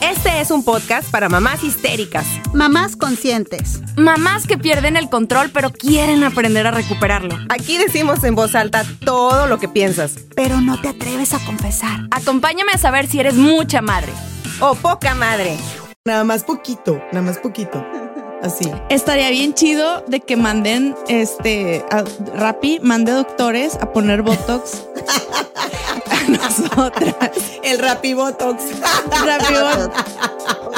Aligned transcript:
Este 0.00 0.40
es 0.40 0.50
un 0.50 0.64
podcast 0.64 1.10
para 1.10 1.28
mamás 1.28 1.62
histéricas, 1.62 2.26
Mamás 2.54 2.96
conscientes. 2.96 3.80
Mamás 3.96 4.46
que 4.46 4.56
pierden 4.56 4.96
el 4.96 5.10
control 5.10 5.50
pero 5.52 5.70
quieren 5.70 6.24
aprender 6.24 6.66
a 6.66 6.70
recuperarlo. 6.70 7.36
Aquí 7.50 7.76
decimos 7.76 8.24
en 8.24 8.34
voz 8.34 8.54
alta 8.54 8.84
todo 9.04 9.46
lo 9.46 9.58
que 9.58 9.68
piensas. 9.68 10.16
Pero 10.34 10.60
no 10.60 10.80
te 10.80 10.88
atreves 10.88 11.34
a 11.34 11.44
confesar. 11.44 12.08
Acompáñame 12.10 12.72
a 12.72 12.78
saber 12.78 13.06
si 13.08 13.20
eres 13.20 13.34
mucha 13.34 13.82
madre. 13.82 14.12
O 14.60 14.74
poca 14.74 15.14
madre. 15.14 15.58
Nada 16.06 16.24
más 16.24 16.44
poquito, 16.44 17.00
nada 17.12 17.22
más 17.22 17.38
poquito. 17.38 17.84
Así. 18.42 18.72
Estaría 18.88 19.28
bien 19.28 19.52
chido 19.52 20.02
de 20.08 20.20
que 20.20 20.34
manden, 20.36 20.96
este, 21.08 21.84
a 21.90 22.04
Rappi, 22.34 22.80
mande 22.82 23.12
doctores 23.12 23.76
a 23.76 23.92
poner 23.92 24.22
Botox 24.22 24.86
nosotras. 26.30 27.16
El 27.62 27.78
Rapibotox. 27.78 28.62
Rappi 29.24 29.54
Botox. 29.54 30.04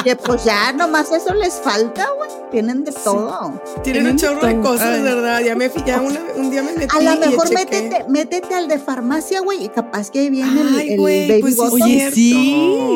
Oye, 0.01 0.15
pues 0.17 0.43
ya 0.43 0.73
nomás 0.73 1.11
eso 1.11 1.33
les 1.33 1.53
falta, 1.55 2.07
güey. 2.17 2.29
Tienen 2.51 2.83
de 2.83 2.91
todo. 2.91 3.61
Tienen 3.83 4.05
un 4.07 4.17
chorro 4.17 4.45
de 4.45 4.59
cosas, 4.59 4.97
Ay. 4.97 5.01
¿verdad? 5.01 5.41
Ya 5.41 5.55
me 5.55 5.71
ya 5.85 6.01
una- 6.01 6.19
un 6.35 6.51
día 6.51 6.61
me 6.61 6.73
metí 6.73 6.95
A 6.95 7.01
lo 7.01 7.13
y 7.15 7.17
mejor 7.29 7.49
chequé. 7.49 7.65
métete, 7.65 8.05
métete 8.09 8.53
al 8.55 8.67
de 8.67 8.79
farmacia, 8.79 9.39
güey, 9.41 9.65
y 9.65 9.69
capaz 9.69 10.11
que 10.11 10.19
ahí 10.19 10.29
viene 10.29 10.61
el, 10.61 10.75
Ay, 10.77 10.89
el 10.93 10.99
güey, 10.99 11.27
baby 11.29 11.41
pues 11.41 11.53
sí, 11.55 11.59
botox. 11.61 11.81
Oye, 11.81 12.11
sí. 12.11 12.95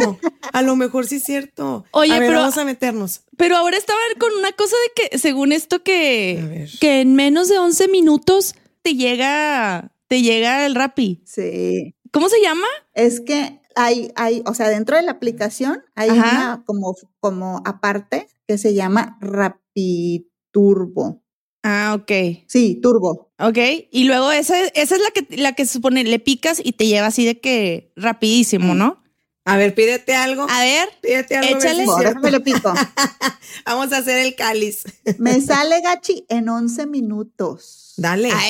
A 0.54 0.62
lo 0.62 0.76
mejor 0.76 1.08
sí 1.08 1.16
es 1.16 1.24
cierto. 1.24 1.86
Oye, 1.92 2.14
a 2.14 2.20
ver, 2.20 2.30
pero- 2.30 2.42
vamos 2.42 2.58
a 2.58 2.66
meternos. 2.66 3.22
Pero 3.38 3.56
ahora 3.58 3.78
estaba 3.78 4.00
con 4.20 4.32
una 4.38 4.52
cosa 4.52 4.76
de 4.96 5.10
que, 5.10 5.18
según 5.18 5.52
esto, 5.52 5.82
que, 5.84 6.68
que 6.80 7.02
en 7.02 7.16
menos 7.16 7.48
de 7.50 7.58
11 7.58 7.88
minutos 7.88 8.56
te 8.82 8.96
llega, 8.96 9.92
te 10.08 10.22
llega 10.22 10.66
el 10.66 10.76
Rappi. 10.76 11.22
Sí. 11.26 11.96
¿Cómo 12.12 12.30
se 12.30 12.42
llama? 12.42 12.68
Es 12.94 13.22
que 13.22 13.60
hay, 13.76 14.12
hay, 14.16 14.44
o 14.46 14.54
sea, 14.54 14.70
dentro 14.70 14.96
de 14.98 15.04
la 15.04 15.12
aplicación 15.12 15.84
hay 15.96 16.10
Ajá. 16.10 16.32
una 16.32 16.64
como, 16.66 16.96
como 17.20 17.62
aparte 17.66 18.28
que 18.48 18.58
se 18.58 18.74
llama 18.74 19.18
Rapiturbo. 19.22 21.22
Ah, 21.64 21.96
ok. 22.00 22.12
Sí, 22.48 22.80
turbo. 22.82 23.32
Ok. 23.40 23.58
Y 23.92 24.06
luego 24.06 24.32
esa, 24.32 24.60
esa 24.68 24.96
es 24.96 25.02
la 25.02 25.12
que, 25.12 25.28
la 25.38 25.54
que 25.54 25.66
se 25.66 25.74
supone, 25.74 26.04
le 26.04 26.20
picas 26.20 26.62
y 26.64 26.72
te 26.74 26.88
lleva 26.88 27.08
así 27.08 27.26
de 27.26 27.40
que 27.40 27.92
rapidísimo, 27.96 28.74
¿no? 28.74 29.04
A 29.44 29.58
ver, 29.58 29.74
pídete 29.76 30.14
algo. 30.14 30.46
A 30.50 30.62
ver, 30.62 30.90
Pídete 31.02 31.38
algo. 31.38 31.50
a 31.50 31.54
ver 31.54 31.62
si 31.62 31.68
échale. 31.82 32.16
me 32.22 32.32
le 32.32 32.40
pico. 32.42 32.74
Vamos 33.66 33.92
a 33.94 33.98
hacer 33.98 34.20
el 34.20 34.36
cáliz. 34.36 34.84
Me 35.20 35.40
sale 35.42 35.82
gachi 35.82 36.26
en 36.30 36.50
11 36.50 36.86
minutos. 36.88 37.87
Dale. 37.98 38.32
A, 38.32 38.38
a 38.38 38.42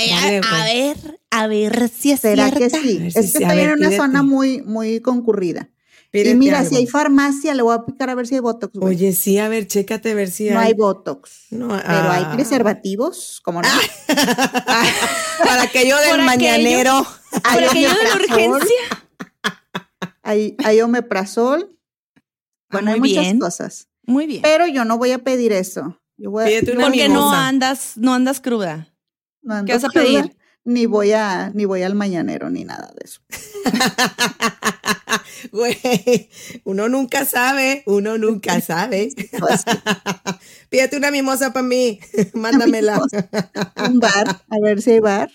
güey. 0.62 0.94
ver, 0.94 1.20
a 1.32 1.48
ver 1.48 1.90
si 1.90 2.12
es 2.12 2.20
¿Será 2.20 2.52
que 2.52 2.70
cierta. 2.70 2.80
sí? 2.82 2.98
Si 3.00 3.08
es 3.08 3.14
que 3.14 3.20
estoy 3.44 3.46
ver, 3.46 3.60
en 3.70 3.80
una 3.80 3.88
pídete. 3.88 3.98
zona 3.98 4.22
muy, 4.24 4.62
muy 4.62 5.00
concurrida. 5.02 5.70
Pídete 6.12 6.32
y 6.32 6.36
mira, 6.36 6.60
algo. 6.60 6.70
si 6.70 6.76
hay 6.78 6.88
farmacia, 6.88 7.54
le 7.54 7.62
voy 7.64 7.76
a 7.76 7.86
picar 7.86 8.10
a 8.10 8.16
ver 8.16 8.28
si 8.28 8.36
hay 8.36 8.42
Botox. 8.42 8.74
güey. 8.78 8.96
Oye, 8.96 9.14
sí, 9.14 9.38
a 9.40 9.48
ver, 9.50 9.68
chécate 9.68 10.12
a 10.12 10.16
ver 10.16 10.30
si 10.32 10.50
no 10.50 10.60
hay. 10.60 10.68
hay 10.68 10.74
Botox. 10.74 11.48
No, 11.52 11.68
Pero 11.70 11.82
hay 12.12 12.24
ah. 12.26 12.32
preservativos, 12.34 13.42
como 13.44 13.62
no. 13.62 13.68
Para 14.08 15.64
aquello 15.64 15.98
del 15.98 16.10
Por 16.12 16.20
aquello. 16.20 16.26
mañanero. 16.26 17.08
Por 17.32 17.42
Hay 17.44 17.64
aquello 17.66 17.90
de 17.90 18.04
la 18.04 18.16
urgencia. 18.16 18.76
Hay, 20.24 20.56
hay 20.64 20.82
omeprazol. 20.82 21.78
Bueno, 22.70 22.92
hay 22.92 23.00
muy 23.00 23.10
muchas 23.10 23.24
bien. 23.24 23.40
cosas. 23.40 23.88
Muy 24.04 24.28
bien. 24.28 24.42
Pero 24.42 24.68
yo 24.68 24.84
no 24.86 24.98
voy 24.98 25.12
a 25.12 25.20
pedir 25.20 25.52
eso. 25.54 26.00
Yo 26.18 26.32
voy 26.32 26.44
a, 26.44 26.48
Pídete 26.48 26.72
una 26.74 26.86
Porque 26.88 27.08
no 27.10 27.32
andas, 27.32 27.94
no 27.96 28.14
andas 28.14 28.42
cruda. 28.42 28.94
No 29.48 29.56
ando 29.56 29.66
¿Qué 29.66 29.74
vas 29.74 29.84
a 29.86 29.90
pedir? 29.90 30.36
Ni 30.66 30.86
voy 30.86 31.14
a, 31.14 31.50
ni 31.54 31.64
voy 31.64 31.84
al 31.84 31.96
mañanero, 31.96 32.50
ni 32.50 32.66
nada 32.66 32.92
de 32.94 33.06
eso. 33.06 33.22
Güey, 35.52 36.30
uno 36.66 36.90
nunca 36.90 37.24
sabe, 37.24 37.84
uno 37.86 38.18
nunca 38.18 38.60
sabe. 38.60 39.10
Pues, 39.40 39.64
Pídete 40.70 40.98
una 40.98 41.12
mimosa 41.12 41.54
para 41.54 41.66
mí, 41.66 42.00
mándamela. 42.34 43.00
un 43.90 44.00
bar, 44.00 44.42
a 44.50 44.60
ver 44.62 44.82
si 44.82 44.92
hay 44.92 45.00
bar. 45.00 45.32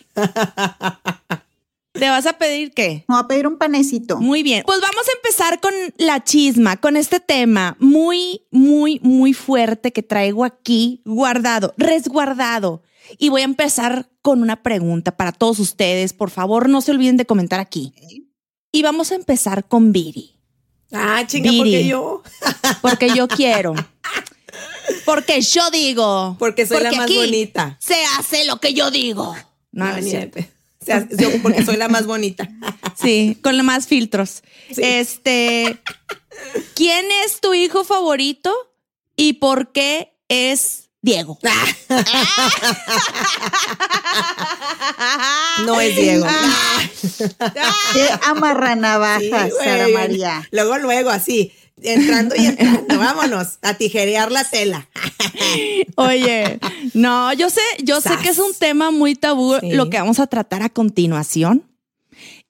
¿Te 1.93 2.09
vas 2.09 2.27
a 2.27 2.35
pedir 2.35 2.73
qué? 2.73 3.05
Me 3.09 3.15
voy 3.15 3.25
a 3.25 3.29
pedir 3.29 3.47
un 3.47 3.57
panecito. 3.57 4.19
Muy 4.19 4.43
bien. 4.43 4.65
Pues 4.67 4.81
vamos 4.81 5.07
a 5.09 5.17
empezar 5.17 5.61
con 5.61 5.73
la 5.97 6.23
chisma, 6.23 6.77
con 6.77 6.97
este 6.97 7.21
tema 7.21 7.77
muy, 7.79 8.43
muy, 8.51 9.01
muy 9.03 9.33
fuerte 9.33 9.93
que 9.93 10.03
traigo 10.03 10.45
aquí 10.45 11.01
guardado, 11.05 11.73
resguardado. 11.79 12.83
Y 13.19 13.29
voy 13.29 13.43
a 13.43 13.45
empezar 13.45 14.09
con 14.23 14.43
una 14.43 14.63
pregunta 14.63 15.17
para 15.17 15.33
todos 15.33 15.59
ustedes. 15.59 16.13
Por 16.13 16.31
favor, 16.31 16.69
no 16.69 16.81
se 16.81 16.93
olviden 16.93 17.17
de 17.17 17.27
comentar 17.27 17.61
aquí. 17.61 17.93
Y 18.73 18.83
vamos 18.83 19.13
a 19.13 19.17
empezar 19.17 19.67
con 19.67 19.93
Viri, 19.93 20.39
Ah, 20.93 21.25
chinga, 21.27 21.51
porque 21.57 21.87
yo, 21.87 22.23
porque 22.83 23.09
yo 23.15 23.29
quiero. 23.29 23.75
Porque 25.05 25.41
yo 25.41 25.71
digo. 25.71 26.37
porque 26.39 26.67
soy 26.67 26.83
la 26.83 26.93
más 26.93 27.05
aquí 27.05 27.17
bonita. 27.17 27.79
Se 27.81 27.97
hace 28.19 28.45
lo 28.45 28.61
que 28.61 28.75
yo 28.75 28.91
digo. 28.91 29.35
No, 29.71 29.87
no 29.87 29.97
es 29.97 30.09
cierto. 30.09 30.41
yo 31.19 31.29
porque 31.43 31.65
soy 31.65 31.77
la 31.77 31.89
más 31.89 32.07
bonita. 32.07 32.49
Sí, 33.01 33.39
con 33.43 33.57
los 33.57 33.65
más 33.65 33.87
filtros. 33.87 34.43
Sí. 34.71 34.83
Este, 34.83 35.79
¿quién 36.75 37.07
es 37.25 37.41
tu 37.41 37.55
hijo 37.55 37.85
favorito 37.85 38.53
y 39.17 39.35
por 39.35 39.73
qué 39.73 40.15
es 40.29 40.82
Diego? 41.03 41.39
No 45.65 45.81
es 45.81 45.97
Diego. 45.97 46.27
Qué 47.93 48.09
amarranavajas, 48.27 49.21
Sí, 49.23 49.29
güey. 49.31 49.65
Sara 49.65 49.89
María. 49.89 50.49
Luego, 50.51 50.79
luego, 50.79 51.11
así, 51.11 51.53
entrando 51.83 52.35
y 52.37 52.47
entrando, 52.47 52.99
vámonos, 52.99 53.59
a 53.63 53.75
tijerear 53.75 54.31
la 54.33 54.45
tela. 54.45 54.89
Oye, 55.97 56.59
no, 56.95 57.33
yo 57.33 57.51
sé, 57.51 57.61
yo 57.83 58.01
sé 58.01 58.11
que 58.23 58.31
es 58.31 58.39
un 58.39 58.55
tema 58.55 58.91
muy 58.91 59.15
tabú 59.15 59.57
Sí. 59.61 59.73
lo 59.73 59.91
que 59.91 59.99
vamos 59.99 60.19
a 60.21 60.27
tratar 60.27 60.63
a 60.63 60.69
continuación. 60.69 61.65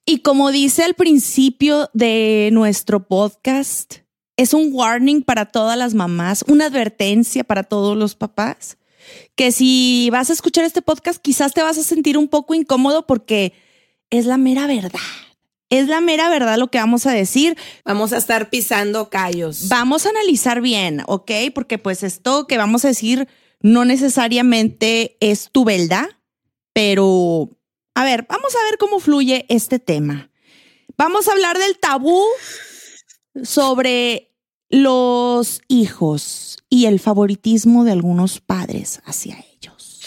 Y 0.05 0.19
como 0.19 0.51
dice 0.51 0.83
al 0.83 0.95
principio 0.95 1.89
de 1.93 2.49
nuestro 2.51 3.07
podcast, 3.07 3.95
es 4.37 4.53
un 4.53 4.69
warning 4.71 5.21
para 5.21 5.45
todas 5.45 5.77
las 5.77 5.93
mamás, 5.93 6.43
una 6.47 6.65
advertencia 6.65 7.43
para 7.43 7.63
todos 7.63 7.97
los 7.97 8.15
papás, 8.15 8.77
que 9.35 9.51
si 9.51 10.09
vas 10.11 10.29
a 10.29 10.33
escuchar 10.33 10.65
este 10.65 10.81
podcast 10.81 11.21
quizás 11.21 11.53
te 11.53 11.61
vas 11.61 11.77
a 11.77 11.83
sentir 11.83 12.17
un 12.17 12.27
poco 12.27 12.53
incómodo 12.53 13.05
porque 13.05 13.53
es 14.09 14.25
la 14.25 14.37
mera 14.37 14.67
verdad. 14.67 14.99
Es 15.69 15.87
la 15.87 16.01
mera 16.01 16.29
verdad 16.29 16.57
lo 16.57 16.67
que 16.69 16.77
vamos 16.77 17.07
a 17.07 17.11
decir. 17.11 17.57
Vamos 17.83 18.13
a 18.13 18.17
estar 18.17 18.51
pisando 18.51 19.09
callos. 19.09 19.69
Vamos 19.69 20.05
a 20.05 20.09
analizar 20.09 20.61
bien, 20.61 21.01
¿ok? 21.07 21.31
Porque 21.53 21.79
pues 21.79 22.03
esto 22.03 22.45
que 22.45 22.57
vamos 22.57 22.85
a 22.85 22.89
decir 22.89 23.27
no 23.59 23.83
necesariamente 23.83 25.17
es 25.19 25.49
tu 25.51 25.65
verdad, 25.65 26.07
pero 26.73 27.49
a 27.95 28.03
ver, 28.03 28.27
vamos 28.29 28.55
a 28.55 28.63
ver 28.69 28.77
cómo 28.77 28.99
fluye 28.99 29.45
este 29.49 29.79
tema. 29.79 30.29
Vamos 30.95 31.27
a 31.27 31.31
hablar 31.31 31.57
del 31.57 31.79
tabú 31.79 32.23
sobre 33.43 34.31
los 34.69 35.61
hijos 35.67 36.57
y 36.69 36.85
el 36.85 36.99
favoritismo 36.99 37.83
de 37.83 37.91
algunos 37.91 38.39
padres 38.39 39.01
hacia 39.05 39.37
ellos. 39.53 40.01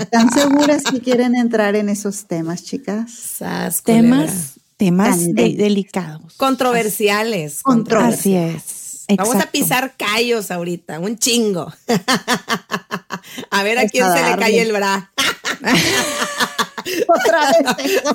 ¿Están 0.00 0.32
seguras 0.32 0.82
que 0.84 1.00
quieren 1.00 1.34
entrar 1.34 1.74
en 1.76 1.88
esos 1.88 2.26
temas, 2.26 2.62
chicas? 2.64 3.10
Sas. 3.12 3.82
Temas, 3.82 4.60
temas 4.76 5.18
de- 5.34 5.54
delicados. 5.56 6.34
controversiales. 6.36 7.62
Controversiales. 7.62 8.56
Así 8.56 9.06
es. 9.08 9.16
Vamos 9.16 9.36
a 9.36 9.50
pisar 9.50 9.94
callos 9.96 10.50
ahorita, 10.52 11.00
un 11.00 11.18
chingo. 11.18 11.72
a 13.50 13.62
ver 13.64 13.78
a 13.78 13.88
quién 13.88 14.04
a 14.04 14.16
se 14.16 14.30
le 14.30 14.36
cae 14.36 14.60
el 14.62 14.72
bra. 14.72 15.12
Otra 17.08 17.52
vez. 17.76 18.02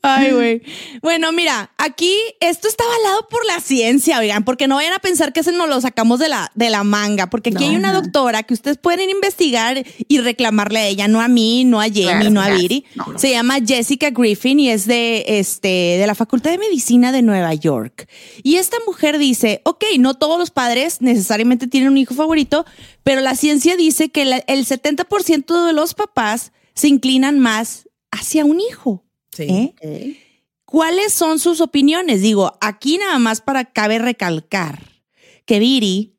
Ay, 0.00 0.30
güey. 0.30 0.62
Bueno, 1.02 1.32
mira, 1.32 1.72
aquí 1.76 2.14
esto 2.38 2.68
está 2.68 2.84
avalado 2.84 3.26
por 3.28 3.44
la 3.46 3.60
ciencia, 3.60 4.20
oigan, 4.20 4.44
porque 4.44 4.68
no 4.68 4.76
vayan 4.76 4.92
a 4.92 5.00
pensar 5.00 5.32
que 5.32 5.42
se 5.42 5.50
nos 5.50 5.68
lo 5.68 5.80
sacamos 5.80 6.20
de 6.20 6.28
la, 6.28 6.52
de 6.54 6.70
la 6.70 6.84
manga, 6.84 7.28
porque 7.28 7.50
aquí 7.50 7.64
No. 7.64 7.70
hay 7.70 7.76
una 7.76 7.92
doctora 7.92 8.44
que 8.44 8.54
ustedes 8.54 8.78
pueden 8.78 9.10
investigar 9.10 9.84
y 10.06 10.18
reclamarle 10.20 10.78
a 10.78 10.86
ella, 10.86 11.08
no 11.08 11.20
a 11.20 11.26
mí, 11.26 11.64
no 11.64 11.80
a 11.80 11.86
Jamie, 11.86 12.04
Claro, 12.04 12.30
no 12.30 12.40
a. 12.40 12.50
Viri. 12.50 12.84
No. 12.94 13.18
Se 13.18 13.30
llama 13.32 13.56
Jessica 13.66 14.10
Griffin 14.10 14.60
y 14.60 14.70
es 14.70 14.86
de, 14.86 15.24
este, 15.26 15.68
de 15.68 16.06
la 16.06 16.14
Facultad 16.14 16.52
de 16.52 16.58
Medicina 16.58 17.10
de 17.10 17.22
Nueva 17.22 17.52
York. 17.54 18.08
Y 18.44 18.56
esta 18.56 18.76
mujer 18.86 19.18
dice, 19.18 19.62
ok, 19.64 19.84
no 19.98 20.14
todos 20.14 20.38
los 20.38 20.50
padres 20.52 20.98
necesariamente 21.02 21.66
tienen 21.66 21.90
un 21.90 21.98
hijo 21.98 22.14
favorito, 22.14 22.64
pero 23.02 23.20
la 23.20 23.34
ciencia 23.34 23.76
dice 23.76 24.10
que 24.10 24.24
la- 24.24 24.44
el 24.46 24.64
70% 24.64 25.66
de 25.66 25.72
los 25.72 25.94
papás 25.94 26.52
se 26.74 26.86
inclinan 26.86 27.40
más 27.40 27.87
hacia 28.10 28.44
un 28.44 28.60
hijo. 28.60 29.04
Sí. 29.34 29.74
¿eh? 29.80 30.24
¿Cuáles 30.64 31.12
son 31.12 31.38
sus 31.38 31.60
opiniones? 31.60 32.20
Digo, 32.22 32.56
aquí 32.60 32.98
nada 32.98 33.18
más 33.18 33.40
para 33.40 33.64
cabe 33.64 33.98
recalcar 33.98 35.02
que 35.46 35.58
Viri 35.58 36.14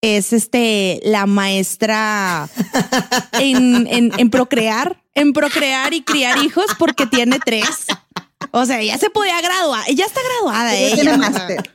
es 0.00 0.32
este 0.32 1.00
la 1.04 1.26
maestra 1.26 2.48
en, 3.32 3.86
en- 3.86 4.12
en 4.18 4.30
procrear, 4.30 5.02
en 5.14 5.32
procrear 5.32 5.92
y 5.94 6.02
criar 6.02 6.38
hijos 6.42 6.66
porque 6.78 7.06
tiene 7.06 7.38
tres. 7.44 7.86
O 8.50 8.66
sea, 8.66 8.80
ella 8.80 8.98
se 8.98 9.10
podía 9.10 9.40
graduar. 9.40 9.84
Ella 9.88 10.04
está 10.06 10.20
graduada, 10.22 10.74
Ella 10.76 10.86
ella. 10.86 10.94
tiene 11.02 11.16
máster. 11.18 11.70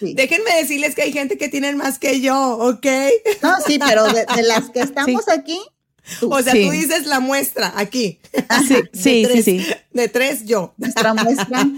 Sí. 0.00 0.14
Déjenme 0.14 0.50
decirles 0.56 0.94
que 0.94 1.02
hay 1.02 1.12
gente 1.12 1.36
que 1.38 1.48
tienen 1.48 1.76
más 1.76 1.98
que 1.98 2.20
yo, 2.20 2.56
¿ok? 2.58 2.86
No, 3.42 3.56
sí, 3.66 3.78
pero 3.78 4.04
de, 4.12 4.24
de 4.34 4.42
las 4.42 4.70
que 4.70 4.80
estamos 4.80 5.28
aquí. 5.28 5.60
O 6.22 6.42
sea, 6.42 6.52
Sí. 6.52 6.64
tú 6.66 6.70
dices 6.72 7.06
la 7.06 7.20
muestra 7.20 7.72
aquí. 7.76 8.18
Sí, 8.66 8.74
De 8.74 8.88
sí, 8.92 8.92
sí, 8.92 9.22
tres- 9.24 9.44
sí. 9.44 9.66
De 9.92 10.08
tres, 10.08 10.44
yo. 10.44 10.74
nuestra 10.76 11.14
muestra 11.14 11.68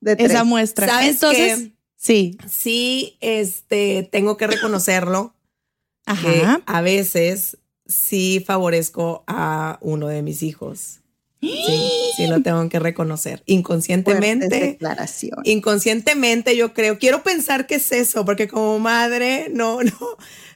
de 0.00 0.16
tres. 0.16 0.30
Esa 0.30 0.44
muestra. 0.44 0.86
¿Sabes 0.86 1.10
Entonces, 1.10 1.58
qué? 1.58 1.72
sí. 1.96 2.38
Sí, 2.48 3.16
este, 3.20 4.08
tengo 4.10 4.36
que 4.36 4.46
reconocerlo. 4.46 5.34
que 6.22 6.40
Ajá. 6.42 6.62
a 6.64 6.80
veces 6.80 7.58
sí 7.86 8.42
favorezco 8.46 9.24
a 9.26 9.78
uno 9.82 10.08
de 10.08 10.22
mis 10.22 10.42
hijos. 10.42 11.00
Sí, 11.40 11.76
sí 12.16 12.26
lo 12.26 12.42
tengo 12.42 12.66
que 12.68 12.78
reconocer. 12.80 13.42
Inconscientemente, 13.46 14.48
declaraciones. 14.48 15.44
inconscientemente 15.46 16.56
yo 16.56 16.72
creo, 16.74 16.98
quiero 16.98 17.22
pensar 17.22 17.66
que 17.66 17.76
es 17.76 17.92
eso, 17.92 18.24
porque 18.24 18.48
como 18.48 18.78
madre 18.78 19.48
no, 19.52 19.82
no, 19.82 19.92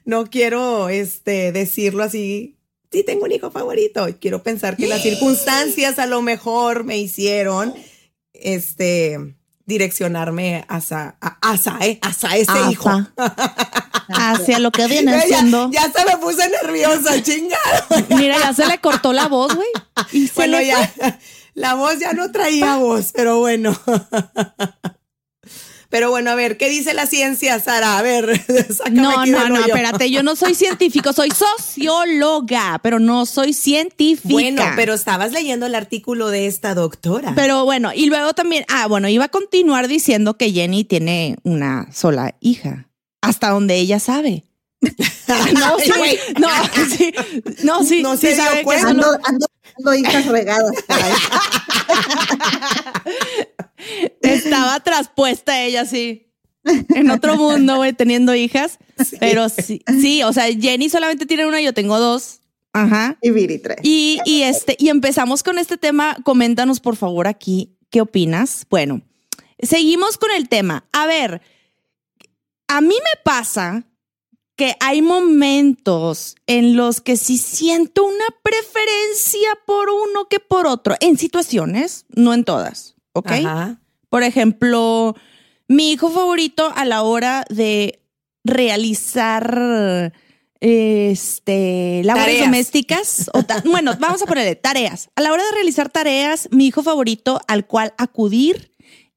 no 0.04 0.24
quiero 0.30 0.88
este, 0.88 1.52
decirlo 1.52 2.02
así. 2.02 2.56
Sí, 2.92 3.02
tengo 3.04 3.24
un 3.24 3.32
hijo 3.32 3.50
favorito. 3.50 4.06
Quiero 4.20 4.42
pensar 4.42 4.76
que 4.76 4.86
las 4.86 5.02
circunstancias 5.02 5.98
a 5.98 6.06
lo 6.06 6.20
mejor 6.22 6.84
me 6.84 6.98
hicieron 6.98 7.74
este 8.34 9.18
direccionarme 9.64 10.64
hacia, 10.68 11.16
hacia, 11.40 11.78
eh, 11.80 11.98
hacia 12.02 12.36
ese 12.36 12.50
Afa. 12.52 12.70
hijo. 12.70 12.90
Hacia 14.08 14.58
lo 14.58 14.70
que 14.72 14.86
viene 14.88 15.12
Ya, 15.16 15.22
siendo. 15.22 15.70
ya 15.70 15.90
se 15.90 16.04
me 16.04 16.18
puse 16.18 16.46
nerviosa, 16.50 17.22
chingada. 17.22 17.86
Mira, 18.10 18.38
ya 18.38 18.52
se 18.52 18.66
le 18.66 18.78
cortó 18.78 19.12
la 19.12 19.28
voz, 19.28 19.54
güey. 19.54 19.68
Y 20.12 20.28
Bueno, 20.34 20.60
ya, 20.60 20.92
la 21.54 21.74
voz 21.74 21.98
ya 21.98 22.12
no 22.12 22.30
traía 22.30 22.76
voz, 22.76 23.12
pero 23.14 23.38
bueno. 23.38 23.74
Pero 25.92 26.08
bueno, 26.08 26.30
a 26.30 26.34
ver, 26.34 26.56
¿qué 26.56 26.70
dice 26.70 26.94
la 26.94 27.04
ciencia, 27.04 27.60
Sara? 27.60 27.98
A 27.98 28.02
ver, 28.02 28.40
sácame 28.74 29.02
No, 29.02 29.20
aquí 29.20 29.30
no, 29.30 29.46
no, 29.50 29.58
espérate, 29.62 30.10
yo 30.10 30.22
no 30.22 30.36
soy 30.36 30.54
científico, 30.54 31.12
soy 31.12 31.28
socióloga, 31.30 32.80
pero 32.82 32.98
no 32.98 33.26
soy 33.26 33.52
científica. 33.52 34.32
Bueno, 34.32 34.62
pero 34.74 34.94
estabas 34.94 35.32
leyendo 35.32 35.66
el 35.66 35.74
artículo 35.74 36.30
de 36.30 36.46
esta 36.46 36.74
doctora. 36.74 37.34
Pero 37.36 37.66
bueno, 37.66 37.90
y 37.94 38.06
luego 38.06 38.32
también, 38.32 38.64
ah, 38.70 38.86
bueno, 38.86 39.06
iba 39.10 39.26
a 39.26 39.28
continuar 39.28 39.86
diciendo 39.86 40.38
que 40.38 40.50
Jenny 40.50 40.84
tiene 40.84 41.36
una 41.42 41.92
sola 41.92 42.36
hija, 42.40 42.88
hasta 43.20 43.50
donde 43.50 43.76
ella 43.76 44.00
sabe. 44.00 44.46
No, 45.54 45.78
sí, 45.78 45.90
güey. 45.96 46.18
no, 46.38 46.48
sí, 46.96 47.12
no, 47.62 47.84
sí, 47.84 48.02
No 48.02 48.16
sí 48.16 48.26
se 48.28 48.34
dio 48.34 48.44
que 48.68 48.82
no- 48.82 48.88
Ando, 48.88 49.18
ando 49.78 49.94
hijas 49.94 50.26
regadas. 50.26 50.72
estaba 54.20 54.80
traspuesta 54.80 55.60
ella, 55.62 55.84
sí. 55.84 56.28
En 56.64 57.10
otro 57.10 57.36
mundo, 57.36 57.76
güey, 57.76 57.92
teniendo 57.92 58.34
hijas. 58.34 58.78
Pero 59.20 59.48
sí, 59.48 59.82
sí, 60.00 60.22
o 60.22 60.32
sea, 60.32 60.44
Jenny 60.46 60.88
solamente 60.88 61.26
tiene 61.26 61.46
una, 61.46 61.60
yo 61.60 61.74
tengo 61.74 61.98
dos. 61.98 62.40
Ajá. 62.72 63.18
Y 63.20 63.30
Viri 63.30 63.58
tres. 63.58 63.78
Y, 63.82 64.20
y 64.24 64.42
este, 64.42 64.76
y 64.78 64.88
empezamos 64.88 65.42
con 65.42 65.58
este 65.58 65.76
tema. 65.76 66.16
Coméntanos, 66.24 66.80
por 66.80 66.96
favor, 66.96 67.26
aquí, 67.26 67.76
¿qué 67.90 68.00
opinas? 68.00 68.66
Bueno, 68.70 69.02
seguimos 69.60 70.18
con 70.18 70.30
el 70.30 70.48
tema. 70.48 70.84
A 70.92 71.06
ver, 71.06 71.42
a 72.68 72.80
mí 72.80 72.94
me 72.94 73.20
pasa 73.24 73.84
que 74.56 74.76
hay 74.80 75.02
momentos 75.02 76.36
en 76.46 76.76
los 76.76 77.00
que 77.00 77.16
sí 77.16 77.38
siento 77.38 78.04
una 78.04 78.24
preferencia 78.42 79.48
por 79.66 79.88
uno 79.88 80.26
que 80.28 80.40
por 80.40 80.66
otro, 80.66 80.94
en 81.00 81.18
situaciones, 81.18 82.06
no 82.10 82.34
en 82.34 82.44
todas, 82.44 82.94
¿ok? 83.12 83.30
Ajá. 83.30 83.80
Por 84.08 84.22
ejemplo, 84.22 85.16
mi 85.68 85.92
hijo 85.92 86.10
favorito 86.10 86.70
a 86.74 86.84
la 86.84 87.02
hora 87.02 87.44
de 87.48 88.02
realizar 88.44 90.12
este 90.60 92.02
labores 92.04 92.26
Tareas. 92.26 92.46
domésticas 92.46 93.30
o 93.34 93.42
bueno, 93.70 93.96
vamos 93.98 94.22
a 94.22 94.26
ponerle 94.26 94.54
tareas. 94.54 95.10
A 95.16 95.22
la 95.22 95.32
hora 95.32 95.44
de 95.44 95.52
realizar 95.52 95.90
tareas, 95.90 96.48
mi 96.52 96.66
hijo 96.66 96.82
favorito 96.82 97.40
al 97.48 97.66
cual 97.66 97.94
acudir 97.98 98.70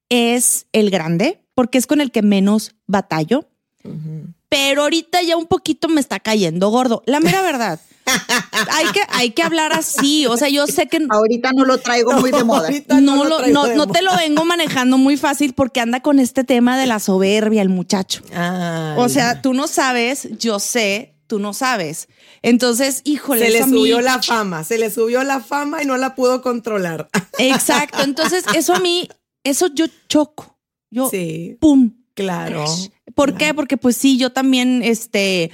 es 0.10 0.68
el 0.72 0.90
grande, 0.90 1.42
porque 1.54 1.78
es 1.78 1.88
con 1.88 2.02
el 2.02 2.12
que 2.12 2.22
menos 2.22 2.76
batallo. 2.88 3.48
Ujú. 3.84 4.34
Pero 4.56 4.84
ahorita 4.84 5.22
ya 5.22 5.36
un 5.36 5.48
poquito 5.48 5.90
me 5.90 6.00
está 6.00 6.22
cayendo 6.22 6.70
gordo. 6.70 7.04
La 7.06 7.20
mera 7.20 7.42
verdad. 7.42 7.78
hay 8.72 8.86
que, 8.94 9.02
hay 9.10 9.32
que 9.32 9.44
hablar 9.44 9.74
así. 9.74 10.26
O 10.28 10.38
sea, 10.38 10.48
yo 10.48 10.66
sé 10.66 10.88
que 10.88 11.06
Ahorita 11.10 11.52
no 11.52 11.66
lo 11.66 11.78
traigo 11.80 12.14
muy 12.14 12.32
de 12.32 12.44
moda. 12.46 12.70
No, 13.02 13.26
lo 13.26 13.46
no, 13.48 13.66
de 13.66 13.76
no 13.76 13.88
te 13.88 14.02
lo 14.02 14.16
vengo 14.16 14.46
manejando 14.46 14.98
muy 14.98 15.18
fácil 15.18 15.54
porque 15.54 15.82
anda 15.82 16.00
con 16.00 16.20
este 16.20 16.46
tema 16.46 16.78
de 16.78 16.86
la 16.86 17.00
soberbia 17.00 17.62
el 17.62 17.68
muchacho. 17.68 18.22
Ay. 18.34 18.96
O 18.98 19.10
sea, 19.10 19.42
tú 19.42 19.54
no 19.54 19.68
sabes, 19.68 20.30
yo 20.40 20.60
sé, 20.60 21.16
tú 21.28 21.40
no 21.40 21.54
sabes. 21.54 22.08
Entonces, 22.42 23.02
híjole, 23.04 23.46
se 23.46 23.52
le 23.52 23.66
mí- 23.66 23.78
subió 23.78 24.00
la 24.00 24.22
fama, 24.22 24.64
se 24.64 24.78
le 24.78 24.90
subió 24.90 25.22
la 25.26 25.42
fama 25.42 25.84
y 25.84 25.86
no 25.86 25.98
la 25.98 26.16
pudo 26.16 26.42
controlar. 26.42 27.10
Exacto. 27.40 28.04
Entonces, 28.04 28.46
eso 28.56 28.74
a 28.74 28.80
mí, 28.80 29.10
eso 29.44 29.68
yo 29.68 29.88
choco. 30.08 30.58
Yo, 30.92 31.10
Sí, 31.10 31.58
pum. 31.60 31.92
Claro. 32.16 32.66
¿Por 33.14 33.38
qué? 33.38 33.54
Porque 33.54 33.78
pues 33.78 33.96
sí, 33.96 34.18
yo 34.18 34.32
también, 34.32 34.82
este, 34.84 35.52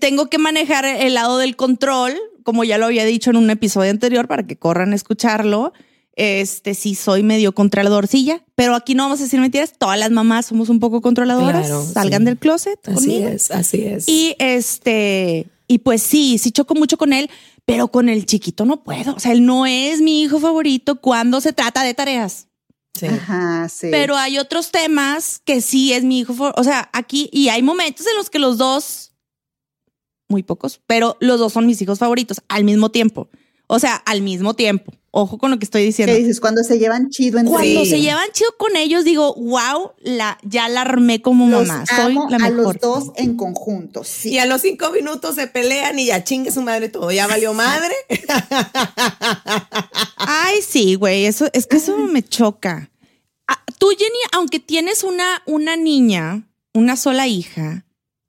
tengo 0.00 0.28
que 0.28 0.38
manejar 0.38 0.84
el 0.84 1.14
lado 1.14 1.38
del 1.38 1.56
control, 1.56 2.14
como 2.42 2.64
ya 2.64 2.78
lo 2.78 2.86
había 2.86 3.04
dicho 3.04 3.30
en 3.30 3.36
un 3.36 3.48
episodio 3.50 3.90
anterior, 3.90 4.26
para 4.26 4.46
que 4.46 4.56
corran 4.56 4.92
a 4.92 4.96
escucharlo. 4.96 5.72
Este, 6.14 6.74
sí, 6.74 6.94
soy 6.94 7.22
medio 7.22 7.54
controladorcilla, 7.54 8.44
pero 8.54 8.74
aquí 8.74 8.94
no 8.94 9.04
vamos 9.04 9.20
a 9.20 9.22
decir 9.22 9.40
mentiras. 9.40 9.72
Todas 9.78 9.98
las 9.98 10.10
mamás 10.10 10.46
somos 10.46 10.68
un 10.68 10.78
poco 10.78 11.00
controladoras. 11.00 11.66
Claro, 11.66 11.84
Salgan 11.84 12.22
sí. 12.22 12.26
del 12.26 12.38
closet 12.38 12.78
Así 12.86 12.94
conmigo. 12.94 13.28
es, 13.28 13.50
así 13.50 13.82
es. 13.84 14.08
Y 14.08 14.34
este, 14.38 15.46
y 15.68 15.78
pues 15.78 16.02
sí, 16.02 16.36
sí 16.36 16.52
choco 16.52 16.74
mucho 16.74 16.98
con 16.98 17.14
él, 17.14 17.30
pero 17.64 17.88
con 17.88 18.10
el 18.10 18.26
chiquito 18.26 18.66
no 18.66 18.82
puedo. 18.84 19.14
O 19.14 19.20
sea, 19.20 19.32
él 19.32 19.46
no 19.46 19.64
es 19.64 20.02
mi 20.02 20.22
hijo 20.22 20.38
favorito 20.38 21.00
cuando 21.00 21.40
se 21.40 21.54
trata 21.54 21.82
de 21.82 21.94
tareas. 21.94 22.48
Sí. 22.94 23.06
Ajá, 23.06 23.68
sí. 23.68 23.88
Pero 23.90 24.16
hay 24.16 24.38
otros 24.38 24.70
temas 24.70 25.40
que 25.44 25.60
sí 25.60 25.92
es 25.92 26.04
mi 26.04 26.20
hijo. 26.20 26.34
O 26.56 26.64
sea, 26.64 26.90
aquí, 26.92 27.30
y 27.32 27.48
hay 27.48 27.62
momentos 27.62 28.06
en 28.06 28.16
los 28.16 28.30
que 28.30 28.38
los 28.38 28.58
dos, 28.58 29.12
muy 30.28 30.42
pocos, 30.42 30.80
pero 30.86 31.16
los 31.20 31.38
dos 31.38 31.52
son 31.52 31.66
mis 31.66 31.80
hijos 31.82 31.98
favoritos 31.98 32.42
al 32.48 32.64
mismo 32.64 32.90
tiempo. 32.90 33.28
O 33.74 33.78
sea, 33.78 33.94
al 33.94 34.20
mismo 34.20 34.52
tiempo. 34.52 34.92
Ojo 35.12 35.38
con 35.38 35.50
lo 35.50 35.58
que 35.58 35.64
estoy 35.64 35.82
diciendo. 35.82 36.12
¿Qué 36.12 36.18
dices? 36.20 36.40
Cuando 36.40 36.62
se 36.62 36.78
llevan 36.78 37.08
chido 37.08 37.38
entre 37.38 37.54
Cuando 37.54 37.86
se 37.86 38.02
llevan 38.02 38.28
chido 38.32 38.54
con 38.58 38.76
ellos, 38.76 39.02
digo, 39.02 39.34
wow, 39.34 39.92
la, 40.00 40.36
ya 40.42 40.68
la 40.68 40.82
armé 40.82 41.22
como 41.22 41.48
los 41.48 41.68
mamá. 41.68 41.86
Soy 41.86 42.12
amo 42.12 42.28
la 42.28 42.36
a 42.36 42.50
mejor. 42.50 42.74
los 42.74 42.80
dos 42.82 43.12
en 43.16 43.34
conjunto. 43.38 44.04
Sí. 44.04 44.32
Y 44.32 44.38
a 44.38 44.44
los 44.44 44.60
cinco 44.60 44.90
minutos 44.90 45.36
se 45.36 45.46
pelean 45.46 45.98
y 45.98 46.04
ya 46.06 46.22
chingue 46.22 46.50
su 46.50 46.60
madre 46.60 46.90
todo. 46.90 47.10
Ya 47.12 47.26
valió 47.26 47.54
madre. 47.54 47.94
Ay, 50.16 50.60
sí, 50.60 50.94
güey, 50.94 51.24
eso 51.24 51.48
es 51.54 51.66
que 51.66 51.78
eso 51.78 51.96
me 51.96 52.22
choca. 52.22 52.90
Ah, 53.48 53.58
Tú, 53.78 53.88
Jenny, 53.98 54.18
aunque 54.32 54.60
tienes 54.60 55.02
una, 55.02 55.42
una 55.46 55.76
niña, 55.76 56.46
una 56.74 56.96
sola 56.96 57.26
hija, 57.26 57.86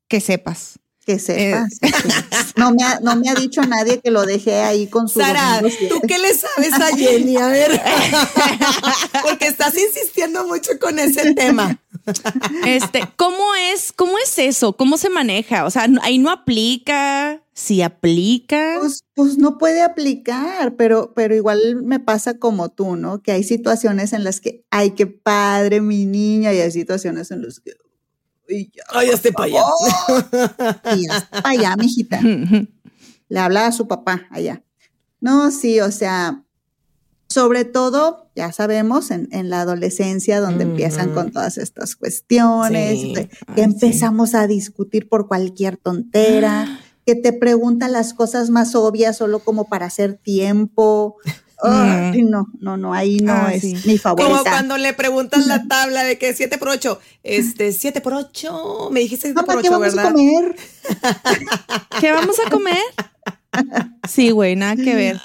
que 0.08 0.22
sepas. 0.22 0.80
Que 1.06 1.20
sepas. 1.20 1.70
sí. 1.82 1.92
No, 2.56 2.72
me 2.72 2.84
ha, 2.84 3.00
no 3.02 3.16
me 3.16 3.30
ha 3.30 3.34
dicho 3.34 3.62
nadie 3.64 4.00
que 4.00 4.12
lo 4.12 4.26
dejé 4.26 4.62
ahí 4.62 4.88
con 4.88 5.10
su 5.10 5.20
Sara. 5.20 5.62
¿tú 5.62 6.00
qué 6.08 6.18
le 6.20 6.34
sabes 6.34 6.74
a 6.74 6.96
Jenny? 6.96 7.36
A 7.38 7.48
ver. 7.48 7.82
Porque 9.24 9.48
estás 9.48 9.76
insistiendo 9.78 10.48
mucho 10.48 10.72
con 10.80 11.00
ese 11.00 11.34
tema. 11.34 11.80
Este, 12.66 13.02
¿cómo 13.16 13.56
es, 13.56 13.92
cómo 13.92 14.18
es 14.20 14.38
eso? 14.38 14.74
¿Cómo 14.74 14.98
se 14.98 15.10
maneja? 15.10 15.66
O 15.66 15.72
sea, 15.72 15.88
ahí 16.02 16.20
no 16.20 16.30
aplica, 16.30 17.42
sí 17.54 17.82
aplica. 17.82 18.78
Pues, 18.80 19.04
pues 19.16 19.38
no 19.38 19.58
puede 19.58 19.82
aplicar, 19.82 20.76
pero, 20.76 21.14
pero 21.16 21.36
igual 21.36 21.82
me 21.84 22.00
pasa 22.00 22.38
como 22.38 22.70
tú, 22.70 22.96
¿no? 22.96 23.22
Que 23.22 23.32
hay 23.32 23.44
situaciones 23.44 24.14
en 24.14 24.24
las 24.24 24.42
que, 24.42 24.64
ay, 24.70 24.92
qué 24.92 25.08
padre 25.08 25.82
mi 25.82 26.06
niña, 26.06 26.54
y 26.54 26.60
hay 26.60 26.72
situaciones 26.72 27.32
en 27.32 27.44
las 27.44 27.60
que, 27.60 27.72
"Uy, 28.50 28.72
ya, 28.76 28.84
Ay, 28.90 29.10
este 29.10 29.32
para 29.32 29.46
allá. 29.46 29.64
y 30.96 31.08
ya 31.08 31.18
está 31.18 31.42
para 31.42 31.50
allá, 31.50 31.76
mijita. 31.78 32.20
Le 33.30 33.40
habla 33.40 33.68
a 33.68 33.72
su 33.72 33.88
papá 33.88 34.28
allá. 34.30 34.64
No, 35.22 35.52
sí, 35.52 35.80
o 35.80 35.92
sea, 35.92 36.44
sobre 37.30 37.66
todo, 37.66 38.30
ya 38.36 38.52
sabemos, 38.52 39.10
en, 39.10 39.28
en 39.32 39.50
la 39.50 39.62
adolescencia, 39.62 40.40
donde 40.42 40.64
empiezan 40.66 41.14
con 41.14 41.32
todas 41.32 41.58
estas 41.58 41.96
cuestiones, 41.96 43.00
Sí. 43.00 43.14
que 43.14 43.22
Ay, 43.22 43.30
sí. 43.56 43.62
empezamos 43.62 44.36
a 44.36 44.46
discutir 44.48 45.08
por 45.10 45.28
cualquier 45.28 45.78
tontera, 45.78 46.80
que 47.06 47.16
te 47.16 47.34
preguntan 47.34 47.92
las 47.92 48.14
cosas 48.14 48.50
más 48.50 48.76
obvias 48.76 49.18
solo 49.18 49.40
como 49.40 49.68
para 49.68 49.86
hacer 49.88 50.14
tiempo. 50.16 51.16
No, 51.64 52.48
no, 52.60 52.78
no, 52.78 52.94
ahí 52.94 53.18
no 53.18 53.32
Ah, 53.34 53.54
es 53.54 53.62
sí. 53.62 53.74
mi 53.86 53.98
Como 53.98 54.16
favorita. 54.18 54.50
cuando 54.50 54.78
le 54.78 54.94
preguntas 54.94 55.46
la 55.48 55.68
tabla 55.68 56.04
de 56.04 56.18
que 56.18 56.34
7 56.34 56.58
por 56.58 56.70
8. 56.70 57.00
Este, 57.24 57.72
7 57.72 58.02
por 58.02 58.14
8. 58.14 58.90
Me 58.92 59.00
dijiste 59.02 59.28
7 59.28 59.36
Mamá, 59.36 59.54
por 59.54 59.62
¿qué 59.62 59.70
8, 59.70 59.80
vamos 59.80 59.96
¿verdad? 59.96 60.08
a 60.08 60.12
comer? 60.14 60.56
¿Qué 62.02 62.12
vamos 62.12 62.36
a 62.46 62.50
comer? 62.50 62.78
Sí, 64.10 64.32
güey, 64.32 64.56
nada 64.56 64.76
que 64.76 64.96
ver. 64.96 65.22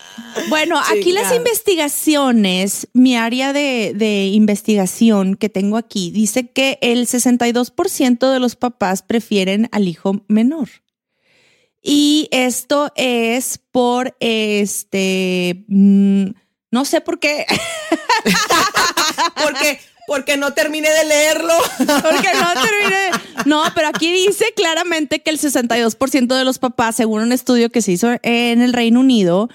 Bueno, 0.51 0.77
Sí, 0.93 0.99
aquí 0.99 1.13
las 1.13 1.35
investigaciones, 1.35 2.89
mi 2.93 3.17
área 3.17 3.53
de, 3.53 3.93
de 3.97 4.27
investigación 4.27 5.35
que 5.35 5.49
tengo 5.49 5.77
aquí, 5.79 6.11
dice 6.11 6.51
que 6.51 6.79
el 6.83 7.07
62% 7.07 8.31
de 8.33 8.39
los 8.39 8.55
papás 8.55 9.03
prefieren 9.03 9.69
al 9.73 9.89
hijo 9.89 10.23
menor. 10.29 10.69
Y 11.91 12.29
esto 12.33 12.93
es 12.97 13.59
por 13.73 14.15
este, 14.21 15.65
mm, 15.69 16.27
no 16.71 16.85
sé 16.85 17.01
por 17.01 17.19
qué, 17.19 17.47
Porque, 19.43 19.81
porque 20.07 20.37
no 20.37 20.53
terminé 20.53 20.91
de 20.91 21.05
leerlo. 21.07 21.55
porque 21.79 22.29
no 22.35 22.53
terminé. 22.53 23.11
No, 23.47 23.63
pero 23.75 23.89
aquí 23.89 24.13
dice 24.13 24.53
claramente 24.55 25.23
que 25.23 25.31
el 25.31 25.39
62% 25.39 26.27
de 26.37 26.45
los 26.45 26.59
papás, 26.59 26.97
según 26.97 27.23
un 27.23 27.33
estudio 27.33 27.71
que 27.71 27.81
se 27.81 27.93
hizo 27.93 28.11
en 28.23 28.61
el 28.61 28.75
Reino 28.75 29.01
Unido, 29.01 29.49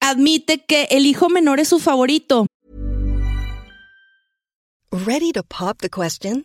admite 0.00 0.64
que 0.64 0.88
el 0.90 1.06
hijo 1.06 1.28
menor 1.28 1.60
es 1.60 1.68
su 1.68 1.78
favorito. 1.78 2.48
Ready 4.90 5.30
to 5.30 5.44
pop 5.44 5.78
the 5.80 5.88
question? 5.88 6.44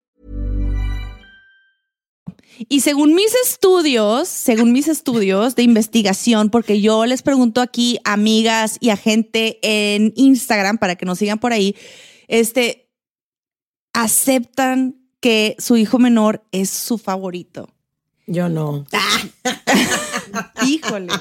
Y 2.69 2.81
según 2.81 3.13
mis 3.15 3.33
estudios, 3.45 4.27
según 4.27 4.71
mis 4.71 4.87
estudios 4.87 5.55
de 5.55 5.63
investigación, 5.63 6.49
porque 6.49 6.81
yo 6.81 7.05
les 7.05 7.21
pregunto 7.21 7.61
aquí 7.61 7.99
a 8.03 8.13
amigas 8.13 8.77
y 8.79 8.89
a 8.89 8.97
gente 8.97 9.59
en 9.61 10.13
Instagram 10.15 10.77
para 10.77 10.95
que 10.95 11.05
nos 11.05 11.19
sigan 11.19 11.39
por 11.39 11.53
ahí, 11.53 11.75
este, 12.27 12.89
aceptan 13.93 15.01
que 15.19 15.55
su 15.59 15.77
hijo 15.77 15.99
menor 15.99 16.43
es 16.51 16.69
su 16.69 16.97
favorito. 16.97 17.69
Yo 18.27 18.49
no. 18.49 18.85
Híjole. 20.65 21.13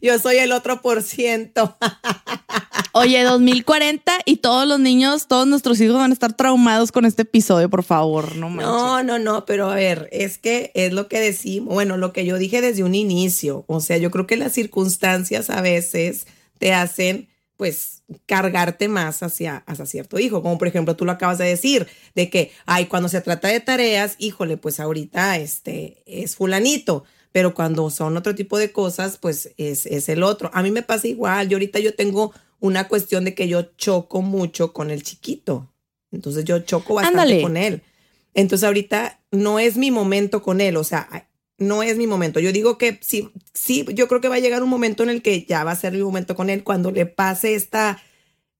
Yo 0.00 0.18
soy 0.18 0.36
el 0.36 0.52
otro 0.52 0.80
por 0.82 1.02
ciento. 1.02 1.76
Oye, 2.94 3.22
2040 3.22 4.12
y 4.26 4.36
todos 4.36 4.68
los 4.68 4.78
niños, 4.78 5.26
todos 5.26 5.46
nuestros 5.46 5.80
hijos 5.80 5.96
van 5.96 6.10
a 6.10 6.14
estar 6.14 6.34
traumados 6.34 6.92
con 6.92 7.06
este 7.06 7.22
episodio, 7.22 7.70
por 7.70 7.82
favor, 7.82 8.36
no 8.36 8.50
manches. 8.50 8.66
No, 8.66 9.02
no, 9.02 9.18
no, 9.18 9.46
pero 9.46 9.70
a 9.70 9.74
ver, 9.74 10.10
es 10.12 10.36
que 10.36 10.72
es 10.74 10.92
lo 10.92 11.08
que 11.08 11.18
decimos, 11.18 11.72
bueno, 11.72 11.96
lo 11.96 12.12
que 12.12 12.26
yo 12.26 12.36
dije 12.36 12.60
desde 12.60 12.84
un 12.84 12.94
inicio, 12.94 13.64
o 13.66 13.80
sea, 13.80 13.96
yo 13.96 14.10
creo 14.10 14.26
que 14.26 14.36
las 14.36 14.52
circunstancias 14.52 15.48
a 15.48 15.62
veces 15.62 16.26
te 16.58 16.74
hacen, 16.74 17.28
pues, 17.62 18.02
cargarte 18.26 18.88
más 18.88 19.22
hacia, 19.22 19.58
hacia 19.68 19.86
cierto 19.86 20.18
hijo, 20.18 20.42
como 20.42 20.58
por 20.58 20.66
ejemplo 20.66 20.96
tú 20.96 21.04
lo 21.04 21.12
acabas 21.12 21.38
de 21.38 21.44
decir, 21.44 21.86
de 22.16 22.28
que, 22.28 22.50
ay, 22.66 22.86
cuando 22.86 23.08
se 23.08 23.20
trata 23.20 23.46
de 23.46 23.60
tareas, 23.60 24.16
híjole, 24.18 24.56
pues 24.56 24.80
ahorita 24.80 25.38
este 25.38 26.02
es 26.04 26.34
fulanito, 26.34 27.04
pero 27.30 27.54
cuando 27.54 27.88
son 27.88 28.16
otro 28.16 28.34
tipo 28.34 28.58
de 28.58 28.72
cosas, 28.72 29.16
pues 29.16 29.52
es, 29.58 29.86
es 29.86 30.08
el 30.08 30.24
otro. 30.24 30.50
A 30.54 30.64
mí 30.64 30.72
me 30.72 30.82
pasa 30.82 31.06
igual, 31.06 31.48
yo 31.48 31.54
ahorita 31.54 31.78
yo 31.78 31.94
tengo 31.94 32.32
una 32.58 32.88
cuestión 32.88 33.24
de 33.26 33.36
que 33.36 33.46
yo 33.46 33.62
choco 33.76 34.22
mucho 34.22 34.72
con 34.72 34.90
el 34.90 35.04
chiquito. 35.04 35.72
Entonces 36.10 36.44
yo 36.44 36.58
choco 36.58 36.94
bastante 36.94 37.20
Ándale. 37.20 37.42
con 37.42 37.56
él. 37.56 37.82
Entonces 38.34 38.66
ahorita 38.66 39.20
no 39.30 39.60
es 39.60 39.76
mi 39.76 39.92
momento 39.92 40.42
con 40.42 40.60
él, 40.60 40.76
o 40.76 40.82
sea, 40.82 41.28
no 41.62 41.82
es 41.82 41.96
mi 41.96 42.06
momento. 42.06 42.40
Yo 42.40 42.52
digo 42.52 42.78
que 42.78 42.98
sí, 43.02 43.30
sí, 43.54 43.84
yo 43.94 44.08
creo 44.08 44.20
que 44.20 44.28
va 44.28 44.36
a 44.36 44.40
llegar 44.40 44.62
un 44.62 44.68
momento 44.68 45.02
en 45.02 45.10
el 45.10 45.22
que 45.22 45.44
ya 45.44 45.64
va 45.64 45.70
a 45.72 45.76
ser 45.76 45.92
mi 45.94 46.02
momento 46.02 46.34
con 46.36 46.50
él 46.50 46.62
cuando 46.64 46.90
le 46.90 47.06
pase 47.06 47.54
esta, 47.54 48.02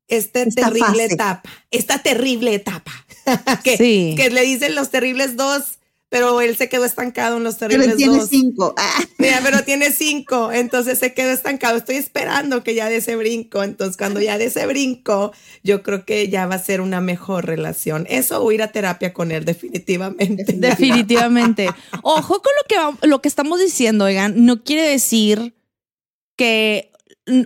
esta, 0.08 0.42
Esta 0.42 0.66
terrible 0.66 0.86
fase. 0.86 1.04
etapa, 1.14 1.50
esta 1.70 1.98
terrible 2.02 2.54
etapa 2.54 2.92
que, 3.64 3.76
Sí. 3.76 4.14
que 4.16 4.30
le 4.30 4.42
dicen 4.42 4.74
los 4.74 4.90
terribles 4.90 5.36
dos, 5.36 5.78
pero 6.12 6.42
él 6.42 6.54
se 6.58 6.68
quedó 6.68 6.84
estancado 6.84 7.38
en 7.38 7.42
los 7.44 7.56
terribles 7.56 7.86
Pero 7.86 7.96
tiene 7.96 8.18
dos. 8.18 8.28
cinco. 8.28 8.74
Ah, 8.76 9.00
Mira, 9.16 9.40
pero 9.42 9.64
tiene 9.64 9.90
cinco, 9.90 10.52
entonces 10.52 10.98
se 10.98 11.14
quedó 11.14 11.30
estancado. 11.30 11.78
Estoy 11.78 11.96
esperando 11.96 12.62
que 12.62 12.74
ya 12.74 12.90
dé 12.90 12.96
ese 12.96 13.16
brinco. 13.16 13.62
Entonces, 13.62 13.96
cuando 13.96 14.20
ya 14.20 14.36
dé 14.36 14.44
ese 14.44 14.66
brinco, 14.66 15.32
yo 15.64 15.82
creo 15.82 16.04
que 16.04 16.28
ya 16.28 16.46
va 16.46 16.56
a 16.56 16.58
ser 16.62 16.82
una 16.82 17.00
mejor 17.00 17.46
relación. 17.46 18.06
Eso 18.10 18.44
o 18.44 18.52
ir 18.52 18.62
a 18.62 18.72
terapia 18.72 19.14
con 19.14 19.32
él, 19.32 19.46
definitivamente. 19.46 20.44
Definitivamente. 20.52 21.68
Ojo 22.02 22.42
con 22.42 22.52
lo 22.60 22.68
que, 22.68 22.76
va- 22.76 22.98
lo 23.08 23.22
que 23.22 23.28
estamos 23.28 23.58
diciendo, 23.58 24.04
oigan, 24.04 24.44
no 24.44 24.62
quiere 24.62 24.82
decir 24.82 25.54
que 26.36 26.90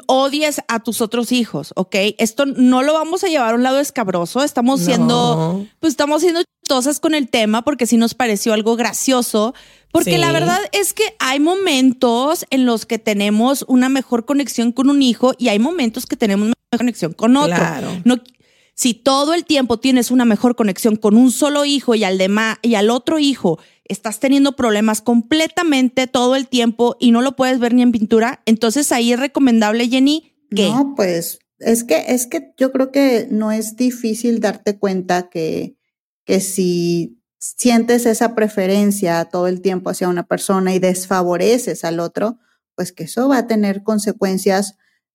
odies 0.06 0.62
a 0.68 0.80
tus 0.82 1.00
otros 1.00 1.32
hijos, 1.32 1.72
¿ok? 1.76 1.94
Esto 2.18 2.46
no 2.46 2.82
lo 2.82 2.94
vamos 2.94 3.22
a 3.24 3.28
llevar 3.28 3.52
a 3.52 3.56
un 3.56 3.62
lado 3.62 3.78
escabroso, 3.78 4.42
estamos 4.42 4.80
siendo, 4.80 5.06
No. 5.36 5.66
pues 5.80 5.92
estamos 5.92 6.22
siendo 6.22 6.40
chistosas 6.66 6.98
con 6.98 7.14
el 7.14 7.28
tema 7.28 7.62
porque 7.62 7.86
sí 7.86 7.96
nos 7.96 8.14
pareció 8.14 8.52
algo 8.52 8.74
gracioso, 8.74 9.54
porque 9.92 10.12
Sí. 10.14 10.18
la 10.18 10.32
verdad 10.32 10.58
es 10.72 10.94
que 10.94 11.04
hay 11.20 11.38
momentos 11.38 12.44
en 12.50 12.66
los 12.66 12.86
que 12.86 12.98
tenemos 12.98 13.64
una 13.68 13.88
mejor 13.88 14.24
conexión 14.24 14.72
con 14.72 14.90
un 14.90 15.00
hijo 15.00 15.32
y 15.38 15.48
hay 15.48 15.60
momentos 15.60 16.06
que 16.06 16.16
tenemos 16.16 16.48
mejor 16.48 16.78
conexión 16.78 17.12
con 17.12 17.36
otro. 17.36 17.56
Claro. 17.56 17.88
No, 18.04 18.16
si 18.74 18.94
todo 18.94 19.32
el 19.32 19.44
tiempo 19.44 19.78
tienes 19.78 20.10
una 20.10 20.24
mejor 20.24 20.56
conexión 20.56 20.96
con 20.96 21.16
un 21.16 21.30
solo 21.30 21.64
hijo 21.64 21.94
y 21.94 22.02
al 22.02 22.18
demás 22.18 22.58
y 22.62 22.74
al 22.74 22.90
otro 22.90 23.20
hijo 23.20 23.60
estás 23.84 24.18
teniendo 24.18 24.56
problemas 24.56 25.00
completamente 25.00 26.08
todo 26.08 26.34
el 26.34 26.48
tiempo 26.48 26.96
y 26.98 27.12
no 27.12 27.22
lo 27.22 27.36
puedes 27.36 27.60
ver 27.60 27.74
ni 27.74 27.82
en 27.82 27.92
pintura, 27.92 28.42
entonces 28.44 28.90
ahí 28.90 29.12
es 29.12 29.20
recomendable, 29.20 29.88
Jenny, 29.88 30.32
que 30.50 30.68
No, 30.68 30.94
pues 30.96 31.38
es 31.60 31.84
que, 31.84 32.06
es 32.08 32.26
que 32.26 32.52
yo 32.58 32.72
creo 32.72 32.90
que 32.90 33.28
no 33.30 33.52
es 33.52 33.76
difícil 33.76 34.40
darte 34.40 34.78
cuenta 34.78 35.30
que, 35.30 35.75
que 36.26 36.40
si 36.40 37.22
sientes 37.38 38.04
esa 38.04 38.34
preferencia 38.34 39.24
todo 39.26 39.46
el 39.46 39.62
tiempo 39.62 39.88
hacia 39.90 40.08
una 40.08 40.26
persona 40.26 40.74
y 40.74 40.78
desfavoreces 40.80 41.84
al 41.84 42.00
otro, 42.00 42.38
pues 42.74 42.92
que 42.92 43.04
eso 43.04 43.28
va 43.28 43.38
a 43.38 43.46
tener 43.46 43.82
consecuencias 43.82 44.74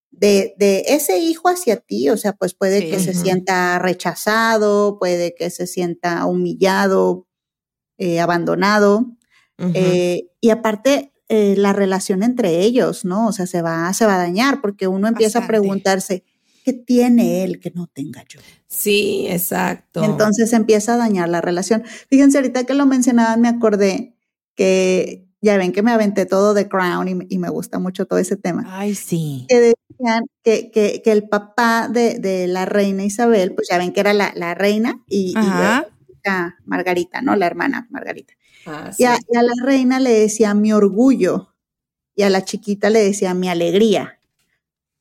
de, 0.09 0.55
de 0.57 0.85
ese 0.87 1.19
hijo 1.19 1.49
hacia 1.49 1.77
ti. 1.77 2.09
O 2.09 2.17
sea, 2.17 2.33
pues 2.33 2.53
puede 2.55 2.79
Sí. 2.81 2.89
que 2.89 2.99
se 2.99 3.13
sienta 3.13 3.77
rechazado, 3.79 4.97
puede 4.99 5.35
que 5.35 5.49
se 5.51 5.67
sienta 5.67 6.25
humillado, 6.25 7.27
eh, 7.97 8.19
abandonado. 8.19 9.05
Eh, 9.75 10.27
y 10.41 10.49
aparte, 10.49 11.13
eh, 11.29 11.53
la 11.55 11.71
relación 11.71 12.23
entre 12.23 12.61
ellos, 12.61 13.05
¿no? 13.05 13.27
O 13.27 13.31
sea, 13.31 13.45
se 13.45 13.61
va, 13.61 13.93
se 13.93 14.05
va 14.07 14.15
a 14.15 14.17
dañar 14.17 14.59
porque 14.59 14.87
uno 14.87 15.07
empieza 15.07 15.39
Bastante. 15.39 15.45
a 15.57 15.59
preguntarse, 15.61 16.23
¿qué 16.63 16.73
tiene 16.73 17.43
él 17.43 17.59
que 17.59 17.71
no 17.71 17.87
tenga 17.87 18.23
yo? 18.27 18.39
sí, 18.67 19.27
exacto. 19.29 20.03
Entonces 20.03 20.53
empieza 20.53 20.93
a 20.93 20.97
dañar 20.97 21.29
la 21.29 21.41
relación. 21.41 21.83
Fíjense, 22.09 22.37
ahorita 22.37 22.63
que 22.63 22.73
lo 22.73 22.85
mencionaban, 22.85 23.41
me 23.41 23.49
acordé 23.49 24.15
que 24.55 25.27
ya 25.41 25.57
ven 25.57 25.71
que 25.71 25.81
me 25.81 25.91
aventé 25.91 26.25
todo 26.25 26.53
de 26.53 26.69
Crown 26.69 27.07
y, 27.07 27.35
y 27.35 27.37
me 27.39 27.49
gusta 27.49 27.79
mucho 27.79 28.05
todo 28.05 28.19
ese 28.19 28.37
tema. 28.37 28.63
Ay, 28.67 28.95
sí. 28.95 29.45
Que 29.49 29.59
decían 29.59 30.25
que, 30.43 30.71
que, 30.71 31.01
que 31.03 31.11
el 31.11 31.27
papá 31.27 31.89
de, 31.89 32.19
de, 32.19 32.47
la 32.47 32.65
reina 32.65 33.03
Isabel, 33.03 33.53
pues 33.53 33.67
ya 33.69 33.77
ven 33.77 33.91
que 33.91 33.99
era 33.99 34.13
la, 34.13 34.31
la 34.35 34.53
reina 34.53 35.03
y, 35.07 35.31
y 35.31 35.33
la, 35.33 35.87
Margarita, 36.65 37.21
¿no? 37.21 37.35
La 37.35 37.47
hermana 37.47 37.87
Margarita. 37.89 38.33
Ah, 38.67 38.91
sí. 38.93 39.03
y, 39.03 39.05
a, 39.07 39.17
y 39.27 39.37
a 39.37 39.41
la 39.41 39.53
reina 39.65 39.99
le 39.99 40.11
decía 40.11 40.53
mi 40.53 40.71
orgullo 40.71 41.55
y 42.15 42.21
a 42.21 42.29
la 42.29 42.45
chiquita 42.45 42.91
le 42.91 43.03
decía 43.03 43.33
mi 43.33 43.49
alegría. 43.49 44.20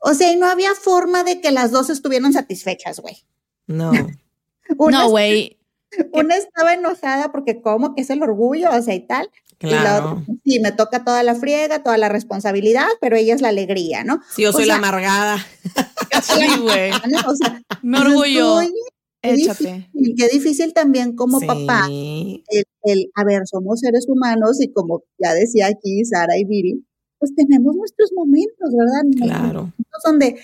O 0.01 0.15
sea, 0.15 0.33
y 0.33 0.37
no 0.37 0.47
había 0.47 0.75
forma 0.75 1.25
de 1.25 1.41
que 1.41 1.51
las 1.51 1.71
dos 1.71 1.91
estuvieran 1.91 2.33
satisfechas, 2.33 3.01
güey. 3.01 3.19
No. 3.67 3.93
no, 4.91 5.11
güey. 5.11 5.59
Una 6.13 6.37
estaba 6.37 6.75
enojada 6.75 7.33
porque 7.33 7.61
como 7.61 7.95
que 7.95 8.03
es 8.03 8.11
el 8.11 8.23
orgullo, 8.23 8.71
o 8.71 8.83
sea, 8.83 8.95
y 8.95 9.07
tal. 9.07 9.29
Claro. 9.59 9.77
Y 9.79 9.85
la 9.85 9.99
otra, 9.99 10.35
sí, 10.45 10.61
me 10.61 10.73
toca 10.73 11.05
toda 11.05 11.23
la 11.23 11.35
friega, 11.35 11.83
toda 11.83 11.99
la 11.99 12.09
responsabilidad, 12.09 12.87
pero 13.01 13.17
ella 13.17 13.35
es 13.35 13.43
la 13.43 13.49
alegría, 13.49 14.05
¿no? 14.05 14.21
Sí, 14.35 14.43
yo 14.43 14.53
soy 14.53 14.63
o 14.63 14.67
sea, 14.67 14.75
la 14.75 14.79
amargada. 14.89 15.47
Sí, 16.23 16.45
güey. 16.61 16.91
O 17.27 17.37
sea, 17.37 17.63
me 17.83 17.99
orgullo. 17.99 18.61
Qué 19.23 19.33
Échate. 19.35 19.89
Difícil, 19.93 20.15
qué 20.17 20.29
difícil 20.29 20.73
también 20.75 21.15
como 21.15 21.41
Sí. 21.41 21.47
papá. 21.47 21.87
El, 21.89 22.65
el, 22.83 23.11
a 23.15 23.25
ver, 23.25 23.43
somos 23.47 23.81
seres 23.81 24.07
humanos 24.09 24.61
y 24.61 24.73
como 24.73 25.03
ya 25.19 25.35
decía 25.35 25.67
aquí 25.69 26.05
Sara 26.05 26.37
y 26.39 26.45
Viri, 26.45 26.85
pues 27.21 27.33
tenemos 27.37 27.77
nuestros 27.77 28.11
momentos, 28.17 28.71
¿verdad? 28.77 29.03
Claro. 29.19 29.61
Momentos 29.61 30.03
donde 30.05 30.41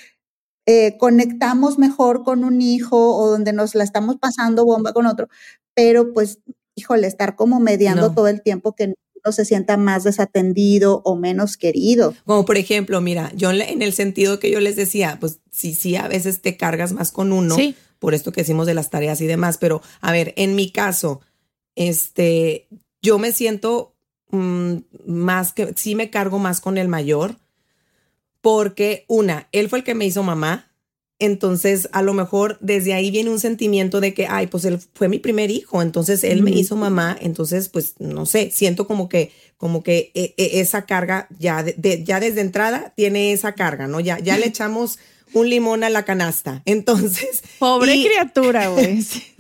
eh, 0.67 0.97
conectamos 0.99 1.79
mejor 1.79 2.23
con 2.23 2.45
un 2.45 2.61
hijo 2.63 3.17
o 3.17 3.29
donde 3.31 3.53
nos 3.53 3.75
la 3.75 3.83
estamos 3.83 4.17
pasando 4.19 4.65
bomba 4.65 4.93
con 4.93 5.07
otro, 5.07 5.29
pero 5.75 6.13
pues, 6.13 6.39
híjole, 6.77 7.07
estar 7.09 7.35
como 7.35 7.59
mediando 7.59 8.09
No. 8.09 8.15
todo 8.15 8.29
el 8.29 8.43
tiempo 8.43 8.75
que 8.75 8.95
no 9.25 9.33
se 9.33 9.45
sienta 9.45 9.77
más 9.77 10.05
desatendido 10.05 11.01
o 11.05 11.17
menos 11.17 11.57
querido. 11.57 12.15
Como 12.27 12.45
por 12.45 12.57
ejemplo, 12.57 13.01
mira, 13.01 13.33
yo 13.35 13.51
en 13.51 13.83
el 13.83 13.93
sentido 13.93 14.39
que 14.39 14.51
yo 14.53 14.61
les 14.61 14.77
decía, 14.77 15.17
pues 15.21 15.41
sí, 15.51 15.75
sí, 15.75 15.97
a 15.97 16.07
veces 16.07 16.43
te 16.43 16.57
cargas 16.57 16.93
más 16.93 17.11
con 17.11 17.33
uno, 17.33 17.55
Sí. 17.57 17.75
por 17.99 18.15
esto 18.15 18.31
que 18.31 18.43
decimos 18.43 18.67
de 18.69 18.75
las 18.75 18.91
tareas 18.91 19.21
y 19.23 19.27
demás, 19.27 19.59
pero 19.59 19.83
a 20.01 20.13
ver, 20.13 20.33
en 20.37 20.55
mi 20.55 20.71
caso, 20.71 21.23
este, 21.75 22.69
yo 23.03 23.19
me 23.19 23.33
siento 23.33 23.96
mm, 24.37 24.85
más 25.07 25.53
que, 25.53 25.73
sí 25.77 25.95
me 25.95 26.11
cargo 26.11 26.39
más 26.39 26.61
con 26.61 26.79
el 26.79 26.89
mayor, 26.89 27.37
porque 28.41 29.05
una, 29.09 29.49
él 29.53 29.69
fue 29.69 29.79
el 29.81 29.85
que 29.85 29.95
me 29.95 30.07
hizo 30.07 30.23
mamá, 30.23 30.71
entonces 31.19 31.89
a 31.93 32.03
lo 32.03 32.13
mejor 32.13 32.59
desde 32.61 32.93
ahí 32.93 33.11
viene 33.11 33.31
un 33.31 33.41
sentimiento 33.41 34.01
de 34.01 34.13
que, 34.15 34.27
ay, 34.29 34.47
pues 34.49 34.65
él 34.67 34.79
fue 34.95 35.09
mi 35.09 35.19
primer 35.19 35.51
hijo, 35.51 35.81
entonces 35.83 36.23
él 36.25 36.43
me 36.43 36.51
hizo 36.51 36.77
mamá, 36.77 37.17
entonces 37.21 37.69
pues 37.71 37.95
no 37.99 38.27
sé, 38.27 38.51
siento 38.53 38.87
como 38.87 39.09
que, 39.09 39.33
como 39.57 39.83
que 39.83 40.13
eh, 40.15 40.35
eh, 40.37 40.51
esa 40.61 40.85
carga 40.85 41.27
ya, 41.39 41.63
de- 41.63 41.75
de- 41.79 42.05
ya 42.05 42.21
desde 42.21 42.43
entrada 42.43 42.93
tiene 42.97 43.33
esa 43.33 43.53
carga, 43.55 43.87
¿no? 43.89 43.99
Ya, 44.01 44.19
ya 44.19 44.37
le 44.37 44.47
echamos 44.49 44.99
un 45.33 45.49
limón 45.49 45.83
a 45.85 45.91
la 45.91 46.05
canasta, 46.05 46.61
entonces... 46.67 47.43
Pobre 47.59 47.95
y- 47.97 48.05
criatura, 48.07 48.69
güey. 48.69 49.03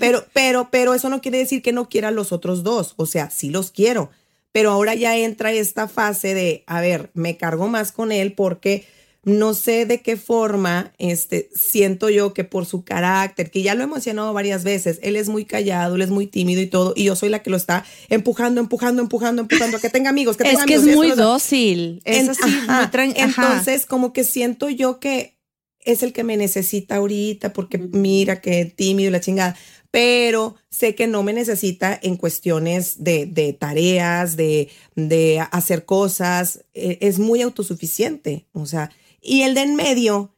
Pero, 0.00 0.24
pero, 0.34 0.68
pero 0.72 0.94
eso 0.94 1.08
no 1.08 1.20
quiere 1.20 1.38
decir 1.38 1.62
que 1.62 1.72
no 1.72 1.88
quiera 1.88 2.08
a 2.08 2.12
los 2.12 2.32
otros 2.32 2.62
dos. 2.64 2.94
O 2.96 3.06
sea, 3.06 3.30
sí 3.30 3.50
los 3.50 3.70
quiero. 3.70 4.10
Pero 4.52 4.70
ahora 4.70 4.94
ya 4.94 5.16
entra 5.16 5.52
esta 5.52 5.86
fase 5.88 6.34
de, 6.34 6.64
a 6.66 6.80
ver, 6.80 7.10
me 7.14 7.36
cargo 7.36 7.68
más 7.68 7.92
con 7.92 8.10
él 8.12 8.32
porque 8.32 8.84
no 9.22 9.52
sé 9.52 9.84
de 9.84 10.00
qué 10.00 10.16
forma, 10.16 10.92
este, 10.98 11.50
siento 11.54 12.08
yo 12.08 12.32
que 12.32 12.42
por 12.42 12.64
su 12.64 12.84
carácter, 12.84 13.50
que 13.50 13.62
ya 13.62 13.74
lo 13.74 13.84
he 13.84 13.86
mencionado 13.86 14.32
varias 14.32 14.64
veces, 14.64 14.98
él 15.02 15.14
es 15.14 15.28
muy 15.28 15.44
callado, 15.44 15.94
él 15.96 16.02
es 16.02 16.08
muy 16.10 16.26
tímido 16.26 16.62
y 16.62 16.66
todo, 16.66 16.94
y 16.96 17.04
yo 17.04 17.14
soy 17.16 17.28
la 17.28 17.42
que 17.42 17.50
lo 17.50 17.58
está 17.58 17.84
empujando, 18.08 18.60
empujando, 18.62 19.02
empujando, 19.02 19.42
empujando, 19.42 19.76
a 19.76 19.80
que 19.80 19.90
tenga 19.90 20.08
amigos, 20.08 20.38
que 20.38 20.44
tenga 20.44 20.60
Es 20.60 20.64
que 20.66 20.74
amigos. 20.74 20.86
es 20.88 20.94
y 20.94 20.96
muy 20.96 21.06
esto, 21.08 21.16
lo 21.16 21.22
otro. 21.24 21.32
dócil. 21.34 22.02
Es 22.06 22.22
En- 22.24 22.30
así, 22.30 22.42
ajá. 22.66 22.90
muy. 22.94 23.12
Entonces, 23.14 23.84
como 23.86 24.12
que 24.14 24.24
siento 24.24 24.70
yo 24.70 25.00
que 25.00 25.36
es 25.84 26.02
el 26.02 26.12
que 26.14 26.24
me 26.24 26.36
necesita 26.38 26.96
ahorita, 26.96 27.52
porque 27.52 27.76
mira 27.78 28.40
que 28.40 28.64
tímido 28.64 29.08
y 29.08 29.12
la 29.12 29.20
chingada. 29.20 29.54
Pero 29.90 30.56
sé 30.70 30.94
que 30.94 31.06
no 31.06 31.22
me 31.22 31.32
necesita 31.32 31.98
en 32.00 32.16
cuestiones 32.16 33.02
de, 33.02 33.26
de 33.26 33.52
tareas, 33.52 34.36
de, 34.36 34.68
de 34.94 35.40
hacer 35.50 35.84
cosas. 35.84 36.64
Eh, 36.74 36.98
Es 37.00 37.18
muy 37.18 37.42
autosuficiente. 37.42 38.46
O 38.52 38.66
sea, 38.66 38.90
y 39.20 39.42
el 39.42 39.54
de 39.54 39.62
en 39.62 39.74
medio. 39.76 40.34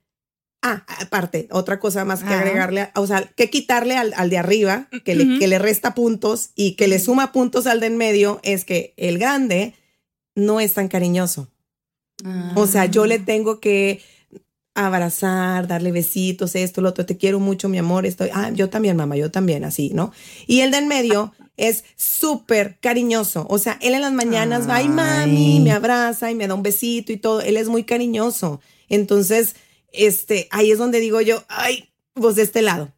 Ah, 0.65 0.87
aparte, 1.01 1.49
otra 1.51 1.81
cosa 1.81 2.05
más 2.05 2.21
que 2.21 2.27
Ajá. 2.27 2.39
agregarle, 2.39 2.91
o 2.95 3.05
sea, 3.07 3.23
que 3.35 3.51
quitarle 3.51 3.97
al, 3.97 4.15
al 4.17 4.31
de 4.31 4.39
arriba, 4.39 4.89
que 5.05 5.17
le, 5.17 5.41
que 5.41 5.49
le 5.49 5.59
resta 5.59 5.93
puntos 5.93 6.51
y 6.55 6.77
que 6.77 6.87
le 6.87 7.01
suma 7.01 7.33
puntos 7.33 7.67
al 7.67 7.81
de 7.81 7.89
en 7.89 7.97
medio, 7.97 8.39
es 8.45 8.65
que 8.65 8.95
el 8.97 9.19
grande 9.19 9.75
no 10.37 10.61
es 10.61 10.75
tan 10.75 10.87
cariñoso. 10.87 11.51
O 12.55 12.69
sea, 12.69 12.87
yo 12.87 13.07
le 13.07 13.19
tengo 13.19 13.59
que 13.59 14.01
abrazar, 14.75 15.67
darle 15.67 15.93
besitos, 15.93 16.55
esto, 16.55 16.81
lo 16.81 16.89
otro, 16.89 17.05
te 17.05 17.17
quiero 17.17 17.41
mucho, 17.41 17.69
mi 17.69 17.79
amor, 17.79 18.07
estoy, 18.07 18.31
ah, 18.33 18.51
yo 18.51 18.71
también, 18.71 18.97
mamá, 18.97 19.17
yo 19.17 19.31
también, 19.31 19.65
así, 19.65 19.91
¿no? 19.93 20.13
Y 20.47 20.61
el 20.61 20.71
de 20.71 20.79
en 20.79 20.89
medio 20.89 21.33
es 21.57 21.85
súper 21.97 22.79
cariñoso, 22.81 23.47
o 23.51 23.59
sea, 23.59 23.79
él 23.83 23.95
en 23.95 24.01
las 24.01 24.13
mañanas 24.13 24.69
va, 24.69 24.77
ay, 24.77 24.89
mami, 24.89 25.61
me 25.61 25.73
abraza 25.73 26.31
y 26.31 26.35
me 26.35 26.49
da 26.49 26.55
un 26.55 26.63
besito 26.63 27.13
y 27.13 27.19
todo, 27.19 27.41
él 27.41 27.57
es 27.57 27.69
muy 27.69 27.85
cariñoso. 27.85 28.61
Entonces, 28.89 29.57
este, 29.93 30.49
ahí 30.51 30.71
es 30.71 30.79
donde 30.79 31.01
digo 31.01 31.21
yo, 31.21 31.45
ay, 31.49 31.91
pues 32.15 32.37
de 32.37 32.43
este 32.43 32.63
lado. 32.63 32.93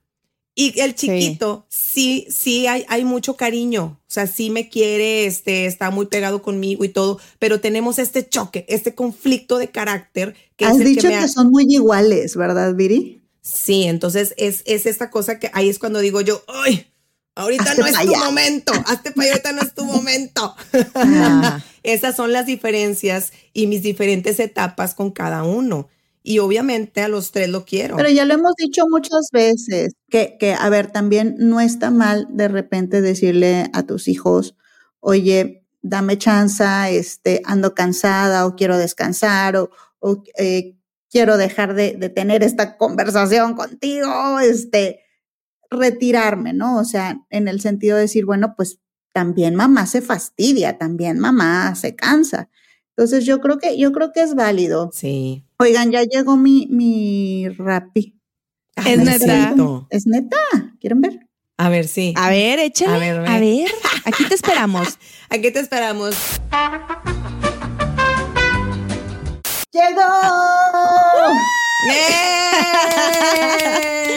Y 0.57 0.79
el 0.81 0.95
chiquito, 0.95 1.67
sí, 1.69 2.27
sí, 2.31 2.67
hay, 2.69 2.85
hay 2.89 3.05
mucho 3.05 3.37
cariño. 3.37 4.01
O 4.07 4.11
sea, 4.15 4.27
sí 4.29 4.51
me 4.51 4.69
quiere, 4.69 5.27
este, 5.27 5.67
está 5.67 5.91
muy 5.91 6.07
pegado 6.07 6.43
conmigo 6.43 6.85
y 6.85 6.89
todo, 6.91 7.19
pero 7.41 7.61
tenemos 7.61 7.99
este 7.99 8.29
choque, 8.29 8.65
este 8.69 8.95
conflicto 8.95 9.59
de 9.59 9.71
carácter 9.71 10.37
que 10.57 10.65
Has 10.67 10.77
es 10.77 10.81
el 10.83 10.87
dicho 10.87 11.03
que 11.09 11.09
que, 11.09 11.15
ha- 11.17 11.29
son 11.29 11.51
muy 11.51 11.67
iguales, 11.69 12.37
¿verdad, 12.37 12.73
Viri? 12.75 13.21
Sí, 13.43 13.83
entonces 13.85 14.33
es, 14.37 14.63
es 14.65 14.87
esta 14.87 15.11
cosa 15.11 15.39
que 15.41 15.51
ahí 15.55 15.69
es 15.69 15.81
cuando 15.81 15.99
digo 15.99 16.21
yo, 16.21 16.43
ay, 16.47 16.87
ahorita 17.35 17.65
Hazte 17.65 17.81
no 17.81 17.87
es 17.89 17.93
tu 17.95 17.99
allá". 18.01 18.19
momento, 18.25 18.73
hazte 18.87 19.11
para 19.11 19.29
ahorita 19.31 19.53
no 19.53 19.63
es 19.63 19.75
tu 19.75 19.85
momento. 19.85 20.55
Ah. 20.95 21.61
Esas 21.83 22.15
son 22.17 22.33
las 22.33 22.47
diferencias 22.47 23.33
y 23.53 23.67
mis 23.67 23.83
diferentes 23.83 24.39
etapas 24.41 24.95
con 24.95 25.11
cada 25.11 25.43
uno. 25.43 25.89
Y 26.27 26.39
obviamente 26.39 27.03
a 27.03 27.09
los 27.09 27.33
tres 27.33 27.51
lo 27.51 27.67
quiero. 27.67 27.97
Pero 27.97 28.09
ya 28.09 28.25
lo 28.25 28.33
hemos 28.33 28.55
dicho 28.57 28.87
muchas 28.89 29.29
veces, 29.31 29.93
que, 30.09 30.39
que, 30.41 30.55
a 30.55 30.71
ver, 30.71 30.91
también 30.91 31.37
no 31.39 31.61
está 31.61 31.91
mal 31.91 32.27
de 32.31 32.49
repente 32.49 33.03
decirle 33.03 33.69
a 33.75 33.83
tus 33.83 34.09
hijos, 34.09 34.57
oye, 35.01 35.67
dame 35.83 36.17
chance, 36.17 36.65
este, 36.97 37.43
ando 37.45 37.75
cansada 37.75 38.47
o 38.47 38.57
quiero 38.57 38.79
descansar 38.79 39.57
o, 39.57 39.71
o, 39.99 40.23
eh, 40.39 40.79
quiero 41.11 41.37
dejar 41.37 41.75
de, 41.75 41.93
de 41.93 42.09
tener 42.09 42.43
esta 42.43 42.79
conversación 42.79 43.53
contigo, 43.55 44.41
este, 44.41 45.01
retirarme, 45.71 46.55
¿no? 46.55 46.79
O 46.79 46.85
sea, 46.85 47.21
en 47.29 47.49
el 47.49 47.61
sentido 47.61 47.97
de 47.97 48.03
decir, 48.05 48.25
bueno, 48.25 48.55
pues 48.57 48.79
también 49.13 49.55
mamá 49.55 49.87
se 49.87 50.01
fastidia, 50.01 50.79
también 50.79 51.19
mamá 51.19 51.75
se 51.75 51.95
cansa. 51.95 52.49
Entonces 52.97 53.25
yo 53.25 53.41
creo 53.41 53.59
que, 53.59 53.77
yo 53.77 53.93
creo 53.93 54.13
que 54.13 54.23
es 54.23 54.35
válido. 54.35 54.91
Sí. 54.93 55.45
Oigan, 55.59 55.91
ya 55.93 56.03
llegó 56.03 56.37
mi, 56.37 56.67
mi 56.71 57.49
rapi. 57.49 58.19
Ah, 58.77 58.91
Es 58.91 58.99
neta. 58.99 59.55
Es 59.91 60.07
neta. 60.07 60.37
¿Quieren 60.81 61.01
ver? 61.01 61.29
A 61.57 61.69
ver, 61.69 61.87
sí. 61.87 62.13
A 62.17 62.29
ver, 62.31 62.59
échale. 62.59 62.95
A 62.95 62.99
ver, 62.99 63.21
ve. 63.23 63.29
A 63.29 63.39
ver, 63.39 63.71
aquí 64.05 64.25
te 64.25 64.35
esperamos. 64.35 64.99
Aquí 65.31 65.51
te 65.53 65.61
esperamos. 65.61 66.17
¡Llegó! 69.73 70.03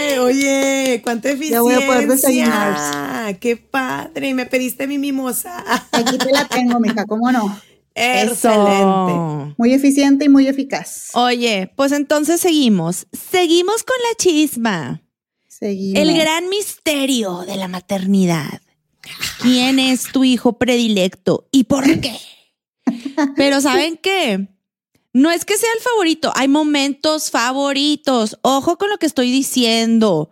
¡Eh! 0.07 0.19
Oye, 0.19 1.01
cuánta 1.03 1.29
eficiencia. 1.29 1.57
Ya 1.57 1.61
voy 1.61 1.73
a 1.73 1.85
poder 1.87 2.07
desayunar. 2.07 3.39
Qué 3.39 3.57
padre. 3.57 4.33
Me 4.33 4.45
pediste 4.45 4.87
mi 4.87 4.97
mimosa. 4.97 5.63
Aquí 5.91 6.17
te 6.17 6.31
la 6.31 6.45
tengo, 6.47 6.79
mija, 6.79 7.05
¿cómo 7.05 7.31
no? 7.31 7.59
Excelente. 7.97 9.55
Muy 9.57 9.73
eficiente 9.73 10.25
y 10.25 10.29
muy 10.29 10.47
eficaz. 10.47 11.09
Oye, 11.13 11.71
pues 11.75 11.91
entonces 11.91 12.39
seguimos. 12.39 13.07
Seguimos 13.11 13.83
con 13.83 13.95
la 14.09 14.15
chisma. 14.17 15.01
Seguimos. 15.47 16.01
El 16.01 16.15
gran 16.15 16.47
misterio 16.49 17.39
de 17.39 17.55
la 17.55 17.67
maternidad. 17.67 18.61
¿Quién 19.41 19.79
es 19.79 20.11
tu 20.11 20.23
hijo 20.23 20.57
predilecto 20.57 21.47
y 21.51 21.63
por 21.63 21.85
qué? 21.99 22.17
Pero 23.35 23.61
¿saben 23.61 23.97
qué? 23.97 24.49
No 25.13 25.31
es 25.31 25.45
que 25.45 25.57
sea 25.57 25.69
el 25.75 25.81
favorito, 25.81 26.31
hay 26.35 26.47
momentos 26.47 27.31
favoritos. 27.31 28.37
Ojo 28.43 28.77
con 28.77 28.89
lo 28.89 28.97
que 28.97 29.07
estoy 29.07 29.31
diciendo. 29.31 30.29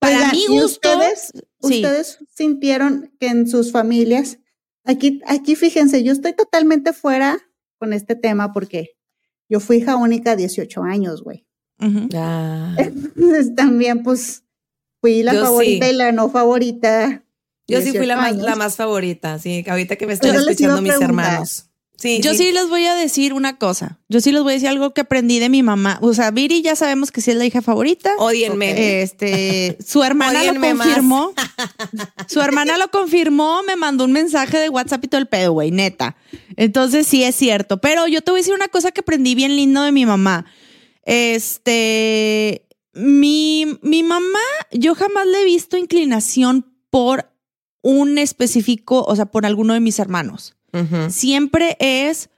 Para 0.00 0.16
Oigan, 0.16 0.30
mi 0.32 0.42
¿y 0.42 0.46
gusto, 0.46 0.88
ustedes, 0.90 1.32
sí. 1.62 1.76
ustedes 1.76 2.18
sintieron 2.34 3.12
que 3.20 3.28
en 3.28 3.48
sus 3.48 3.70
familias, 3.70 4.38
aquí, 4.84 5.20
aquí 5.26 5.56
fíjense, 5.56 6.02
yo 6.02 6.12
estoy 6.12 6.32
totalmente 6.34 6.92
fuera 6.92 7.38
con 7.78 7.92
este 7.92 8.14
tema 8.14 8.52
porque 8.52 8.96
yo 9.48 9.60
fui 9.60 9.78
hija 9.78 9.96
única 9.96 10.36
18 10.36 10.82
años, 10.82 11.22
güey. 11.22 11.46
Ah, 12.14 12.74
Entonces 12.78 13.54
también, 13.54 14.02
pues, 14.02 14.44
fui 15.00 15.22
la 15.22 15.34
Yo 15.34 15.44
favorita 15.44 15.86
sí. 15.86 15.92
y 15.92 15.96
la 15.96 16.12
no 16.12 16.28
favorita. 16.30 17.24
Yo 17.66 17.78
sí 17.78 17.92
18 17.92 17.98
fui 17.98 18.06
la 18.06 18.16
más, 18.16 18.36
la 18.36 18.56
más 18.56 18.76
favorita, 18.76 19.38
sí, 19.38 19.64
ahorita 19.68 19.96
que 19.96 20.06
me 20.06 20.14
están 20.14 20.34
escuchando 20.34 20.82
mis 20.82 21.00
hermanos. 21.00 21.67
Sí, 21.98 22.20
Yo 22.22 22.32
sí. 22.32 22.52
les 22.52 22.68
voy 22.68 22.86
a 22.86 22.94
decir 22.94 23.32
una 23.32 23.58
cosa. 23.58 23.98
Yo 24.08 24.20
sí 24.20 24.30
les 24.30 24.44
voy 24.44 24.52
a 24.52 24.54
decir 24.54 24.68
algo 24.68 24.94
que 24.94 25.00
aprendí 25.00 25.40
de 25.40 25.48
mi 25.48 25.64
mamá. 25.64 25.98
O 26.00 26.14
sea, 26.14 26.30
Viri 26.30 26.62
ya 26.62 26.76
sabemos 26.76 27.10
que 27.10 27.20
sí 27.20 27.32
es 27.32 27.36
la 27.36 27.44
hija 27.44 27.60
favorita. 27.60 28.14
Odienme. 28.18 29.02
Este, 29.02 29.76
su 29.84 30.04
hermana 30.04 30.44
lo 30.44 30.60
confirmó. 30.60 31.32
Su 32.28 32.40
hermana 32.40 32.76
lo 32.76 32.90
confirmó, 32.90 33.62
me 33.64 33.74
mandó 33.74 34.04
un 34.04 34.12
mensaje 34.12 34.58
de 34.58 34.68
WhatsApp 34.68 35.04
y 35.04 35.08
todo 35.08 35.20
el 35.20 35.26
pedo, 35.26 35.52
güey, 35.52 35.72
neta. 35.72 36.16
Entonces 36.56 37.06
sí 37.06 37.24
es 37.24 37.34
cierto. 37.34 37.78
Pero 37.78 38.06
yo 38.06 38.20
te 38.22 38.30
voy 38.30 38.38
a 38.38 38.42
decir 38.42 38.54
una 38.54 38.68
cosa 38.68 38.92
que 38.92 39.00
aprendí 39.00 39.34
bien 39.34 39.56
lindo 39.56 39.82
de 39.82 39.90
mi 39.90 40.06
mamá. 40.06 40.44
Este, 41.04 42.66
mi, 42.92 43.66
mi 43.82 44.04
mamá, 44.04 44.38
yo 44.70 44.94
jamás 44.94 45.26
le 45.26 45.42
he 45.42 45.44
visto 45.44 45.76
inclinación 45.76 46.72
por 46.90 47.32
un 47.82 48.18
específico, 48.18 49.04
o 49.04 49.16
sea, 49.16 49.26
por 49.26 49.46
alguno 49.46 49.74
de 49.74 49.80
mis 49.80 49.98
hermanos 49.98 50.57
Siempre 51.08 51.76
es 51.80 52.30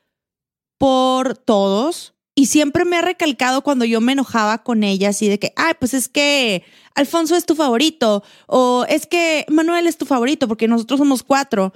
por 0.78 1.36
todos 1.36 2.14
y 2.34 2.46
siempre 2.46 2.84
me 2.84 2.96
ha 2.96 3.02
recalcado 3.02 3.62
cuando 3.62 3.84
yo 3.84 4.00
me 4.00 4.12
enojaba 4.12 4.62
con 4.62 4.82
ella 4.82 5.10
así 5.10 5.28
de 5.28 5.38
que, 5.38 5.52
ay, 5.56 5.74
pues 5.78 5.92
es 5.94 6.08
que 6.08 6.64
Alfonso 6.94 7.36
es 7.36 7.44
tu 7.44 7.54
favorito 7.54 8.22
o 8.46 8.86
es 8.88 9.06
que 9.06 9.44
Manuel 9.48 9.86
es 9.86 9.98
tu 9.98 10.06
favorito 10.06 10.48
porque 10.48 10.68
nosotros 10.68 10.98
somos 10.98 11.22
cuatro. 11.22 11.72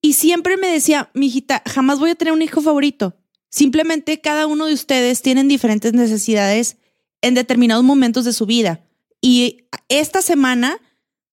Y 0.00 0.14
siempre 0.14 0.56
me 0.56 0.66
decía, 0.66 1.10
mijita, 1.14 1.62
jamás 1.66 2.00
voy 2.00 2.10
a 2.10 2.14
tener 2.16 2.32
un 2.32 2.42
hijo 2.42 2.60
favorito. 2.60 3.14
Simplemente 3.48 4.20
cada 4.20 4.46
uno 4.46 4.66
de 4.66 4.74
ustedes 4.74 5.22
tienen 5.22 5.46
diferentes 5.46 5.92
necesidades 5.92 6.78
en 7.20 7.34
determinados 7.34 7.84
momentos 7.84 8.24
de 8.24 8.32
su 8.32 8.46
vida. 8.46 8.80
Y 9.20 9.68
esta 9.88 10.20
semana 10.20 10.80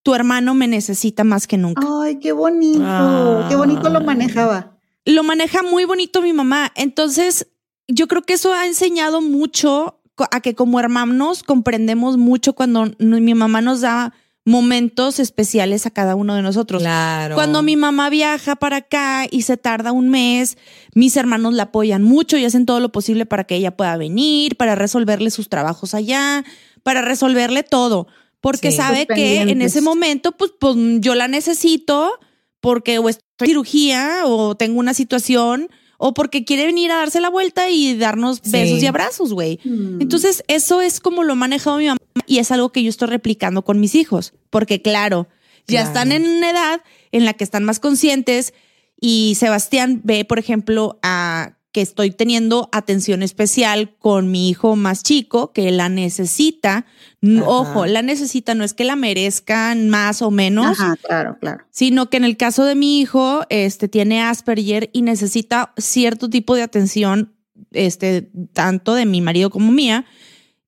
tu 0.02 0.14
hermano 0.14 0.54
me 0.54 0.68
necesita 0.68 1.24
más 1.24 1.46
que 1.46 1.56
nunca. 1.56 1.86
Ay, 2.02 2.18
qué 2.18 2.32
bonito. 2.32 2.82
Ah. 2.84 3.46
Qué 3.48 3.56
bonito 3.56 3.88
lo 3.88 4.00
manejaba. 4.00 4.76
lo 5.04 5.22
maneja 5.22 5.62
muy 5.62 5.84
bonito 5.84 6.22
mi 6.22 6.32
mamá. 6.32 6.72
Entonces, 6.74 7.48
yo 7.88 8.06
creo 8.08 8.22
que 8.22 8.34
eso 8.34 8.52
ha 8.52 8.66
enseñado 8.66 9.20
mucho 9.20 10.00
a 10.30 10.40
que 10.40 10.54
como 10.54 10.80
hermanos 10.80 11.42
comprendemos 11.42 12.16
mucho 12.18 12.54
cuando 12.54 12.90
mi 12.98 13.34
mamá 13.34 13.60
nos 13.60 13.80
da 13.80 14.12
momentos 14.44 15.20
especiales 15.20 15.86
a 15.86 15.90
cada 15.90 16.14
uno 16.14 16.34
de 16.34 16.42
nosotros. 16.42 16.82
Claro. 16.82 17.34
Cuando 17.34 17.62
mi 17.62 17.76
mamá 17.76 18.10
viaja 18.10 18.56
para 18.56 18.76
acá 18.76 19.26
y 19.30 19.42
se 19.42 19.56
tarda 19.56 19.92
un 19.92 20.08
mes, 20.08 20.56
mis 20.94 21.16
hermanos 21.16 21.54
la 21.54 21.64
apoyan 21.64 22.02
mucho 22.02 22.36
y 22.36 22.44
hacen 22.44 22.66
todo 22.66 22.80
lo 22.80 22.90
posible 22.90 23.26
para 23.26 23.44
que 23.44 23.56
ella 23.56 23.76
pueda 23.76 23.96
venir, 23.96 24.56
para 24.56 24.74
resolverle 24.74 25.30
sus 25.30 25.48
trabajos 25.48 25.94
allá, 25.94 26.44
para 26.82 27.02
resolverle 27.02 27.62
todo, 27.62 28.08
porque 28.40 28.70
Sí. 28.70 28.76
sabe 28.78 29.06
que 29.06 29.40
en 29.42 29.62
ese 29.62 29.80
momento, 29.80 30.32
pues, 30.32 30.52
pues 30.58 30.76
yo 31.00 31.14
la 31.14 31.28
necesito 31.28 32.12
porque 32.60 32.98
o 32.98 33.08
estoy 33.08 33.22
en 33.40 33.46
cirugía 33.46 34.20
o 34.24 34.54
tengo 34.54 34.78
una 34.80 34.94
situación 34.94 35.68
o 35.98 36.14
porque 36.14 36.44
quiere 36.44 36.64
venir 36.66 36.90
a 36.92 36.96
darse 36.96 37.20
la 37.20 37.28
vuelta 37.28 37.68
y 37.70 37.94
darnos 37.96 38.40
Sí. 38.42 38.50
besos 38.52 38.82
y 38.82 38.86
abrazos, 38.86 39.32
güey. 39.34 39.60
Mm. 39.64 40.00
Entonces, 40.00 40.42
eso 40.48 40.80
es 40.80 41.00
como 41.00 41.24
lo 41.24 41.32
ha 41.34 41.36
manejado 41.36 41.76
mi 41.78 41.86
mamá 41.86 41.98
y 42.26 42.38
es 42.38 42.50
algo 42.50 42.70
que 42.72 42.82
yo 42.82 42.88
estoy 42.90 43.08
replicando 43.08 43.62
con 43.62 43.80
mis 43.80 43.94
hijos, 43.94 44.32
porque 44.50 44.80
claro, 44.82 45.28
ya 45.66 45.80
Claro. 45.82 45.86
están 45.88 46.12
en 46.12 46.26
una 46.26 46.50
edad 46.50 46.80
en 47.12 47.24
la 47.26 47.34
que 47.34 47.44
están 47.44 47.64
más 47.64 47.80
conscientes 47.80 48.54
y 49.00 49.34
Sebastián 49.38 50.00
ve, 50.04 50.24
por 50.24 50.38
ejemplo, 50.38 50.98
a 51.02 51.58
que 51.72 51.80
estoy 51.82 52.10
teniendo 52.10 52.68
atención 52.72 53.22
especial 53.22 53.94
con 53.98 54.30
mi 54.30 54.48
hijo 54.48 54.74
más 54.74 55.02
chico, 55.04 55.52
que 55.52 55.70
la 55.70 55.88
necesita. 55.88 56.84
Ajá. 57.22 57.44
Ojo, 57.46 57.86
la 57.86 58.02
necesita, 58.02 58.54
no 58.54 58.64
es 58.64 58.74
que 58.74 58.84
la 58.84 58.96
merezcan 58.96 59.88
más 59.88 60.20
o 60.22 60.30
menos, 60.30 60.66
Ajá, 60.80 60.96
claro, 60.96 61.36
claro. 61.40 61.64
sino 61.70 62.10
que 62.10 62.16
en 62.16 62.24
el 62.24 62.36
caso 62.36 62.64
de 62.64 62.74
mi 62.74 63.00
hijo, 63.00 63.42
este 63.50 63.88
tiene 63.88 64.20
Asperger 64.22 64.90
y 64.92 65.02
necesita 65.02 65.72
cierto 65.76 66.28
tipo 66.28 66.54
de 66.56 66.62
atención, 66.62 67.34
este, 67.72 68.30
tanto 68.52 68.94
de 68.94 69.06
mi 69.06 69.20
marido 69.20 69.50
como 69.50 69.70
mía. 69.70 70.06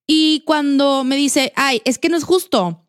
Y 0.07 0.43
cuando 0.47 1.05
me 1.05 1.17
dice, 1.17 1.53
ay, 1.57 1.81
es 1.85 1.99
que 1.99 2.09
no 2.11 2.17
es 2.17 2.25
justo, 2.25 2.87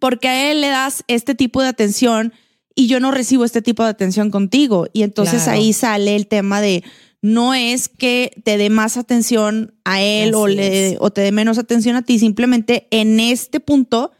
porque 0.00 0.28
a 0.28 0.50
él 0.50 0.60
le 0.60 0.68
das 0.68 1.04
este 1.08 1.34
tipo 1.34 1.60
de 1.62 1.68
atención 1.68 2.32
y 2.74 2.86
yo 2.86 3.00
no 3.00 3.10
recibo 3.10 3.44
este 3.44 3.60
tipo 3.62 3.82
de 3.84 3.90
atención 3.90 4.30
contigo. 4.30 4.86
Y 4.92 5.02
entonces 5.02 5.44
Claro. 5.44 5.58
ahí 5.58 5.72
sale 5.72 6.16
el 6.16 6.26
tema 6.26 6.60
de 6.60 6.82
no 7.24 7.54
es 7.54 7.88
que 7.88 8.38
te 8.44 8.58
dé 8.58 8.68
más 8.68 8.98
atención 8.98 9.72
a 9.86 10.02
él 10.02 10.34
o, 10.34 10.46
le, 10.46 10.98
o 11.00 11.10
te 11.10 11.22
dé 11.22 11.32
menos 11.32 11.56
atención 11.56 11.96
a 11.96 12.02
ti, 12.02 12.18
simplemente 12.18 12.86
en 12.90 13.18
este 13.18 13.60
punto 13.60 14.12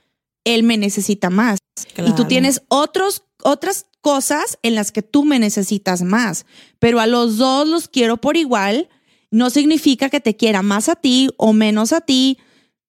él 0.45 0.63
me 0.63 0.79
necesita 0.79 1.29
más. 1.29 1.59
Y 1.99 2.13
tú 2.13 2.25
tienes 2.25 2.63
otros, 2.69 3.25
otras 3.43 3.85
cosas 4.01 4.59
en 4.63 4.75
las 4.75 4.91
que 4.91 5.03
tú 5.03 5.27
me 5.27 5.39
necesitas 5.39 6.01
más, 6.01 6.47
pero 6.79 6.99
a 6.99 7.07
los 7.07 7.37
dos 7.37 7.69
los 7.69 7.89
quiero 7.89 8.17
por 8.17 8.39
igual. 8.39 8.89
No 9.31 9.51
significa 9.51 10.09
que 10.09 10.21
te 10.21 10.35
quiera 10.35 10.63
más 10.63 10.89
a 10.89 10.97
ti 10.97 11.29
o 11.37 11.53
menos 11.53 11.93
a 11.93 12.01
ti. 12.01 12.39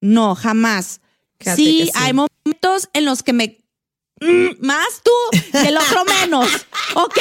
No, 0.00 0.34
jamás. 0.34 1.02
Sí, 1.40 1.44
que 1.44 1.56
sí. 1.56 1.90
hay 1.94 2.14
momentos 2.14 2.88
en 2.94 3.04
los 3.04 3.22
que 3.22 3.34
me... 3.34 3.58
mm, 4.22 4.64
más 4.64 5.02
tú 5.04 5.10
y 5.62 5.66
el 5.66 5.76
otro 5.76 6.06
menos, 6.06 6.48
¿ok? 6.94 7.18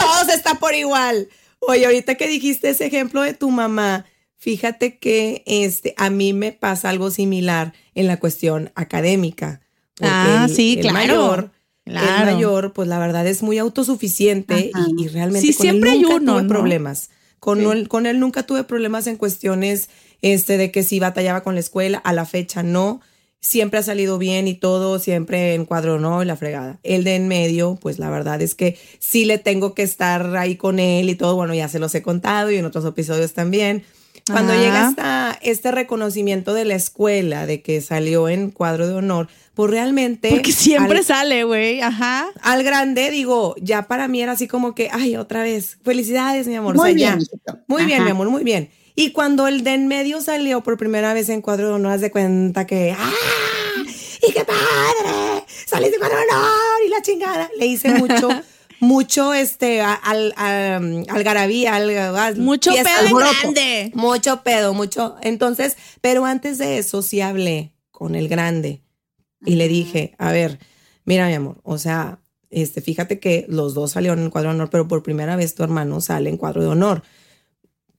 Todos 0.00 0.28
está 0.30 0.56
por 0.56 0.74
igual. 0.74 1.28
Oye, 1.68 1.86
ahorita 1.86 2.14
que 2.16 2.28
dijiste 2.28 2.70
ese 2.70 2.86
ejemplo 2.86 3.22
de 3.22 3.34
tu 3.34 3.50
mamá, 3.50 4.04
fíjate 4.36 4.98
que 4.98 5.42
este, 5.46 5.94
a 5.96 6.10
mí 6.10 6.32
me 6.32 6.52
pasa 6.52 6.90
algo 6.90 7.10
similar 7.10 7.72
en 7.94 8.06
la 8.06 8.18
cuestión 8.18 8.70
académica. 8.74 9.60
Ah, 10.00 10.46
el- 10.48 10.54
sí, 10.54 10.74
el 10.74 10.80
claro. 10.80 10.94
Mayor, 10.96 11.50
Claro. 11.86 12.30
El 12.30 12.34
mayor, 12.34 12.72
pues 12.72 12.88
la 12.88 12.98
verdad 12.98 13.26
es 13.26 13.42
muy 13.42 13.58
autosuficiente 13.58 14.70
y, 14.74 15.02
y 15.04 15.08
realmente 15.08 15.46
Sí, 15.46 15.52
con 15.54 15.66
él 15.66 15.70
siempre 15.72 15.90
hay 15.90 16.00
nunca 16.00 16.14
uno, 16.16 16.32
tuve 16.32 16.42
¿no? 16.44 16.48
problemas. 16.48 17.10
Con, 17.40 17.58
Sí. 17.60 17.64
él, 17.66 17.88
con 17.88 18.06
él 18.06 18.18
nunca 18.20 18.44
tuve 18.44 18.64
problemas 18.64 19.06
en 19.06 19.16
cuestiones 19.18 19.90
este, 20.22 20.56
de 20.56 20.70
que 20.70 20.82
si 20.82 20.98
batallaba 20.98 21.42
con 21.42 21.52
la 21.54 21.60
escuela, 21.60 21.98
a 21.98 22.14
la 22.14 22.24
fecha 22.24 22.62
no. 22.62 23.02
Siempre 23.44 23.78
ha 23.78 23.82
salido 23.82 24.16
bien 24.16 24.48
y 24.48 24.54
todo, 24.54 24.98
siempre 24.98 25.52
en 25.52 25.66
cuadro 25.66 26.00
no 26.00 26.22
y 26.22 26.24
la 26.24 26.34
fregada. 26.34 26.78
El 26.82 27.04
de 27.04 27.16
en 27.16 27.28
medio, 27.28 27.78
pues 27.78 27.98
la 27.98 28.08
verdad 28.08 28.40
es 28.40 28.54
que 28.54 28.78
sí 29.00 29.26
le 29.26 29.36
tengo 29.36 29.74
que 29.74 29.82
estar 29.82 30.34
ahí 30.36 30.56
con 30.56 30.78
él 30.78 31.10
y 31.10 31.14
todo. 31.14 31.36
Bueno, 31.36 31.52
ya 31.54 31.68
se 31.68 31.78
los 31.78 31.94
he 31.94 32.00
contado 32.00 32.50
y 32.50 32.56
en 32.56 32.64
otros 32.64 32.86
episodios 32.86 33.34
también. 33.34 33.84
Cuando 34.30 34.54
Ajá. 34.54 34.62
llega 34.62 34.86
hasta 34.88 35.38
este 35.42 35.70
reconocimiento 35.72 36.54
de 36.54 36.64
la 36.64 36.74
escuela 36.74 37.44
de 37.44 37.60
que 37.60 37.82
salió 37.82 38.30
en 38.30 38.50
cuadro 38.50 38.88
de 38.88 38.94
honor, 38.94 39.28
pues 39.52 39.70
realmente. 39.70 40.30
Porque 40.30 40.50
siempre 40.52 41.00
al- 41.00 41.04
sale, 41.04 41.44
güey. 41.44 41.82
Ajá. 41.82 42.28
al 42.40 42.62
grande, 42.62 43.10
digo, 43.10 43.54
ya 43.60 43.82
para 43.82 44.08
mí 44.08 44.22
era 44.22 44.32
así 44.32 44.48
como 44.48 44.74
que, 44.74 44.88
ay, 44.90 45.16
otra 45.16 45.42
vez, 45.42 45.76
felicidades, 45.84 46.46
mi 46.46 46.54
amor. 46.54 46.76
Muy 46.76 46.92
o 46.92 46.98
sea, 46.98 47.14
bien, 47.16 47.28
ya. 47.46 47.62
Muy 47.66 47.84
bien, 47.84 48.04
mi 48.04 48.10
amor, 48.10 48.30
muy 48.30 48.42
bien. 48.42 48.70
Y 48.94 49.10
cuando 49.12 49.48
el 49.48 49.64
de 49.64 49.74
en 49.74 49.88
medio 49.88 50.20
salió 50.20 50.62
por 50.62 50.76
primera 50.76 51.14
vez 51.14 51.28
en 51.28 51.40
cuadro 51.42 51.68
de 51.68 51.74
honor, 51.74 51.92
haz 51.92 52.00
de 52.00 52.10
cuenta 52.10 52.66
que, 52.66 52.94
¡ah! 52.96 53.10
¡Y 54.26 54.32
qué 54.32 54.44
padre! 54.44 55.44
¡Saliste 55.66 55.96
en 55.96 56.00
cuadro 56.00 56.16
de 56.16 56.22
honor! 56.30 56.50
Y 56.86 56.88
la 56.90 57.02
chingada. 57.02 57.50
Le 57.58 57.66
hice 57.66 57.94
mucho, 57.94 58.28
mucho, 58.80 59.34
este, 59.34 59.80
a- 59.80 59.94
al, 59.94 60.32
a- 60.36 60.76
algarabía, 61.12 61.74
al, 61.74 61.90
al- 61.90 62.36
Mucho 62.36 62.70
pedo 62.70 63.06
en 63.08 63.14
grande. 63.42 63.90
Mucho 63.94 64.42
pedo, 64.42 64.74
mucho. 64.74 65.16
Entonces, 65.22 65.76
pero 66.00 66.24
antes 66.24 66.58
de 66.58 66.78
eso 66.78 67.02
sí 67.02 67.20
hablé 67.20 67.72
con 67.90 68.14
el 68.14 68.28
grande 68.28 68.82
y 69.44 69.56
le 69.56 69.66
dije, 69.68 70.14
a 70.18 70.30
ver, 70.32 70.58
mira 71.04 71.26
mi 71.26 71.34
amor, 71.34 71.60
o 71.64 71.78
sea, 71.78 72.20
este, 72.50 72.80
fíjate 72.80 73.18
que 73.18 73.44
los 73.48 73.74
dos 73.74 73.90
salieron 73.92 74.20
en 74.20 74.30
cuadro 74.30 74.50
de 74.50 74.54
honor, 74.56 74.70
pero 74.70 74.86
por 74.88 75.02
primera 75.02 75.34
vez 75.36 75.54
tu 75.56 75.64
hermano 75.64 76.00
sale 76.00 76.30
en 76.30 76.36
cuadro 76.36 76.62
de 76.62 76.68
honor. 76.68 77.02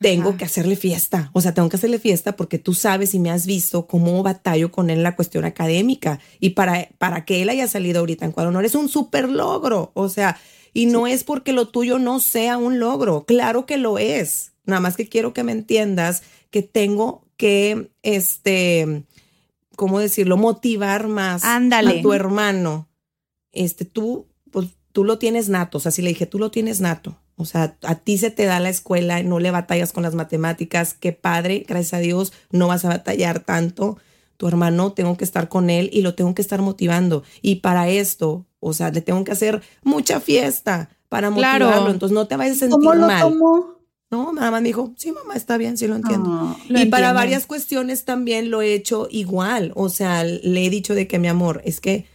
Tengo 0.06 0.30
Ajá. 0.30 0.38
que 0.38 0.46
hacerle 0.46 0.76
fiesta, 0.76 1.32
o 1.34 1.41
sea, 1.41 1.56
tengo 1.56 1.68
que 1.68 1.78
hacerle 1.78 1.98
fiesta 1.98 2.36
porque 2.36 2.60
tú 2.60 2.76
sabes 2.76 3.15
y 3.15 3.20
me 3.20 3.32
has 3.32 3.48
visto 3.48 3.88
cómo 3.88 4.22
batallo 4.22 4.72
con 4.72 4.91
él 4.91 4.98
en 4.98 5.04
la 5.04 5.15
cuestión 5.15 5.46
académica 5.46 6.20
y 6.39 6.52
para, 6.52 6.89
para 7.00 7.26
que 7.26 7.41
él 7.41 7.50
haya 7.50 7.68
salido 7.68 8.02
ahorita 8.02 8.24
en 8.24 8.32
cuadro 8.32 8.50
honor 8.50 8.65
es 8.65 8.76
un 8.76 8.88
súper 8.88 9.28
logro, 9.28 9.89
o 9.96 10.08
sea, 10.08 10.38
y 10.74 10.86
no 10.86 11.08
es 11.08 11.24
porque 11.24 11.54
lo 11.54 11.70
tuyo 11.70 11.98
no 11.98 12.20
sea 12.20 12.58
un 12.58 12.78
logro, 12.78 13.26
claro 13.26 13.65
que 13.65 13.78
lo 13.78 13.98
es, 13.98 14.52
nada 14.65 14.80
más 14.80 14.96
que 14.96 15.10
quiero 15.10 15.34
que 15.34 15.44
me 15.44 15.54
entiendas 15.54 16.22
que 16.52 16.62
tengo 16.62 17.26
que, 17.36 17.89
este, 18.04 19.06
¿cómo 19.76 20.00
decirlo? 20.00 20.38
Motivar 20.38 21.08
más 21.08 21.44
Ándale. 21.44 21.98
a 21.98 22.02
tu 22.04 22.13
hermano. 22.13 22.89
Este, 23.52 23.86
tú, 23.86 24.28
pues 24.52 24.68
tú 24.91 25.04
lo 25.04 25.18
tienes 25.18 25.50
nato, 25.50 25.80
o 25.80 25.82
sea, 25.82 25.91
si 25.91 26.04
le 26.04 26.10
dije, 26.10 26.28
tú 26.28 26.38
lo 26.38 26.52
tienes 26.52 26.80
nato, 26.80 27.18
o 27.38 27.45
sea, 27.45 27.76
a 27.84 27.95
ti 27.95 28.17
se 28.17 28.32
te 28.32 28.45
da 28.45 28.60
la 28.60 28.69
escuela, 28.69 29.21
no 29.24 29.39
le 29.39 29.52
batallas 29.52 29.91
con 29.91 30.04
las 30.04 30.15
matemáticas, 30.15 30.93
qué 30.93 31.12
padre, 31.12 31.65
gracias 31.67 31.93
a 31.93 32.00
Dios, 32.00 32.32
no 32.52 32.67
vas 32.67 32.86
a 32.86 32.89
batallar 32.89 33.39
tanto. 33.41 33.98
Tu 34.38 34.48
hermano, 34.48 34.91
tengo 34.93 35.15
que 35.17 35.24
estar 35.24 35.48
con 35.50 35.69
él 35.69 35.89
y 35.93 36.02
lo 36.02 36.13
tengo 36.15 36.36
que 36.36 36.41
estar 36.41 36.62
motivando. 36.62 37.24
Y 37.41 37.56
para 37.56 37.88
esto, 37.89 38.45
o 38.60 38.74
sea, 38.74 38.89
le 38.91 39.02
tengo 39.02 39.24
que 39.24 39.32
hacer 39.32 39.62
mucha 39.84 40.19
fiesta 40.19 40.89
para 41.10 41.32
Claro. 41.32 41.65
motivarlo. 41.65 41.91
Entonces 41.91 42.13
no 42.13 42.28
te 42.28 42.36
vayas 42.36 42.58
a 42.58 42.60
sentir 42.60 42.78
¿Cómo 42.80 42.93
lo 42.95 43.08
mal. 43.08 43.21
tomó? 43.21 43.76
No, 44.12 44.34
nada 44.34 44.52
más 44.52 44.62
me 44.62 44.67
dijo, 44.69 44.93
sí, 44.98 45.12
mamá, 45.12 45.36
está 45.36 45.58
bien, 45.58 45.78
sí 45.78 45.88
lo 45.88 45.95
entiendo. 45.95 46.30
Ah, 46.32 46.56
Lo 46.69 46.80
y 46.80 46.86
para 46.86 47.08
entiendo. 47.08 47.13
varias 47.15 47.45
cuestiones 47.48 48.06
también 48.06 48.50
lo 48.52 48.62
he 48.62 48.74
hecho 48.74 49.08
igual. 49.10 49.71
O 49.76 49.89
sea, 49.89 50.24
le 50.24 50.65
he 50.65 50.69
dicho 50.69 50.95
de 50.95 51.08
que 51.08 51.17
mi 51.19 51.28
amor, 51.28 51.62
es 51.65 51.80
que 51.82 52.06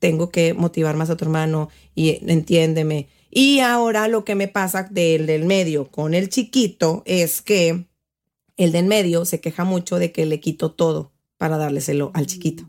tengo 0.00 0.30
que 0.30 0.54
motivar 0.54 0.96
más 0.96 1.08
a 1.10 1.16
tu 1.16 1.24
hermano 1.24 1.68
y 1.94 2.18
entiéndeme. 2.30 3.08
Y 3.30 3.60
ahora 3.60 4.08
lo 4.08 4.24
que 4.24 4.34
me 4.34 4.48
pasa 4.48 4.82
del 4.90 5.26
del 5.26 5.44
medio 5.44 5.90
con 5.90 6.14
el 6.14 6.28
chiquito 6.28 7.02
es 7.06 7.42
que 7.42 7.86
el 8.56 8.72
del 8.72 8.86
medio 8.86 9.24
se 9.24 9.40
queja 9.40 9.64
mucho 9.64 9.98
de 9.98 10.12
que 10.12 10.26
le 10.26 10.40
quito 10.40 10.72
todo 10.72 11.12
para 11.38 11.56
dárselo 11.56 12.10
al 12.14 12.26
chiquito. 12.26 12.68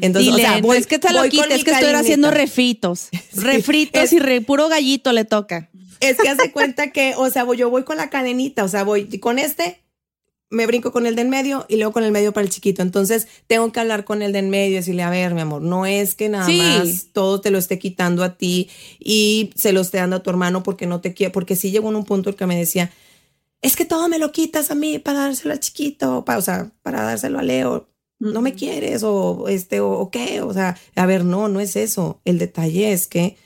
Entonces, 0.00 0.32
Dile, 0.32 0.44
o 0.44 0.48
sea, 0.48 0.60
no 0.60 0.66
voy, 0.66 0.76
es 0.78 0.86
que 0.88 0.98
te 0.98 1.12
lo 1.12 1.20
voy 1.20 1.28
quite, 1.28 1.54
es 1.54 1.62
que 1.64 1.70
estoy 1.70 1.90
haciendo 1.94 2.30
refritos. 2.32 3.08
refritos 3.34 4.02
es- 4.02 4.12
y 4.12 4.18
re- 4.18 4.40
puro 4.40 4.68
gallito 4.68 5.12
le 5.12 5.24
toca. 5.24 5.70
Es 6.00 6.16
que 6.16 6.28
hace 6.28 6.50
cuenta 6.52 6.90
que, 6.90 7.14
o 7.16 7.28
sea, 7.30 7.44
voy- 7.44 7.56
yo 7.58 7.70
voy 7.70 7.84
con 7.84 7.96
la 7.96 8.10
cadenita, 8.10 8.64
o 8.64 8.68
sea, 8.68 8.82
voy 8.84 9.06
con 9.20 9.38
este, 9.38 9.80
me 10.50 10.66
brinco 10.66 10.92
con 10.92 11.06
el 11.06 11.14
del 11.14 11.28
medio 11.28 11.66
y 11.68 11.76
luego 11.76 11.92
con 11.92 12.04
el 12.04 12.12
medio 12.12 12.32
para 12.32 12.44
el 12.44 12.50
chiquito. 12.50 12.80
Entonces, 12.82 13.28
tengo 13.46 13.70
que 13.70 13.80
hablar 13.80 14.04
con 14.04 14.22
el 14.22 14.32
del 14.32 14.46
medio 14.48 14.72
y 14.72 14.74
decirle, 14.76 15.02
a 15.02 15.10
ver, 15.10 15.34
mi 15.34 15.42
amor, 15.42 15.60
no 15.62 15.84
es 15.86 16.14
que 16.14 16.28
nada 16.28 16.46
Sí. 16.46 16.56
más 16.58 17.06
todo 17.12 17.40
te 17.40 17.50
lo 17.50 17.58
esté 17.58 17.78
quitando 17.78 18.24
a 18.24 18.36
ti 18.36 18.70
y 18.98 19.50
se 19.56 19.72
lo 19.72 19.80
esté 19.82 19.98
dando 19.98 20.16
a 20.16 20.22
tu 20.22 20.30
hermano 20.30 20.62
porque 20.62 20.86
no 20.86 21.00
te 21.00 21.12
quiere, 21.12 21.32
porque 21.32 21.54
sí 21.56 21.70
llegó 21.70 21.90
en 21.90 21.96
un 21.96 22.04
punto 22.04 22.30
el 22.30 22.36
que 22.36 22.46
me 22.46 22.56
decía, 22.56 22.90
es 23.60 23.76
que 23.76 23.84
todo 23.84 24.08
me 24.08 24.18
lo 24.18 24.32
quitas 24.32 24.70
a 24.70 24.74
mí 24.74 24.98
para 24.98 25.18
dárselo 25.20 25.52
al 25.52 25.60
chiquito, 25.60 26.24
para, 26.24 26.38
o 26.38 26.42
sea, 26.42 26.70
para 26.82 27.02
dárselo 27.02 27.38
a 27.38 27.42
Leo. 27.42 27.88
No 28.20 28.40
me 28.40 28.54
quieres 28.54 29.02
o 29.04 29.46
este 29.48 29.80
o, 29.80 29.90
o 29.92 30.10
qué, 30.10 30.40
o 30.40 30.52
sea, 30.52 30.76
a 30.96 31.06
ver, 31.06 31.24
no, 31.24 31.48
no 31.48 31.60
es 31.60 31.76
eso. 31.76 32.20
El 32.24 32.38
detalle 32.38 32.92
es 32.92 33.06
que 33.06 33.36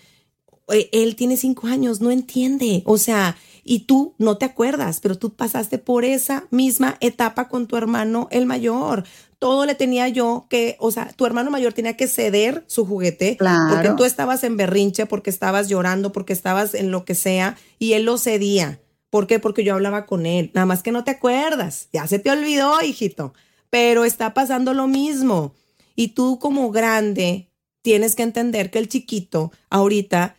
eh, 0.72 0.88
él 0.92 1.16
tiene 1.16 1.36
cinco 1.36 1.66
años, 1.66 2.00
no 2.00 2.10
entiende. 2.10 2.82
O 2.86 2.96
sea, 2.96 3.36
y 3.64 3.80
tú 3.80 4.14
no 4.18 4.38
te 4.38 4.44
acuerdas, 4.44 5.00
pero 5.00 5.16
tú 5.16 5.34
pasaste 5.34 5.78
por 5.78 6.04
esa 6.04 6.46
misma 6.50 6.96
etapa 7.00 7.48
con 7.48 7.66
tu 7.66 7.76
hermano, 7.76 8.28
el 8.30 8.46
mayor. 8.46 9.04
Todo 9.38 9.66
le 9.66 9.74
tenía 9.74 10.08
yo 10.08 10.46
que, 10.48 10.76
o 10.78 10.90
sea, 10.90 11.12
tu 11.12 11.26
hermano 11.26 11.50
mayor 11.50 11.72
tenía 11.72 11.96
que 11.96 12.06
ceder 12.06 12.64
su 12.68 12.86
juguete 12.86 13.36
Claro. 13.36 13.74
porque 13.74 13.90
tú 13.96 14.04
estabas 14.04 14.44
en 14.44 14.56
berrinche, 14.56 15.06
porque 15.06 15.30
estabas 15.30 15.68
llorando, 15.68 16.12
porque 16.12 16.32
estabas 16.32 16.74
en 16.74 16.90
lo 16.90 17.04
que 17.04 17.14
sea, 17.14 17.56
y 17.78 17.92
él 17.94 18.04
lo 18.04 18.18
cedía. 18.18 18.80
¿Por 19.10 19.26
qué? 19.26 19.38
Porque 19.38 19.62
yo 19.64 19.74
hablaba 19.74 20.06
con 20.06 20.26
él. 20.26 20.50
Nada 20.54 20.64
más 20.66 20.82
que 20.82 20.90
no 20.92 21.04
te 21.04 21.10
acuerdas. 21.10 21.88
Ya 21.92 22.06
se 22.06 22.18
te 22.18 22.30
olvidó, 22.30 22.80
hijito. 22.82 23.34
Pero 23.68 24.04
está 24.04 24.32
pasando 24.32 24.74
lo 24.74 24.86
mismo. 24.88 25.54
Y 25.94 26.08
tú 26.08 26.38
como 26.38 26.70
grande 26.70 27.50
tienes 27.82 28.14
que 28.14 28.22
entender 28.22 28.70
que 28.70 28.78
el 28.78 28.88
chiquito 28.88 29.52
ahorita 29.68 30.36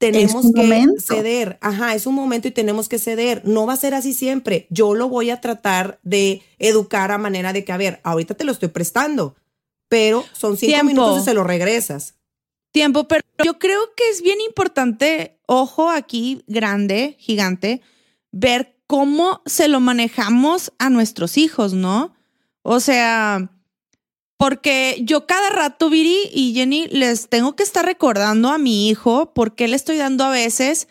tenemos 0.00 0.50
que 0.52 0.62
momento. 0.62 0.94
ceder. 1.00 1.58
Ajá, 1.60 1.94
es 1.94 2.06
un 2.06 2.14
momento 2.14 2.48
y 2.48 2.52
tenemos 2.52 2.88
que 2.88 2.98
ceder. 2.98 3.42
No 3.44 3.66
va 3.66 3.74
a 3.74 3.76
ser 3.76 3.92
así 3.94 4.14
siempre. 4.14 4.66
Yo 4.70 4.94
lo 4.94 5.08
voy 5.08 5.28
a 5.30 5.40
tratar 5.42 6.00
de 6.02 6.42
educar 6.58 7.12
a 7.12 7.18
manera 7.18 7.52
de 7.52 7.64
que, 7.64 7.72
a 7.72 7.76
ver, 7.76 8.00
ahorita 8.02 8.34
te 8.34 8.44
lo 8.44 8.52
estoy 8.52 8.70
prestando, 8.70 9.36
pero 9.88 10.24
son 10.32 10.56
cinco 10.56 10.72
Tiempo. 10.72 10.86
minutos 10.86 11.22
y 11.22 11.24
se 11.24 11.34
lo 11.34 11.44
regresas. 11.44 12.14
Tiempo, 12.72 13.06
pero 13.08 13.22
yo 13.44 13.58
creo 13.58 13.80
que 13.94 14.08
es 14.10 14.22
bien 14.22 14.40
importante, 14.40 15.38
ojo 15.46 15.90
aquí, 15.90 16.44
grande, 16.46 17.16
gigante, 17.18 17.82
ver 18.32 18.76
cómo 18.86 19.42
se 19.44 19.68
lo 19.68 19.80
manejamos 19.80 20.72
a 20.78 20.88
nuestros 20.88 21.36
hijos, 21.36 21.74
¿no? 21.74 22.14
O 22.62 22.80
sea, 22.80 23.50
porque 24.40 25.02
yo 25.02 25.26
cada 25.26 25.50
rato, 25.50 25.90
Viri 25.90 26.16
y 26.32 26.54
Jenny, 26.54 26.86
les 26.88 27.28
tengo 27.28 27.54
que 27.56 27.62
estar 27.62 27.84
recordando 27.84 28.48
a 28.48 28.56
mi 28.56 28.88
hijo 28.88 29.34
por 29.34 29.54
qué 29.54 29.68
le 29.68 29.76
estoy 29.76 29.98
dando 29.98 30.24
a 30.24 30.30
veces 30.30 30.88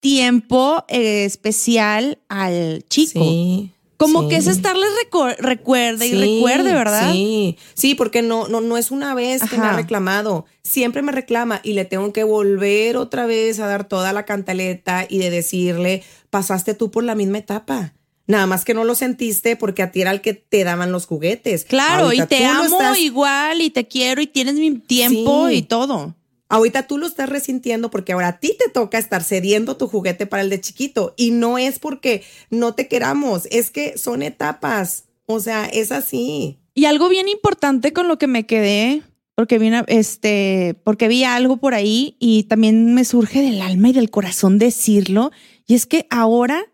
tiempo 0.00 0.84
eh, 0.88 1.24
especial 1.24 2.18
al 2.28 2.84
chico. 2.88 3.22
Sí. 3.22 3.70
Como 3.98 4.22
sí. 4.22 4.28
que 4.28 4.36
es 4.36 4.48
estarles 4.48 4.88
recu- 5.08 5.36
recuerde 5.38 6.08
y 6.08 6.12
recuerde, 6.14 6.72
¿verdad? 6.74 7.12
Sí, 7.12 7.56
sí, 7.74 7.94
porque 7.94 8.20
no, 8.20 8.48
no, 8.48 8.60
no 8.60 8.76
es 8.76 8.90
una 8.90 9.14
vez 9.14 9.42
que 9.48 9.56
me 9.56 9.66
ha 9.66 9.72
reclamado. 9.72 10.44
Siempre 10.64 11.02
me 11.02 11.12
reclama 11.12 11.60
y 11.62 11.74
le 11.74 11.84
tengo 11.84 12.12
que 12.12 12.24
volver 12.24 12.96
otra 12.96 13.26
vez 13.26 13.60
a 13.60 13.68
dar 13.68 13.86
toda 13.88 14.12
la 14.12 14.24
cantaleta 14.24 15.06
y 15.08 15.18
de 15.18 15.30
decirle, 15.30 16.02
pasaste 16.30 16.74
tú 16.74 16.90
por 16.90 17.04
la 17.04 17.14
misma 17.14 17.38
etapa. 17.38 17.94
Nada 18.26 18.46
más 18.46 18.64
que 18.64 18.74
no 18.74 18.84
lo 18.84 18.94
sentiste 18.94 19.56
porque 19.56 19.82
a 19.82 19.92
ti 19.92 20.00
era 20.00 20.10
el 20.10 20.20
que 20.20 20.34
te 20.34 20.64
daban 20.64 20.90
los 20.92 21.06
juguetes. 21.06 21.64
Claro, 21.64 22.04
Ahorita 22.06 22.24
y 22.24 22.26
te 22.26 22.44
amo 22.44 22.64
estás- 22.64 22.98
igual 22.98 23.60
y 23.60 23.70
te 23.70 23.86
quiero 23.86 24.20
y 24.20 24.26
tienes 24.26 24.54
mi 24.56 24.78
tiempo 24.78 25.48
Sí. 25.48 25.56
y 25.56 25.62
todo. 25.62 26.14
Ahorita 26.48 26.86
tú 26.86 26.98
lo 26.98 27.06
estás 27.06 27.28
resintiendo 27.28 27.90
porque 27.90 28.12
ahora 28.12 28.28
a 28.28 28.38
ti 28.40 28.56
te 28.58 28.70
toca 28.70 28.98
estar 28.98 29.22
cediendo 29.24 29.76
tu 29.76 29.88
juguete 29.88 30.26
para 30.26 30.42
el 30.42 30.50
de 30.50 30.60
chiquito. 30.60 31.14
Y 31.16 31.30
no 31.32 31.58
es 31.58 31.78
porque 31.78 32.22
no 32.50 32.74
te 32.74 32.86
queramos, 32.88 33.46
es 33.50 33.70
que 33.70 33.98
son 33.98 34.22
etapas. 34.22 35.04
O 35.26 35.40
sea, 35.40 35.66
es 35.66 35.90
así. 35.90 36.58
Y 36.74 36.84
algo 36.84 37.08
bien 37.08 37.28
importante 37.28 37.92
con 37.92 38.06
lo 38.06 38.16
que 38.18 38.26
me 38.28 38.46
quedé, 38.46 39.02
porque 39.34 39.58
vi, 39.58 39.68
una- 39.68 39.84
este, 39.88 40.76
porque 40.84 41.08
vi 41.08 41.24
algo 41.24 41.56
por 41.56 41.74
ahí 41.74 42.16
y 42.20 42.44
también 42.44 42.94
me 42.94 43.04
surge 43.04 43.40
del 43.42 43.60
alma 43.60 43.88
y 43.88 43.92
del 43.92 44.10
corazón 44.10 44.58
decirlo, 44.58 45.32
y 45.66 45.74
es 45.74 45.86
que 45.86 46.06
ahora 46.10 46.64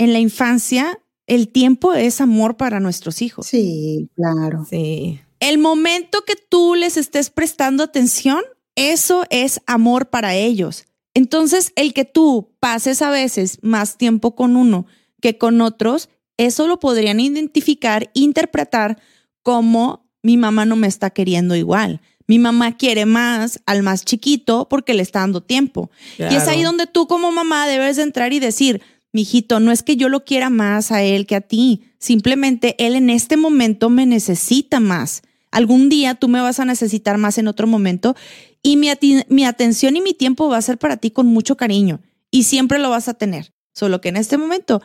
en 0.00 0.14
la 0.14 0.18
infancia 0.18 0.98
el 1.26 1.48
tiempo 1.48 1.92
es 1.92 2.22
amor 2.22 2.56
para 2.56 2.80
nuestros 2.80 3.20
hijos. 3.20 3.46
Sí, 3.46 4.08
claro. 4.16 4.66
Sí. 4.68 5.20
El 5.40 5.58
momento 5.58 6.24
que 6.24 6.36
tú 6.36 6.74
les 6.74 6.96
estés 6.96 7.28
prestando 7.28 7.84
atención, 7.84 8.40
eso 8.76 9.24
es 9.28 9.60
amor 9.66 10.08
para 10.08 10.34
ellos. 10.34 10.86
Entonces, 11.12 11.72
el 11.76 11.92
que 11.92 12.06
tú 12.06 12.50
pases 12.60 13.02
a 13.02 13.10
veces 13.10 13.58
más 13.60 13.98
tiempo 13.98 14.34
con 14.34 14.56
uno 14.56 14.86
que 15.20 15.36
con 15.36 15.60
otros, 15.60 16.08
eso 16.38 16.66
lo 16.66 16.80
podrían 16.80 17.20
identificar, 17.20 18.10
interpretar 18.14 18.98
como 19.42 20.08
mi 20.22 20.38
mamá 20.38 20.64
no 20.64 20.76
me 20.76 20.86
está 20.86 21.10
queriendo 21.10 21.56
igual. 21.56 22.00
Mi 22.26 22.38
mamá 22.38 22.78
quiere 22.78 23.04
más 23.04 23.60
al 23.66 23.82
más 23.82 24.06
chiquito 24.06 24.66
porque 24.70 24.94
le 24.94 25.02
está 25.02 25.20
dando 25.20 25.42
tiempo. 25.42 25.90
Y 26.18 26.34
es 26.34 26.48
ahí 26.48 26.62
donde 26.62 26.86
tú 26.86 27.06
como 27.06 27.30
mamá 27.32 27.66
debes 27.66 27.96
de 27.96 28.02
entrar 28.02 28.32
y 28.32 28.40
decir, 28.40 28.80
mijito, 29.12 29.60
no 29.60 29.72
es 29.72 29.82
que 29.82 29.96
yo 29.96 30.08
lo 30.08 30.24
quiera 30.24 30.50
más 30.50 30.92
a 30.92 31.02
él 31.02 31.26
que 31.26 31.36
a 31.36 31.40
ti, 31.40 31.82
simplemente 31.98 32.76
él 32.78 32.94
en 32.94 33.10
este 33.10 33.36
momento 33.36 33.90
me 33.90 34.06
necesita 34.06 34.80
más. 34.80 35.22
Algún 35.50 35.88
día 35.88 36.14
tú 36.14 36.28
me 36.28 36.40
vas 36.40 36.60
a 36.60 36.64
necesitar 36.64 37.18
más 37.18 37.38
en 37.38 37.48
otro 37.48 37.66
momento 37.66 38.14
y 38.62 38.76
mi, 38.76 39.44
atención 39.44 39.96
y 39.96 40.00
mi 40.00 40.14
tiempo 40.14 40.48
va 40.48 40.58
a 40.58 40.62
ser 40.62 40.78
para 40.78 40.96
ti 40.96 41.10
con 41.10 41.26
mucho 41.26 41.56
cariño 41.56 42.00
y 42.30 42.44
siempre 42.44 42.78
lo 42.78 42.90
vas 42.90 43.08
a 43.08 43.14
tener. 43.14 43.52
Solo 43.72 44.00
que 44.00 44.10
en 44.10 44.16
este 44.16 44.36
momento 44.36 44.82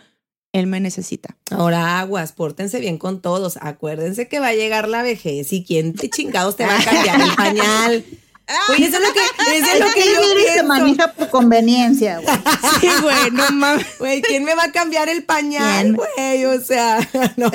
él 0.54 0.68
me 0.68 0.80
necesita. 0.80 1.38
Ahora 1.52 2.00
aguas, 2.00 2.32
pórtense 2.32 2.80
bien 2.80 2.98
con 2.98 3.22
todos. 3.22 3.58
Acuérdense 3.62 4.28
que 4.28 4.40
va 4.40 4.48
a 4.48 4.56
llegar 4.56 4.88
la 4.88 5.04
vejez 5.04 5.52
y 5.54 5.64
quién 5.64 5.94
te 5.94 6.10
chingados 6.10 6.56
te 6.56 6.66
va 6.66 6.80
a 6.80 6.84
cambiar 6.84 7.22
el 7.22 7.36
pañal. 7.36 8.06
Oye, 8.70 8.86
eso 8.86 8.98
es 8.98 9.04
lo 9.04 9.14
que, 9.14 9.20
eso 9.58 9.68
es 9.74 9.80
lo 9.80 9.88
que 9.92 10.02
yo 10.02 10.54
se 10.54 10.64
maneja 10.64 11.12
por 11.14 11.30
conveniencia, 11.30 12.20
güey. 12.20 12.36
Sí, 12.82 12.88
güey, 13.02 13.32
no 13.32 13.50
mames. 13.52 13.86
Güey, 14.00 14.22
¿quién 14.22 14.44
me 14.44 14.54
va 14.56 14.66
a 14.66 14.72
cambiar 14.72 15.10
el 15.10 15.24
pañal, 15.24 15.96
güey? 15.96 16.46
O 16.46 16.62
sea, 16.62 17.00
no. 17.38 17.52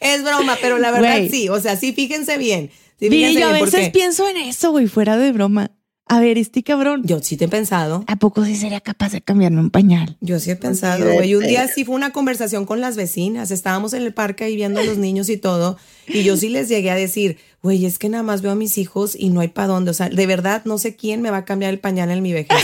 es 0.00 0.22
broma, 0.22 0.56
pero 0.60 0.78
la 0.78 0.90
verdad 0.90 1.18
Güey. 1.18 1.30
sí. 1.30 1.48
O 1.48 1.60
sea, 1.60 1.76
sí, 1.76 1.92
fíjense 1.92 2.38
bien. 2.38 2.70
Sí, 3.00 3.34
yo 3.34 3.48
a 3.48 3.52
veces 3.52 3.90
pienso 3.90 4.28
en 4.28 4.36
eso, 4.36 4.70
güey, 4.70 4.86
fuera 4.86 5.16
de 5.16 5.32
broma. 5.32 5.70
A 6.06 6.20
ver, 6.20 6.36
este 6.36 6.62
cabrón, 6.62 7.02
yo 7.04 7.20
sí 7.22 7.38
te 7.38 7.46
he 7.46 7.48
pensado. 7.48 8.04
¿a 8.06 8.16
poco 8.16 8.44
sí 8.44 8.56
sería 8.56 8.80
capaz 8.80 9.12
de 9.12 9.22
cambiarme 9.22 9.60
un 9.60 9.70
pañal? 9.70 10.18
Yo 10.20 10.38
sí 10.38 10.50
he 10.50 10.56
pensado, 10.56 11.10
güey. 11.10 11.30
Y 11.30 11.34
un 11.34 11.46
día 11.46 11.66
sí 11.66 11.84
fue 11.86 11.94
una 11.94 12.12
conversación 12.12 12.66
con 12.66 12.82
las 12.82 12.94
vecinas. 12.96 13.50
Estábamos 13.50 13.94
en 13.94 14.02
el 14.02 14.12
parque 14.12 14.44
ahí 14.44 14.54
viendo 14.54 14.80
a 14.80 14.84
los 14.84 14.98
niños 14.98 15.30
y 15.30 15.38
todo. 15.38 15.78
Y 16.06 16.22
yo 16.22 16.36
sí 16.36 16.50
les 16.50 16.68
llegué 16.68 16.90
a 16.90 16.94
decir, 16.94 17.38
güey, 17.64 17.86
es 17.86 17.98
que 17.98 18.10
nada 18.10 18.22
más 18.22 18.42
veo 18.42 18.52
a 18.52 18.54
mis 18.54 18.76
hijos 18.76 19.16
y 19.18 19.30
no 19.30 19.40
hay 19.40 19.48
para 19.48 19.68
dónde. 19.68 19.90
O 19.90 19.94
sea, 19.94 20.10
de 20.10 20.26
verdad 20.26 20.60
no 20.66 20.76
sé 20.76 20.96
quién 20.96 21.22
me 21.22 21.30
va 21.30 21.38
a 21.38 21.44
cambiar 21.46 21.72
el 21.72 21.80
pañal 21.80 22.10
en 22.10 22.22
mi 22.22 22.34
vejez. 22.34 22.62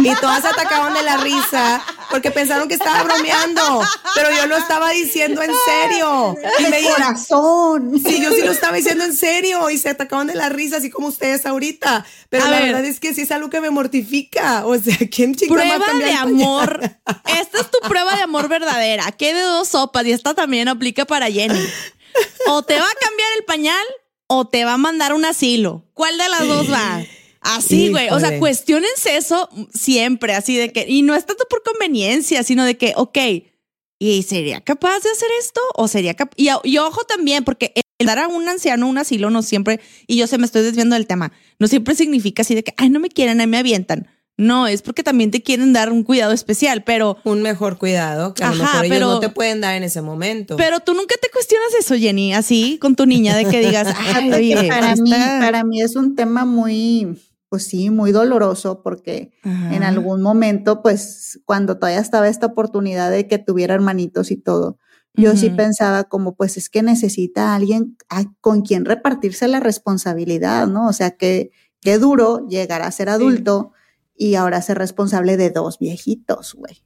Y 0.00 0.12
todas 0.16 0.42
se 0.42 0.48
atacaban 0.48 0.94
de 0.94 1.02
la 1.04 1.18
risa 1.18 1.80
porque 2.10 2.32
pensaron 2.32 2.66
que 2.66 2.74
estaba 2.74 3.04
bromeando. 3.04 3.82
Pero 4.16 4.30
yo 4.32 4.46
lo 4.46 4.56
estaba 4.56 4.90
diciendo 4.90 5.42
en 5.42 5.52
serio. 5.64 6.34
Y 6.58 6.62
me 6.70 6.82
De 6.82 6.88
corazón. 6.88 8.02
Sí, 8.04 8.20
yo 8.20 8.32
sí 8.32 8.42
lo 8.42 8.50
estaba 8.50 8.76
diciendo 8.76 9.04
en 9.04 9.14
serio 9.14 9.70
y 9.70 9.78
se 9.78 9.90
atacaban 9.90 10.26
de 10.26 10.34
la 10.34 10.48
risa, 10.48 10.78
así 10.78 10.90
como 10.90 11.06
ustedes 11.06 11.46
ahorita. 11.46 12.04
Pero 12.28 12.44
A 12.44 12.48
la 12.48 12.56
ver. 12.58 12.72
verdad 12.72 12.84
es 12.84 12.98
que 12.98 13.14
sí 13.14 13.20
es 13.20 13.30
algo 13.30 13.48
que 13.48 13.60
me 13.60 13.70
mortifica. 13.70 14.66
O 14.66 14.76
sea, 14.76 14.96
¿quién 15.08 15.36
chingada 15.36 15.62
me 15.62 15.78
va 15.78 15.84
a 15.84 15.88
Prueba 15.90 16.04
de 16.04 16.14
amor. 16.14 16.80
Esta 17.38 17.60
es 17.60 17.70
tu 17.70 17.78
prueba 17.86 18.16
de 18.16 18.22
amor 18.22 18.48
verdadera. 18.48 19.12
¿Qué 19.12 19.34
de 19.34 19.42
dos 19.42 19.68
sopas? 19.68 20.04
Y 20.06 20.12
esta 20.12 20.34
también 20.34 20.66
aplica 20.66 21.04
para 21.04 21.30
Jenny. 21.30 21.64
O 22.48 22.62
te 22.62 22.74
va 22.74 22.86
a 22.86 22.94
cambiar 23.06 23.28
el 23.38 23.44
pañal 23.44 23.86
o 24.34 24.46
te 24.46 24.64
va 24.64 24.74
a 24.74 24.78
mandar 24.78 25.12
un 25.12 25.26
asilo. 25.26 25.84
¿Cuál 25.92 26.16
de 26.16 26.28
las 26.28 26.48
dos 26.48 26.72
va? 26.72 27.04
Así, 27.42 27.90
güey. 27.90 28.08
O 28.08 28.18
sea, 28.18 28.38
cuestionense 28.38 29.16
eso 29.16 29.50
siempre, 29.74 30.32
así 30.32 30.56
de 30.56 30.72
que, 30.72 30.86
y 30.88 31.02
no 31.02 31.14
es 31.14 31.26
tanto 31.26 31.44
por 31.50 31.62
conveniencia, 31.62 32.42
sino 32.42 32.64
de 32.64 32.78
que, 32.78 32.94
ok, 32.96 33.18
¿y 33.98 34.22
sería 34.22 34.62
capaz 34.62 35.00
de 35.00 35.10
hacer 35.10 35.28
esto? 35.38 35.60
¿O 35.74 35.86
sería 35.86 36.14
capaz? 36.14 36.34
Y, 36.38 36.48
y 36.64 36.78
ojo 36.78 37.04
también, 37.04 37.44
porque 37.44 37.74
el 37.98 38.06
dar 38.06 38.20
a 38.20 38.28
un 38.28 38.48
anciano 38.48 38.88
un 38.88 38.96
asilo 38.96 39.28
no 39.28 39.42
siempre, 39.42 39.80
y 40.06 40.16
yo 40.16 40.26
se 40.26 40.38
me 40.38 40.46
estoy 40.46 40.62
desviando 40.62 40.94
del 40.94 41.06
tema, 41.06 41.32
no 41.58 41.68
siempre 41.68 41.94
significa 41.94 42.40
así 42.40 42.54
de 42.54 42.64
que, 42.64 42.72
ay, 42.78 42.88
no 42.88 43.00
me 43.00 43.10
quieren, 43.10 43.40
ahí 43.40 43.46
me 43.46 43.58
avientan. 43.58 44.08
No, 44.38 44.66
es 44.66 44.80
porque 44.82 45.02
también 45.02 45.30
te 45.30 45.42
quieren 45.42 45.72
dar 45.72 45.92
un 45.92 46.02
cuidado 46.04 46.32
especial, 46.32 46.84
pero 46.84 47.18
Un 47.24 47.42
mejor 47.42 47.78
cuidado 47.78 48.32
que 48.34 48.42
a 48.42 48.54
lo 48.54 48.64
ellos 48.82 49.00
no 49.00 49.20
te 49.20 49.28
pueden 49.28 49.60
dar 49.60 49.74
en 49.76 49.82
ese 49.82 50.00
momento. 50.00 50.56
pero 50.56 50.80
tú 50.80 50.94
nunca 50.94 51.14
te 51.20 51.28
cuestionas 51.30 51.68
eso, 51.78 51.94
Jenny, 51.96 52.32
así 52.32 52.78
con 52.80 52.96
tu 52.96 53.04
niña 53.06 53.36
de 53.36 53.44
que 53.44 53.60
digas, 53.60 53.86
ay, 53.98 54.06
Fíjate 54.06 54.28
que 54.30 54.34
oye, 54.36 54.68
para 54.68 54.96
mí, 54.96 55.10
para 55.10 55.64
mí 55.64 55.80
es 55.82 55.96
un 55.96 56.16
tema 56.16 56.44
muy, 56.46 57.20
pues 57.50 57.64
sí, 57.64 57.90
muy 57.90 58.10
doloroso 58.10 58.82
porque 58.82 59.32
Ajá. 59.42 59.74
en 59.74 59.82
algún 59.82 60.22
momento, 60.22 60.80
pues 60.82 61.40
cuando 61.44 61.76
todavía 61.78 62.00
estaba 62.00 62.28
esta 62.28 62.46
oportunidad 62.46 63.10
de 63.10 63.28
que 63.28 63.38
tuviera 63.38 63.74
hermanitos 63.74 64.30
y 64.30 64.36
todo, 64.36 64.78
yo 65.14 65.36
sí 65.36 65.50
pensaba 65.50 66.04
como, 66.04 66.36
pues 66.36 66.56
es 66.56 66.70
que 66.70 66.82
necesita 66.82 67.54
alguien 67.54 67.98
a- 68.08 68.24
con 68.40 68.62
quien 68.62 68.86
repartirse 68.86 69.46
la 69.46 69.60
responsabilidad, 69.60 70.66
¿no? 70.68 70.88
O 70.88 70.92
sea, 70.94 71.10
que 71.12 71.50
qué 71.82 71.98
duro 71.98 72.46
llegar 72.48 72.80
a 72.80 72.90
ser 72.90 73.10
adulto 73.10 73.72
y 74.16 74.34
ahora 74.34 74.62
ser 74.62 74.78
responsable 74.78 75.36
de 75.36 75.50
dos 75.50 75.78
viejitos, 75.78 76.54
güey. 76.54 76.82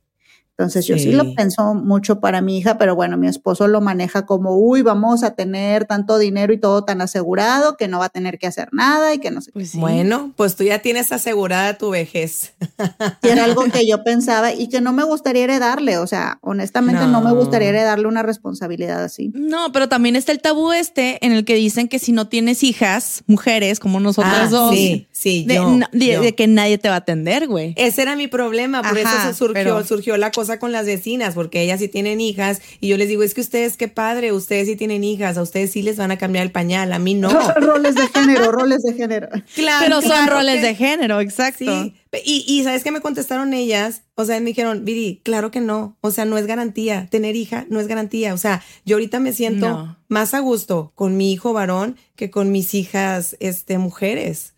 Entonces 0.59 0.87
yo 0.87 0.97
sí. 0.97 1.13
Lo 1.13 1.35
pienso 1.35 1.75
mucho 1.75 2.19
para 2.19 2.41
mi 2.41 2.57
hija, 2.57 2.79
pero 2.79 2.97
bueno, 2.97 3.19
mi 3.19 3.29
esposo 3.29 3.69
lo 3.69 3.83
maneja 3.83 4.25
como, 4.25 4.57
uy, 4.57 4.81
vamos 4.81 5.23
a 5.23 5.35
tener 5.35 5.85
tanto 5.85 6.17
dinero 6.17 6.51
y 6.51 6.59
todo 6.59 6.83
tan 6.83 7.03
asegurado 7.03 7.77
que 7.77 7.89
no 7.89 7.99
va 7.99 8.07
a 8.07 8.09
tener 8.09 8.39
que 8.39 8.47
hacer 8.47 8.71
nada 8.73 9.13
y 9.13 9.19
que 9.19 9.31
no 9.31 9.43
sé. 9.43 9.51
qué. 9.51 9.53
Pues 9.53 9.71
sí. 9.73 9.79
Bueno, 9.79 10.33
pues 10.35 10.57
tú 10.57 10.65
ya 10.65 10.79
tienes 10.79 11.13
asegurada 11.13 11.77
tu 11.77 11.91
vejez. 11.91 12.55
Y 13.23 13.29
era 13.29 13.45
algo 13.45 13.65
que 13.65 13.87
yo 13.87 14.05
pensaba 14.05 14.53
y 14.53 14.69
que 14.69 14.81
no 14.81 14.93
me 14.93 15.03
gustaría 15.03 15.45
heredarle, 15.45 15.99
o 15.99 16.07
sea, 16.07 16.39
honestamente 16.43 17.07
no, 17.07 17.21
me 17.21 17.33
gustaría 17.33 17.71
heredarle 17.71 18.07
una 18.07 18.23
responsabilidad 18.23 19.03
así. 19.03 19.33
No, 19.35 19.73
pero 19.73 19.89
también 19.89 20.17
está 20.17 20.33
el 20.33 20.41
tabú 20.41 20.73
este 20.73 21.25
en 21.27 21.33
el 21.33 21.45
que 21.45 21.55
dicen 21.55 21.89
que 21.89 21.99
si 21.99 22.13
no 22.13 22.29
tienes 22.29 22.63
hijas, 22.63 23.25
mujeres 23.27 23.81
como 23.81 23.99
nosotras 24.01 24.35
Ah, 24.37 24.49
dos, 24.49 24.75
sí, 24.75 25.09
sí, 25.17 25.45
de, 25.47 25.55
yo, 25.55 25.71
na- 25.77 25.89
de- 25.93 26.07
yo. 26.07 26.21
de 26.21 26.35
que 26.35 26.47
nadie 26.47 26.79
te 26.79 26.89
va 26.89 26.95
a 26.95 26.99
atender, 26.99 27.47
güey. 27.49 27.73
Ese 27.77 28.03
era 28.03 28.17
mi 28.17 28.27
problema, 28.29 28.83
por 28.83 28.99
Ajá, 28.99 29.29
eso 29.29 29.35
surgió, 29.35 29.55
pero- 29.55 29.85
surgió 29.85 30.17
la 30.17 30.31
cosa 30.31 30.59
con 30.59 30.73
las 30.73 30.87
vecinas, 30.87 31.35
porque 31.35 31.63
ellas 31.63 31.81
sí 31.81 31.89
tienen 31.89 32.21
hijas, 32.21 32.61
y 32.81 32.89
yo 32.89 32.97
les 32.99 33.09
digo, 33.09 33.23
es 33.23 33.33
que 33.35 33.41
ustedes 33.41 33.77
qué 33.77 33.89
padre, 33.89 34.33
ustedes 34.33 34.67
sí 34.69 34.77
tienen 34.77 35.05
hijas, 35.05 35.39
a 35.39 35.43
ustedes 35.43 35.73
sí 35.73 35.83
les 35.83 35.97
van 35.97 36.11
a 36.11 36.19
cambiar 36.19 36.45
el 36.45 36.53
pañal, 36.53 36.93
a 36.93 36.99
mí 36.99 37.15
no. 37.15 37.31
roles 37.57 37.95
de 37.95 38.07
género, 38.09 38.53
roles 38.53 38.83
de 38.83 38.93
género. 38.95 39.29
Claro, 39.55 39.85
Pero 39.85 40.01
son 40.03 40.11
claro 40.11 40.35
roles 40.35 40.61
que- 40.61 40.67
de 40.67 40.75
género, 40.75 41.21
exacto. 41.21 41.65
Sí, 41.65 41.95
y, 42.25 42.45
y 42.49 42.63
¿sabes 42.65 42.83
qué 42.83 42.91
me 42.91 43.01
contestaron 43.01 43.53
ellas? 43.53 44.03
O 44.15 44.25
sea, 44.25 44.39
me 44.41 44.47
dijeron, 44.47 44.85
Viri, 44.87 45.21
claro 45.23 45.51
que 45.51 45.61
no, 45.61 45.97
o 46.01 46.11
sea, 46.11 46.25
no 46.25 46.39
es 46.39 46.47
garantía, 46.47 47.09
tener 47.11 47.37
hija 47.37 47.67
no 47.69 47.79
es 47.81 47.89
garantía, 47.89 48.33
o 48.33 48.39
sea, 48.39 48.63
yo 48.87 48.97
ahorita 48.97 49.21
me 49.21 49.33
siento 49.35 49.69
No. 49.69 49.99
más 50.09 50.33
a 50.33 50.41
gusto 50.41 50.93
con 50.95 51.17
mi 51.19 51.33
hijo 51.33 51.53
varón 51.53 51.97
que 52.17 52.31
con 52.31 52.51
mis 52.53 52.73
hijas, 52.75 53.37
este, 53.41 53.77
mujeres. 53.79 54.55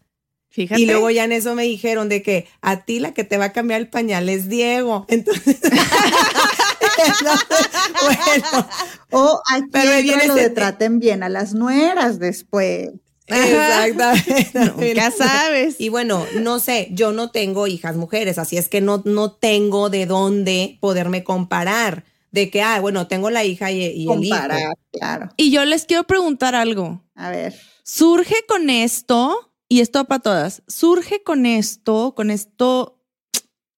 Fíjate. 0.59 0.81
Y 0.81 0.87
luego 0.87 1.09
ya 1.11 1.23
en 1.23 1.31
eso 1.31 1.55
me 1.55 1.63
dijeron 1.63 2.09
de 2.09 2.21
que 2.21 2.49
a 2.63 2.85
ti 2.85 2.99
la 2.99 3.15
que 3.15 3.23
te 3.23 3.39
va 3.39 3.45
a 3.47 3.53
cambiar 3.53 3.81
el 3.81 3.89
pañal 3.89 4.29
es 4.29 4.49
Diego. 4.49 5.07
Entonces, 5.09 5.57
bueno, 8.03 8.69
O 9.11 9.41
aquí 9.51 9.69
Pero 9.71 10.03
viene 10.03 10.27
lo 10.27 10.35
de 10.35 10.49
te- 10.49 10.51
traten 10.51 10.99
bien 10.99 11.23
a 11.23 11.29
las 11.29 11.55
nueras 11.55 12.19
después. 12.19 12.91
exactamente. 13.27 14.51
Nunca 14.95 15.11
sabes. 15.11 15.77
Y 15.81 15.89
bueno, 15.91 16.25
no 16.41 16.59
sé, 16.61 16.89
yo 16.93 17.13
no 17.13 17.31
tengo 17.31 17.67
hijas 17.67 17.97
mujeres, 17.97 18.39
así 18.39 18.57
es 18.57 18.69
que 18.69 18.81
no, 18.81 19.03
no 19.05 19.33
tengo 19.33 19.91
de 19.91 20.07
dónde 20.07 20.79
poderme 20.81 21.25
comparar. 21.25 22.05
De 22.31 22.51
que, 22.51 22.61
ah, 22.61 22.79
bueno, 22.81 23.07
tengo 23.07 23.31
la 23.31 23.45
hija 23.45 23.71
y, 23.71 23.79
y 23.81 23.85
el 23.87 23.97
hijo. 24.01 24.13
Comparar, 24.15 24.75
claro. 24.93 25.31
Y 25.39 25.51
yo 25.51 25.65
les 25.65 25.87
quiero 25.87 26.05
preguntar 26.05 26.55
algo. 26.55 27.03
A 27.15 27.31
ver. 27.31 27.55
Surge 27.85 28.35
con 28.47 28.69
esto, 28.69 29.48
y 29.69 29.81
esto 29.81 30.05
para 30.07 30.21
todas, 30.23 30.63
surge 30.67 31.23
con 31.23 31.47
esto, 31.47 32.15
con 32.17 32.31
esto, 32.31 33.01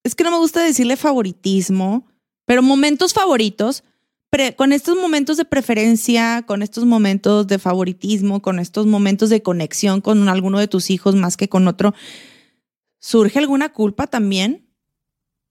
es 0.05 0.15
que 0.15 0.25
no 0.25 0.31
me 0.31 0.39
gusta 0.39 0.63
decirle 0.63 0.97
favoritismo, 0.97 2.07
pero 2.47 2.63
momentos 2.63 3.13
favoritos, 3.13 3.83
pre- 4.31 4.55
con 4.57 4.73
estos 4.73 4.97
momentos 4.97 5.37
de 5.37 5.45
preferencia, 5.45 6.45
con 6.47 6.63
estos 6.63 6.85
momentos 6.85 7.47
de 7.47 7.59
favoritismo, 7.59 8.41
con 8.43 8.59
estos 8.59 8.87
momentos 8.87 9.31
de 9.31 9.43
conexión 9.43 10.01
con 10.01 10.29
alguno 10.29 10.59
de 10.59 10.69
tus 10.69 10.91
hijos 10.91 11.15
más 11.17 11.37
que 11.37 11.49
con 11.49 11.67
otro, 11.69 11.95
¿surge 13.01 13.39
alguna 13.39 13.73
culpa 13.73 14.07
también? 14.07 14.67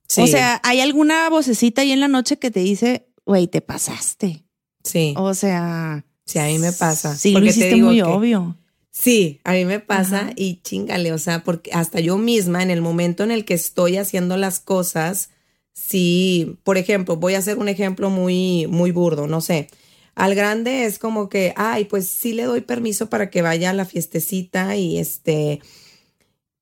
Sí, 0.08 0.22
O 0.22 0.28
sea, 0.28 0.60
¿hay 0.64 0.80
alguna 0.82 1.30
vocecita 1.30 1.82
ahí 1.82 1.92
en 1.92 2.00
la 2.00 2.08
noche 2.08 2.40
que 2.40 2.50
te 2.52 2.62
dice, 2.62 3.08
güey, 3.26 3.48
te 3.48 3.62
pasaste? 3.62 4.46
sí, 4.84 5.14
O 5.18 5.34
sea, 5.34 6.06
sí, 6.26 6.40
a 6.40 6.46
mí 6.46 6.58
me 6.58 6.72
pasa. 6.72 7.16
Sí, 7.16 7.32
lo 7.32 7.36
Porque 7.40 7.50
te 7.52 7.60
hiciste 7.60 7.76
digo 7.76 7.88
muy 7.88 7.98
que- 7.98 8.04
obvio. 8.04 8.58
Sí, 8.92 9.40
a 9.44 9.54
mí 9.54 9.66
me 9.66 9.80
pasa 9.80 10.22
Ajá. 10.22 10.32
y 10.36 10.62
chingale, 10.62 11.14
o 11.14 11.18
sea, 11.18 11.44
porque 11.44 11.72
hasta 11.74 12.00
yo 12.00 12.18
misma 12.18 12.64
en 12.64 12.72
el 12.72 12.82
momento 12.82 13.24
en 13.24 13.32
el 13.32 13.46
que 13.46 13.54
estoy 13.54 13.98
haciendo 13.98 14.36
las 14.36 14.60
cosas, 14.60 15.30
sí, 15.74 16.58
por 16.64 16.78
ejemplo, 16.78 17.16
voy 17.16 17.36
a 17.36 17.38
hacer 17.40 17.58
un 17.60 17.70
ejemplo 17.70 18.10
muy, 18.10 18.68
muy 18.68 18.92
burdo, 18.92 19.28
no 19.28 19.42
sé. 19.42 19.70
Al 20.16 20.36
grande 20.36 20.86
es 20.86 21.00
como 21.00 21.30
que, 21.30 21.54
ay, 21.56 21.86
pues 21.86 22.08
sí 22.10 22.34
le 22.34 22.44
doy 22.44 22.62
permiso 22.62 23.10
para 23.10 23.30
que 23.30 23.42
vaya 23.42 23.70
a 23.70 23.74
la 23.74 23.86
fiestecita 23.86 24.76
y 24.76 24.98
este, 24.98 25.62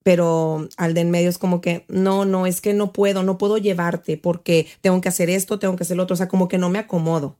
pero 0.02 0.68
al 0.76 0.94
de 0.94 1.02
en 1.02 1.10
medio 1.10 1.28
es 1.28 1.38
como 1.38 1.60
que, 1.60 1.84
no, 1.88 2.24
no, 2.24 2.46
es 2.46 2.60
que 2.60 2.72
no 2.74 2.92
puedo, 2.92 3.22
no 3.22 3.36
puedo 3.38 3.58
llevarte 3.58 4.16
porque 4.16 4.66
tengo 4.80 5.00
que 5.00 5.08
hacer 5.08 5.28
esto, 5.30 5.58
tengo 5.58 5.76
que 5.76 5.82
hacer 5.84 5.96
lo 5.96 6.04
otro, 6.04 6.14
o 6.14 6.16
sea, 6.16 6.28
como 6.28 6.48
que 6.48 6.58
no 6.58 6.70
me 6.70 6.78
acomodo. 6.78 7.38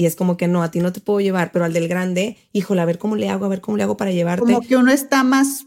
Y 0.00 0.06
es 0.06 0.16
como 0.16 0.38
que 0.38 0.48
no, 0.48 0.62
a 0.62 0.70
ti 0.70 0.78
no 0.80 0.94
te 0.94 1.00
puedo 1.00 1.20
llevar, 1.20 1.52
pero 1.52 1.66
al 1.66 1.74
del 1.74 1.86
grande, 1.86 2.38
híjole, 2.54 2.80
a 2.80 2.86
ver 2.86 2.96
cómo 2.96 3.16
le 3.16 3.28
hago, 3.28 3.44
a 3.44 3.48
ver 3.48 3.60
cómo 3.60 3.76
le 3.76 3.82
hago 3.82 3.98
para 3.98 4.12
llevarte. 4.12 4.46
Como 4.46 4.62
que 4.62 4.78
uno 4.78 4.90
está 4.90 5.24
más 5.24 5.66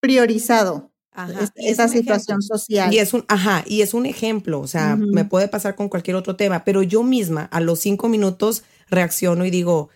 priorizado. 0.00 0.92
Ajá, 1.10 1.42
es- 1.42 1.52
y 1.56 1.66
es 1.66 1.72
esa 1.72 1.84
un 1.86 1.90
situación 1.90 2.38
ejemplo. 2.38 2.58
social. 2.58 2.94
Y 2.94 2.98
es 2.98 3.12
un, 3.12 3.24
ajá, 3.26 3.64
y 3.66 3.82
es 3.82 3.92
un 3.92 4.06
ejemplo, 4.06 4.60
o 4.60 4.68
sea, 4.68 4.94
me 4.96 5.24
puede 5.24 5.48
pasar 5.48 5.74
con 5.74 5.88
cualquier 5.88 6.14
otro 6.14 6.36
tema, 6.36 6.62
pero 6.64 6.84
yo 6.84 7.02
misma 7.02 7.42
a 7.50 7.60
los 7.60 7.80
cinco 7.80 8.08
minutos 8.08 8.62
reacciono 8.88 9.44
y 9.44 9.50
digo, 9.50 9.88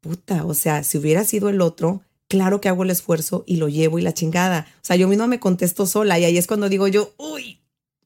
puta, 0.00 0.44
o 0.44 0.52
sea, 0.54 0.82
si 0.82 0.98
hubiera 0.98 1.24
sido 1.24 1.48
el 1.48 1.60
otro, 1.60 2.02
claro 2.28 2.60
que 2.60 2.68
hago 2.68 2.82
el 2.82 2.90
esfuerzo 2.90 3.44
y 3.46 3.56
lo 3.56 3.68
llevo 3.68 3.98
y 3.98 4.02
la 4.02 4.12
chingada. 4.14 4.66
O 4.82 4.84
sea, 4.84 4.96
yo 4.96 5.06
misma 5.08 5.28
me 5.28 5.38
contesto 5.40 5.86
sola 5.86 6.18
y 6.18 6.24
ahí 6.24 6.36
es 6.38 6.48
cuando 6.48 6.68
digo 6.68 6.88
yo, 6.88 7.14
uy, 7.18 7.57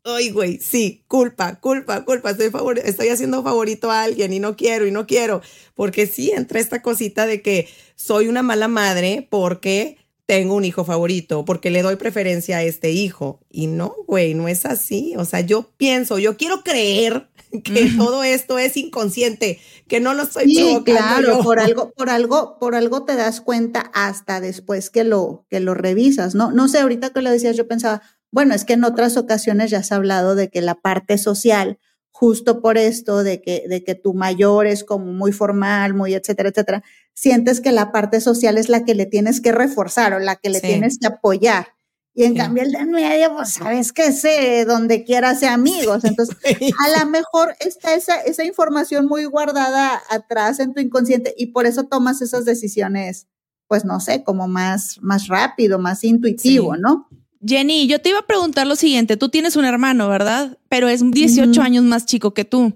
ay, 0.05 0.31
güey, 0.31 0.59
sí, 0.59 1.05
culpa, 1.09 1.61
culpa, 1.61 2.05
culpa, 2.05 2.31
estoy, 2.31 2.51
favor 2.51 2.79
estoy 2.79 3.09
haciendo 3.09 3.43
favorito 3.43 3.91
a 3.91 4.03
alguien 4.03 4.33
y 4.33 4.41
no 4.41 4.57
quiero 4.57 4.87
y 4.87 4.91
no 4.91 5.07
quiero, 5.07 5.43
porque 5.75 6.07
sí 6.07 6.31
entra 6.33 6.61
esta 6.61 6.83
cosita 6.83 7.27
de 7.27 7.43
que 7.43 7.69
soy 7.95 8.29
una 8.29 8.43
mala 8.43 8.69
madre 8.69 9.27
porque 9.31 9.99
tengo 10.27 10.55
un 10.55 10.65
hijo 10.65 10.85
favorito, 10.85 11.45
porque 11.45 11.71
le 11.71 11.83
doy 11.83 11.97
preferencia 11.97 12.59
a 12.59 12.63
este 12.63 12.91
hijo. 12.93 13.41
Y 13.51 13.67
no, 13.67 13.95
güey, 14.07 14.35
no 14.35 14.49
es 14.49 14.65
así. 14.65 15.15
O 15.19 15.25
sea, 15.25 15.41
yo 15.41 15.73
pienso, 15.77 16.19
yo 16.19 16.37
quiero 16.37 16.63
creer 16.63 17.29
que 17.65 17.87
todo 17.97 18.23
esto 18.25 18.59
es 18.59 18.77
inconsciente, 18.77 19.61
que 19.89 20.01
no 20.01 20.15
lo 20.15 20.23
estoy 20.23 20.49
Sí, 20.49 20.55
provocando 20.55 20.83
claro, 20.83 21.23
yo. 21.23 21.43
por 21.43 21.61
algo, 21.61 21.93
por 21.93 22.11
algo, 22.11 22.59
por 22.59 22.75
algo 22.75 23.05
te 23.05 23.15
das 23.17 23.41
cuenta 23.41 23.81
hasta 23.95 24.41
después 24.41 24.91
que 24.91 25.05
lo, 25.05 25.47
que 25.51 25.61
lo 25.61 25.75
revisas, 25.75 26.35
¿no? 26.35 26.51
No 26.53 26.69
sé, 26.69 26.81
ahorita 26.81 27.11
que 27.11 27.23
lo 27.23 27.31
decías, 27.31 27.57
yo 27.57 27.69
pensaba, 27.69 28.03
bueno, 28.33 28.55
es 28.55 28.65
que 28.65 28.73
en 28.73 28.83
otras 28.85 29.17
ocasiones 29.17 29.71
ya 29.71 29.79
has 29.79 29.93
hablado 29.93 30.35
de 30.35 30.49
que 30.51 30.61
la 30.63 30.75
parte 30.75 31.19
social, 31.19 31.79
justo 32.11 32.61
por 32.61 32.79
esto, 32.79 33.23
de 33.23 33.41
que, 33.43 33.65
de 33.69 33.85
que 33.85 33.95
tu 33.95 34.15
mayor 34.15 34.67
es 34.67 34.83
como 34.85 35.07
muy 35.13 35.33
formal, 35.33 35.95
muy 35.95 36.15
etcétera, 36.15 36.49
etcétera, 36.49 36.83
sientes 37.15 37.61
que 37.61 37.73
la 37.73 37.93
parte 37.93 38.21
social 38.21 38.59
es 38.59 38.69
la 38.69 38.85
que 38.85 38.95
le 38.95 39.07
tienes 39.07 39.41
que 39.41 39.53
reforzar 39.53 40.15
o 40.15 40.19
la 40.19 40.37
que 40.37 40.51
le 40.51 40.61
Sí. 40.61 40.67
tienes 40.67 40.99
que 40.99 41.07
apoyar. 41.09 41.69
Y 42.15 42.25
en 42.25 42.33
Sí. 42.33 42.39
cambio 42.39 42.63
el 42.63 42.73
de 42.73 42.79
en 42.79 42.91
medio, 42.91 43.35
pues 43.35 43.55
sabes 43.55 43.93
que 43.93 44.13
sé, 44.13 44.65
donde 44.67 45.03
quiera 45.05 45.35
sea 45.35 45.55
amigos. 45.55 46.05
Entonces, 46.05 46.37
a 46.45 46.99
lo 47.05 47.11
mejor 47.11 47.55
está 47.61 47.95
esa, 47.95 48.17
esa 48.21 48.45
información 48.45 49.07
muy 49.07 49.25
guardada 49.25 50.01
atrás 50.11 50.61
en 50.61 50.75
tu 50.75 50.81
inconsciente 50.81 51.35
y 51.37 51.47
por 51.47 51.65
eso 51.67 51.85
tomas 51.85 52.21
esas 52.23 52.45
decisiones, 52.45 53.29
pues 53.67 53.85
no 53.87 53.99
sé, 54.01 54.25
como 54.25 54.47
más, 54.47 54.99
más 55.01 55.29
rápido, 55.29 55.79
más 55.79 56.05
intuitivo, 56.05 56.75
Sí. 56.75 56.81
¿no? 56.83 57.09
Jenny, 57.45 57.87
yo 57.87 58.01
te 58.01 58.11
iba 58.11 58.21
a 58.21 58.27
preguntar 58.27 58.67
lo 58.67 58.77
siguiente. 58.77 59.17
Tú 59.17 59.29
tienes 59.29 59.57
un 59.57 59.65
hermano, 59.65 60.09
¿verdad? 60.09 60.59
Pero 60.69 60.89
es 60.89 61.09
18 61.09 61.51
Ujú. 61.51 61.61
años 61.61 61.85
más 61.85 62.07
chico 62.07 62.35
que 62.35 62.45
tú. 62.45 62.73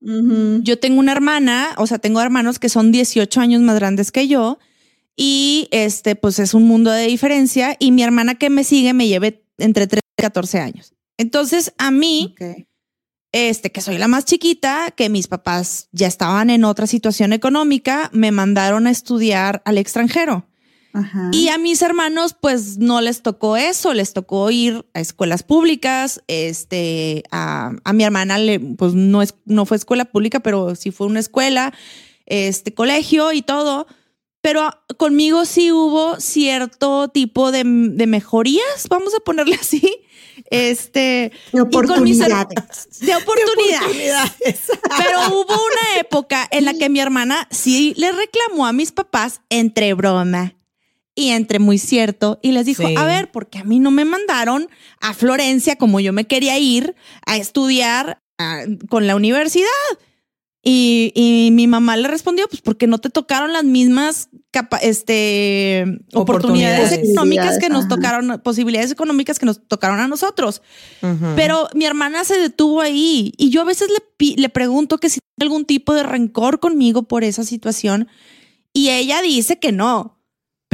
Yo 0.00 0.78
tengo 0.78 1.00
una 1.00 1.12
hermana, 1.12 1.74
o 1.78 1.86
sea, 1.86 1.98
tengo 1.98 2.20
hermanos 2.20 2.58
que 2.58 2.68
son 2.68 2.92
18 2.92 3.40
años 3.40 3.62
más 3.62 3.76
grandes 3.76 4.12
que 4.12 4.28
yo. 4.28 4.58
Y 5.16 5.68
este, 5.70 6.16
pues 6.16 6.38
es 6.38 6.52
un 6.52 6.64
mundo 6.64 6.90
de 6.90 7.06
diferencia. 7.06 7.76
Y 7.78 7.90
mi 7.90 8.02
hermana 8.02 8.34
que 8.34 8.50
me 8.50 8.64
sigue 8.64 8.92
me 8.92 9.08
lleve 9.08 9.42
entre 9.56 9.86
13 9.86 10.00
y 10.18 10.22
14 10.22 10.58
años. 10.58 10.92
Entonces, 11.16 11.72
a 11.78 11.90
mí, 11.90 12.34
este, 13.32 13.72
que 13.72 13.80
soy 13.80 13.96
la 13.96 14.08
más 14.08 14.26
chiquita, 14.26 14.92
que 14.94 15.08
mis 15.08 15.26
papás 15.26 15.88
ya 15.92 16.06
estaban 16.06 16.50
en 16.50 16.64
otra 16.64 16.86
situación 16.86 17.32
económica, 17.32 18.10
me 18.12 18.30
mandaron 18.30 18.86
a 18.86 18.90
estudiar 18.90 19.62
al 19.64 19.78
extranjero. 19.78 20.46
Ajá. 20.94 21.28
Y 21.32 21.48
a 21.48 21.58
mis 21.58 21.82
hermanos, 21.82 22.34
pues 22.40 22.78
no 22.78 23.00
les 23.00 23.20
tocó 23.22 23.56
eso, 23.56 23.92
les 23.92 24.12
tocó 24.14 24.50
ir 24.50 24.86
a 24.94 25.00
escuelas 25.00 25.42
públicas. 25.42 26.22
Este, 26.28 27.24
a, 27.30 27.72
a 27.84 27.92
mi 27.92 28.04
hermana 28.04 28.38
le, 28.38 28.60
pues 28.60 28.94
no 28.94 29.20
es, 29.20 29.34
no 29.44 29.66
fue 29.66 29.76
escuela 29.76 30.06
pública, 30.06 30.40
pero 30.40 30.74
sí 30.76 30.92
fue 30.92 31.08
una 31.08 31.20
escuela, 31.20 31.74
este, 32.26 32.72
colegio 32.72 33.32
y 33.32 33.42
todo. 33.42 33.86
pero 34.40 34.70
conmigo 34.98 35.44
sí 35.46 35.72
hubo 35.72 36.20
cierto 36.20 37.08
tipo 37.08 37.50
de, 37.50 37.64
de 37.64 38.06
mejorías, 38.06 38.86
vamos 38.88 39.14
a 39.14 39.20
ponerle 39.20 39.56
así. 39.56 39.82
Este, 40.50 40.98
De 41.00 41.32
mis 41.52 41.62
oportunidades. 41.62 42.48
de 43.00 43.14
oportunidades. 43.16 43.80
Oportunidades. 43.80 44.60
Pero 44.98 45.18
hubo 45.30 45.54
una 45.54 46.00
época 46.00 46.46
en 46.50 46.64
la 46.66 46.74
que 46.74 46.88
mi 46.88 47.00
hermana 47.00 47.48
sí 47.50 47.94
le 47.96 48.12
reclamó 48.12 48.66
a 48.66 48.72
mis 48.72 48.92
papás 48.92 49.40
entre 49.48 49.94
broma 49.94 50.54
y 51.14 51.30
entre 51.30 51.58
muy 51.58 51.78
cierto 51.78 52.38
y 52.42 52.52
les 52.52 52.66
dijo, 52.66 52.86
Sí. 52.86 52.94
a 52.96 53.04
ver, 53.04 53.30
porque 53.30 53.58
a 53.58 53.64
mí 53.64 53.78
no 53.80 53.90
me 53.90 54.04
mandaron 54.04 54.68
a 55.00 55.14
Florencia 55.14 55.76
como 55.76 56.00
yo 56.00 56.12
me 56.12 56.26
quería 56.26 56.58
ir 56.58 56.94
a 57.26 57.36
estudiar 57.36 58.18
ah, 58.38 58.62
con 58.88 59.06
la 59.06 59.14
universidad. 59.16 59.68
Y, 60.66 61.12
y 61.14 61.50
mi 61.52 61.66
mamá 61.66 61.94
le 61.98 62.08
respondió, 62.08 62.48
pues 62.48 62.62
porque 62.62 62.86
no 62.86 62.96
te 62.96 63.10
tocaron 63.10 63.52
las 63.52 63.64
mismas 63.64 64.30
capa- 64.50 64.78
este, 64.78 65.84
oportunidades, 66.14 66.14
Oportunidades. 66.94 67.10
económicas 67.10 67.58
que 67.58 67.68
nos 67.68 67.86
tocaron, 67.86 68.40
posibilidades 68.42 68.90
económicas 68.90 69.38
que 69.38 69.44
nos 69.44 69.60
tocaron 69.68 70.00
a 70.00 70.08
nosotros. 70.08 70.62
Pero 71.36 71.68
mi 71.74 71.84
hermana 71.84 72.24
se 72.24 72.38
detuvo 72.38 72.80
ahí 72.80 73.34
y 73.36 73.50
yo 73.50 73.60
a 73.60 73.64
veces 73.64 73.88
le, 73.90 74.36
le 74.36 74.48
pregunto 74.48 74.96
que 74.96 75.10
si 75.10 75.20
tiene 75.20 75.50
algún 75.50 75.66
tipo 75.66 75.92
de 75.92 76.02
rencor 76.02 76.60
conmigo 76.60 77.02
por 77.02 77.24
esa 77.24 77.44
situación 77.44 78.08
y 78.72 78.88
ella 78.88 79.20
dice 79.20 79.58
que 79.58 79.70
no. 79.70 80.13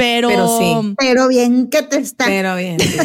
Pero, 0.01 0.29
Pero 0.29 0.57
sí. 0.57 0.95
Pero 0.97 1.27
bien 1.27 1.69
que 1.69 1.83
te 1.83 1.97
está. 1.97 2.25
Pero 2.25 2.55
bien, 2.55 2.79
sí. 2.79 2.97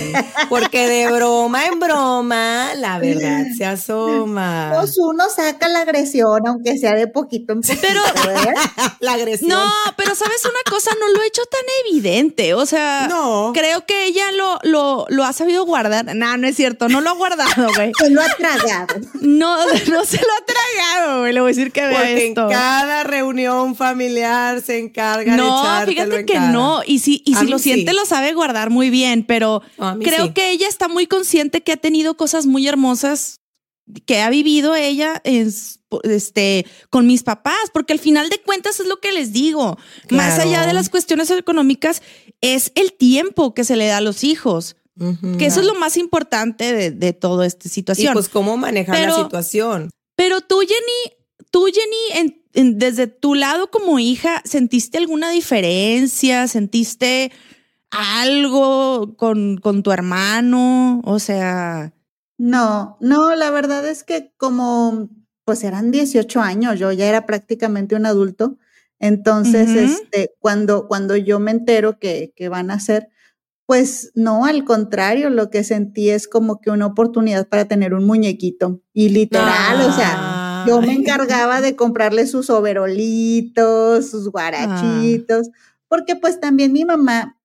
porque 0.49 0.89
de 0.89 1.13
broma 1.13 1.67
en 1.67 1.79
broma 1.79 2.71
la 2.75 2.99
verdad 2.99 3.45
se 3.57 3.67
asoma. 3.67 4.73
Pues 4.75 4.97
uno 4.99 5.25
saca 5.29 5.69
la 5.69 5.81
agresión, 5.81 6.41
aunque 6.47 6.79
sea 6.79 6.95
de 6.95 7.07
poquito 7.07 7.53
en 7.53 7.61
poquito. 7.61 7.81
Pero- 7.83 8.01
¿eh? 8.33 8.55
La 9.01 9.13
agresión. 9.13 9.51
no, 9.51 9.63
pero 9.97 10.15
sabes 10.15 10.43
una 10.45 10.71
cosa, 10.71 10.91
no 10.99 11.09
lo 11.15 11.23
he 11.23 11.27
hecho 11.27 11.43
tan 11.51 11.61
evidente. 11.87 12.55
O 12.55 12.65
sea, 12.67 13.07
No. 13.09 13.53
creo 13.55 13.85
que 13.85 14.07
ella 14.07 14.33
lo, 14.33 14.59
lo, 14.63 15.05
lo 15.11 15.25
ha 15.25 15.33
sabido 15.35 15.65
guardar. 15.67 16.15
No, 16.17 16.37
no 16.39 16.47
es 16.47 16.57
cierto, 16.57 16.89
no 16.89 17.01
lo 17.03 17.11
ha 17.11 17.15
guardado, 17.15 17.69
güey. 17.77 17.93
Se 18.01 18.09
lo 18.11 18.23
ha 18.23 18.29
tragado. 18.39 18.87
No, 19.21 19.57
no 19.91 20.05
se 20.05 20.17
lo 20.17 20.33
ha 20.33 20.45
tragado, 20.47 21.21
güey. 21.21 21.33
Le 21.35 21.41
voy 21.41 21.51
a 21.51 21.55
decir 21.55 21.73
que 21.73 21.87
vea 21.87 22.11
esto. 22.11 22.43
en 22.45 22.49
cada 22.49 23.05
reunión 23.05 23.77
familiar 23.77 24.63
se 24.63 24.79
encarga 24.79 25.33
de 25.33 25.37
No, 25.37 25.63
fíjate 25.87 26.21
en 26.21 26.27
que 26.27 26.33
cara. 26.35 26.51
no. 26.51 26.81
Y 26.87 27.01
si, 27.01 27.23
y 27.27 27.35
si 27.35 27.47
lo 27.47 27.59
siente, 27.59 27.91
sí. 27.91 27.97
lo 27.97 28.07
sabe 28.07 28.33
guardar 28.33 28.71
muy 28.71 28.91
bien, 28.91 29.25
pero 29.27 29.63
creo 30.03 30.27
sí. 30.27 30.33
que 30.33 30.51
ella 30.51 30.69
está 30.69 30.89
muy 30.89 31.07
consciente 31.07 31.63
que 31.63 31.73
ha 31.73 31.77
tenido 31.77 32.17
cosas 32.17 32.47
muy 32.47 32.67
hermosas 32.69 33.37
que 34.05 34.21
ha 34.21 34.31
vivido 34.31 34.75
ella 34.75 35.21
es- 35.25 35.81
este, 36.03 36.67
con 36.91 37.07
mis 37.07 37.23
papás, 37.23 37.71
porque 37.73 37.93
al 37.93 38.01
final 38.01 38.29
de 38.29 38.41
cuentas 38.41 38.81
es 38.81 38.87
lo 38.87 38.97
que 39.01 39.13
les 39.13 39.33
digo. 39.33 39.79
Más 40.11 40.35
Claro. 40.35 40.43
allá 40.51 40.67
de 40.67 40.73
las 40.73 40.89
cuestiones 40.89 41.31
económicas, 41.31 42.03
es 42.41 42.73
el 42.75 42.93
tiempo 42.93 43.55
que 43.55 43.63
se 43.65 43.77
le 43.77 43.87
da 43.87 43.99
a 43.99 44.01
los 44.01 44.25
hijos, 44.25 44.77
Ujú. 44.99 45.39
que 45.39 45.47
eso 45.47 45.61
es 45.61 45.67
lo 45.67 45.75
más 45.77 45.97
importante 45.97 46.73
de, 46.73 46.91
de 46.91 47.13
toda 47.13 47.47
esta 47.47 47.69
Y 47.69 47.71
situación. 47.71 48.13
pues 48.15 48.29
cómo 48.29 48.57
manejar 48.57 48.97
la 48.99 49.01
Pero- 49.03 49.23
situación. 49.25 49.91
Pero 50.17 50.41
tú, 50.41 50.59
Jenny, 50.61 51.17
tú, 51.53 51.67
Jenny, 51.67 52.21
en- 52.21 52.27
en- 52.27 52.43
desde 52.57 53.07
tu 53.07 53.35
lado 53.35 53.71
como 53.71 53.99
hija, 53.99 54.43
¿sentiste 54.45 54.99
alguna 54.99 55.31
diferencia? 55.31 56.49
¿Sentiste 56.49 57.31
algo 57.91 59.17
con, 59.17 59.59
con 59.59 59.83
tu 59.83 59.93
hermano? 59.93 61.01
O 61.05 61.19
sea, 61.19 61.93
No, 62.39 62.97
no, 63.01 63.35
la 63.35 63.51
verdad 63.51 63.87
es 63.87 64.05
que 64.05 64.33
como 64.37 65.09
pues 65.45 65.63
eran 65.63 65.93
18 65.93 66.41
años, 66.41 66.79
yo 66.79 66.91
ya 66.91 67.07
era 67.07 67.25
prácticamente 67.25 67.95
un 67.95 68.05
adulto. 68.05 68.59
Entonces, 68.99 69.69
este, 69.71 70.35
cuando, 70.41 70.89
cuando 70.89 71.17
yo 71.17 71.39
me 71.39 71.53
entero 71.53 72.01
que, 72.01 72.33
que 72.35 72.49
van 72.49 72.71
a 72.71 72.75
hacer, 72.75 73.11
pues 73.65 74.11
no, 74.15 74.45
al 74.45 74.65
contrario, 74.65 75.31
lo 75.31 75.51
que 75.51 75.63
sentí 75.63 76.11
es 76.11 76.27
como 76.27 76.61
que 76.61 76.71
una 76.71 76.87
oportunidad 76.87 77.49
para 77.49 77.67
tener 77.67 77.95
un 77.95 78.05
muñequito. 78.07 78.81
Y 78.93 79.11
literal, 79.11 79.81
o 79.83 79.93
sea, 79.93 80.26
yo 80.67 80.81
me 80.81 80.93
encargaba 80.93 81.61
de 81.61 81.77
comprarle 81.77 82.27
sus 82.27 82.51
overolitos, 82.51 84.11
sus 84.11 84.31
guarachitos, 84.31 85.51
porque 85.89 86.17
pues 86.17 86.41
también 86.41 86.73
mi 86.73 86.85
mamá, 86.85 87.39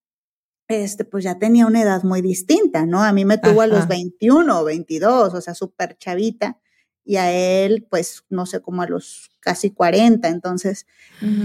este, 0.68 1.06
pues 1.06 1.24
ya 1.24 1.38
tenía 1.38 1.66
una 1.66 1.82
edad 1.82 2.04
muy 2.04 2.22
distinta, 2.22 2.86
¿no? 2.86 3.04
A 3.04 3.14
mí 3.14 3.26
me 3.26 3.38
tuvo 3.38 3.62
a 3.62 3.68
los 3.68 3.80
Ajá. 3.80 3.88
21 3.88 4.60
o 4.60 4.64
22, 4.64 5.34
o 5.34 5.42
sea, 5.42 5.54
súper 5.54 5.98
chavita, 5.98 6.58
y 7.04 7.18
a 7.18 7.32
él, 7.32 7.88
pues, 7.90 8.24
no 8.30 8.46
sé, 8.46 8.62
como 8.62 8.84
a 8.84 8.88
los 8.88 9.32
casi 9.40 9.72
40, 9.72 10.28
entonces, 10.28 10.86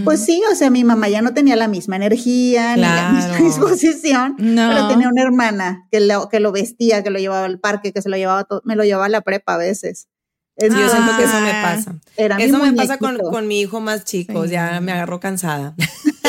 pues 0.04 0.20
sí, 0.20 0.42
o 0.52 0.54
sea, 0.54 0.68
mi 0.68 0.84
mamá 0.84 1.08
ya 1.08 1.22
no 1.22 1.32
tenía 1.32 1.56
la 1.56 1.66
misma 1.66 1.96
energía, 1.96 2.76
ni 2.76 2.82
la 2.82 3.10
misma 3.12 3.38
disposición, 3.38 4.36
no. 4.38 4.68
pero 4.68 4.88
tenía 4.88 5.08
una 5.08 5.22
hermana 5.22 5.88
que 5.90 6.00
lo, 6.00 6.28
que 6.28 6.40
lo 6.40 6.52
vestía, 6.52 7.02
que 7.02 7.10
lo 7.10 7.18
llevaba 7.18 7.46
al 7.46 7.58
parque, 7.58 7.92
que 7.92 8.02
se 8.02 8.10
lo 8.10 8.16
llevaba, 8.16 8.44
todo, 8.44 8.60
me 8.64 8.76
lo 8.76 8.84
llevaba 8.84 9.06
a 9.06 9.08
la 9.08 9.22
prepa 9.22 9.54
a 9.54 9.58
veces. 9.58 10.08
Sí, 10.58 10.68
yo 10.70 10.88
siento 10.88 11.16
que 11.18 11.24
eso 11.24 11.40
me 11.40 11.50
Ah. 11.50 11.62
pasa. 11.76 11.94
Era 12.16 12.36
Eso 12.38 12.58
me 12.58 12.72
pasa 12.72 12.96
con, 12.98 13.18
con 13.18 13.46
mi 13.46 13.60
hijo 13.60 13.80
más 13.80 14.04
chico, 14.04 14.44
Sí. 14.44 14.50
ya 14.52 14.80
me 14.80 14.92
agarró 14.92 15.20
cansada. 15.20 15.74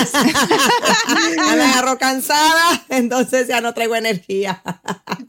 ya 1.38 1.56
me 1.56 1.64
agarró 1.64 1.98
cansada, 1.98 2.84
entonces 2.90 3.48
ya 3.48 3.62
no 3.62 3.74
traigo 3.74 3.96
energía. 3.96 4.62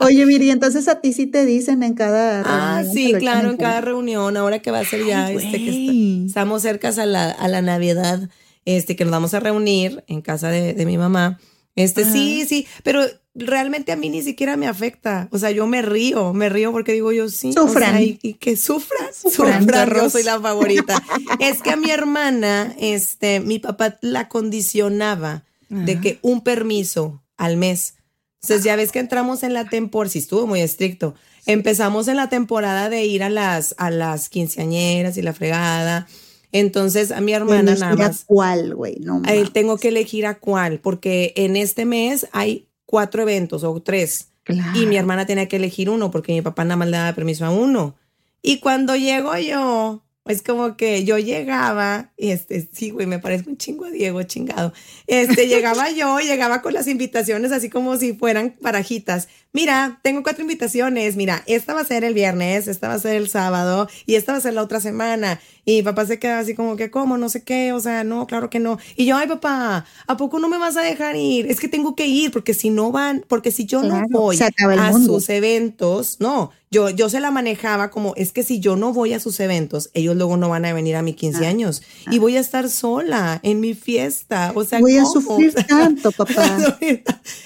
Oye, 0.00 0.24
Viri, 0.24 0.50
entonces 0.50 0.88
a 0.88 1.00
ti 1.00 1.12
sí 1.12 1.26
te 1.26 1.44
dicen 1.46 1.82
en 1.82 1.94
cada 1.94 2.42
Ah, 2.44 2.76
reunión, 2.82 2.94
sí, 2.94 3.06
te 3.06 3.12
lo 3.12 3.18
claro, 3.20 3.50
en 3.50 3.56
cada 3.56 3.80
reunión, 3.80 4.36
ahora 4.36 4.58
que 4.60 4.70
va 4.70 4.80
a 4.80 4.84
ser 4.84 5.04
ya 5.06 5.26
Ay, 5.26 5.36
este 5.36 5.58
que 5.58 5.70
está- 5.70 6.26
estamos 6.26 6.62
cerca 6.62 6.88
a 6.88 7.06
la, 7.06 7.30
a 7.30 7.48
la 7.48 7.62
Navidad, 7.62 8.28
este 8.64 8.96
que 8.96 9.04
nos 9.04 9.12
vamos 9.12 9.34
a 9.34 9.40
reunir 9.40 10.04
en 10.08 10.22
casa 10.22 10.48
de, 10.50 10.74
de 10.74 10.86
mi 10.86 10.98
mamá. 10.98 11.38
Este, 11.78 12.04
sí, 12.04 12.44
sí, 12.44 12.66
pero 12.82 13.04
realmente 13.36 13.92
a 13.92 13.96
mí 13.96 14.10
ni 14.10 14.20
siquiera 14.22 14.56
me 14.56 14.66
afecta. 14.66 15.28
O 15.30 15.38
sea, 15.38 15.52
yo 15.52 15.68
me 15.68 15.80
río, 15.80 16.32
me 16.32 16.48
río 16.48 16.72
porque 16.72 16.92
digo 16.92 17.12
yo 17.12 17.28
sí. 17.28 17.50
o 17.50 17.68
Sufran. 17.68 17.92
sea, 17.92 18.02
y, 18.02 18.18
y 18.20 18.34
que 18.34 18.56
sufran, 18.56 19.14
Sufran, 19.14 19.62
sufran, 19.62 19.94
yo 19.94 20.10
soy 20.10 20.24
la 20.24 20.40
favorita. 20.40 21.00
es 21.38 21.62
que 21.62 21.70
a 21.70 21.76
mi 21.76 21.90
hermana, 21.90 22.74
este, 22.80 23.38
mi 23.38 23.60
papá 23.60 23.96
la 24.00 24.28
condicionaba 24.28 25.44
de 25.68 26.00
que 26.00 26.18
un 26.22 26.42
permiso 26.42 27.22
al 27.36 27.56
mes. 27.56 27.94
Entonces 28.42 28.64
ya 28.64 28.74
ves 28.74 28.90
que 28.90 28.98
entramos 28.98 29.44
en 29.44 29.54
la 29.54 29.66
temporada, 29.66 30.10
sí 30.10 30.18
estuvo 30.18 30.48
muy 30.48 30.60
estricto. 30.60 31.14
Empezamos 31.46 32.08
en 32.08 32.16
la 32.16 32.28
temporada 32.28 32.88
de 32.88 33.04
ir 33.04 33.22
a 33.22 33.30
las, 33.30 33.76
a 33.78 33.90
las 33.90 34.28
quinceañeras 34.28 35.16
y 35.16 35.22
la 35.22 35.32
fregada. 35.32 36.08
Entonces 36.52 37.10
a 37.10 37.20
mi 37.20 37.32
hermana 37.32 37.74
nada 37.74 37.92
a 37.92 37.96
más. 37.96 38.24
cuál, 38.26 38.74
güey, 38.74 38.96
no 39.00 39.20
mames. 39.20 39.52
tengo 39.52 39.76
que 39.78 39.88
elegir 39.88 40.26
a 40.26 40.38
cuál, 40.38 40.80
porque 40.80 41.32
en 41.36 41.56
este 41.56 41.84
mes 41.84 42.26
hay 42.32 42.68
cuatro 42.86 43.22
eventos 43.22 43.64
o 43.64 43.80
tres. 43.82 44.28
Claro. 44.44 44.80
Y 44.80 44.86
mi 44.86 44.96
hermana 44.96 45.26
tenía 45.26 45.46
que 45.46 45.56
elegir 45.56 45.90
uno 45.90 46.10
porque 46.10 46.32
mi 46.32 46.40
papá 46.40 46.64
nada 46.64 46.76
más 46.76 46.88
le 46.88 46.96
daba 46.96 47.14
permiso 47.14 47.44
a 47.44 47.50
uno. 47.50 47.96
Y 48.40 48.60
cuando 48.60 48.96
llego 48.96 49.36
yo, 49.36 50.02
es 50.28 50.42
como 50.42 50.76
que 50.76 51.04
yo 51.04 51.18
llegaba, 51.18 52.12
y 52.16 52.30
este, 52.30 52.68
sí, 52.70 52.90
güey, 52.90 53.06
me 53.06 53.18
parece 53.18 53.48
un 53.48 53.56
chingo 53.56 53.86
a 53.86 53.90
Diego, 53.90 54.22
chingado. 54.24 54.74
Este, 55.06 55.46
llegaba 55.48 55.90
yo, 55.90 56.18
llegaba 56.20 56.60
con 56.60 56.74
las 56.74 56.86
invitaciones 56.86 57.50
así 57.50 57.70
como 57.70 57.96
si 57.96 58.12
fueran 58.12 58.54
barajitas. 58.60 59.28
Mira, 59.52 60.00
tengo 60.02 60.22
cuatro 60.22 60.42
invitaciones. 60.42 61.16
Mira, 61.16 61.42
esta 61.46 61.72
va 61.72 61.80
a 61.80 61.84
ser 61.84 62.04
el 62.04 62.12
viernes, 62.12 62.68
esta 62.68 62.88
va 62.88 62.94
a 62.94 62.98
ser 62.98 63.16
el 63.16 63.28
sábado 63.28 63.88
y 64.04 64.16
esta 64.16 64.32
va 64.32 64.38
a 64.38 64.42
ser 64.42 64.52
la 64.52 64.62
otra 64.62 64.80
semana. 64.80 65.40
Y 65.68 65.76
mi 65.76 65.82
papá 65.82 66.06
se 66.06 66.18
queda 66.18 66.38
así 66.38 66.54
como 66.54 66.76
que, 66.76 66.90
¿cómo? 66.90 67.18
No 67.18 67.28
sé 67.28 67.42
qué. 67.42 67.74
O 67.74 67.80
sea, 67.80 68.02
no, 68.02 68.26
claro 68.26 68.48
que 68.48 68.58
no. 68.58 68.78
Y 68.96 69.04
yo, 69.04 69.16
ay, 69.18 69.28
papá, 69.28 69.84
¿a 70.06 70.16
poco 70.16 70.38
no 70.38 70.48
me 70.48 70.56
vas 70.56 70.78
a 70.78 70.80
dejar 70.80 71.14
ir? 71.16 71.44
Es 71.50 71.60
que 71.60 71.68
tengo 71.68 71.94
que 71.94 72.06
ir 72.06 72.30
porque 72.30 72.54
si 72.54 72.70
no 72.70 72.90
van, 72.90 73.22
porque 73.28 73.50
si 73.52 73.66
yo 73.66 73.82
Claro, 73.82 74.06
no 74.08 74.18
voy 74.20 74.38
a 74.40 74.90
mundo. 74.90 75.12
sus 75.20 75.28
eventos, 75.28 76.16
no, 76.20 76.52
yo, 76.70 76.88
yo 76.90 77.08
se 77.10 77.20
la 77.20 77.30
manejaba 77.30 77.90
como, 77.90 78.14
es 78.16 78.32
que 78.32 78.42
si 78.44 78.60
yo 78.60 78.76
no 78.76 78.92
voy 78.94 79.12
a 79.12 79.20
sus 79.20 79.40
eventos, 79.40 79.90
ellos 79.92 80.16
luego 80.16 80.36
no 80.38 80.48
van 80.48 80.64
a 80.64 80.72
venir 80.72 80.96
a 80.96 81.02
mi 81.02 81.12
15 81.14 81.44
Ah, 81.44 81.48
años 81.50 81.82
y 82.10 82.18
voy 82.18 82.36
a 82.36 82.40
estar 82.40 82.68
sola 82.70 83.38
en 83.42 83.60
mi 83.60 83.74
fiesta. 83.74 84.52
O 84.54 84.64
sea, 84.64 84.80
Voy 84.80 84.96
a 84.96 85.02
¿cómo? 85.02 85.12
sufrir 85.12 85.48
O 85.50 85.52
sea, 85.52 85.64
tanto, 85.66 86.12
papá. 86.16 86.78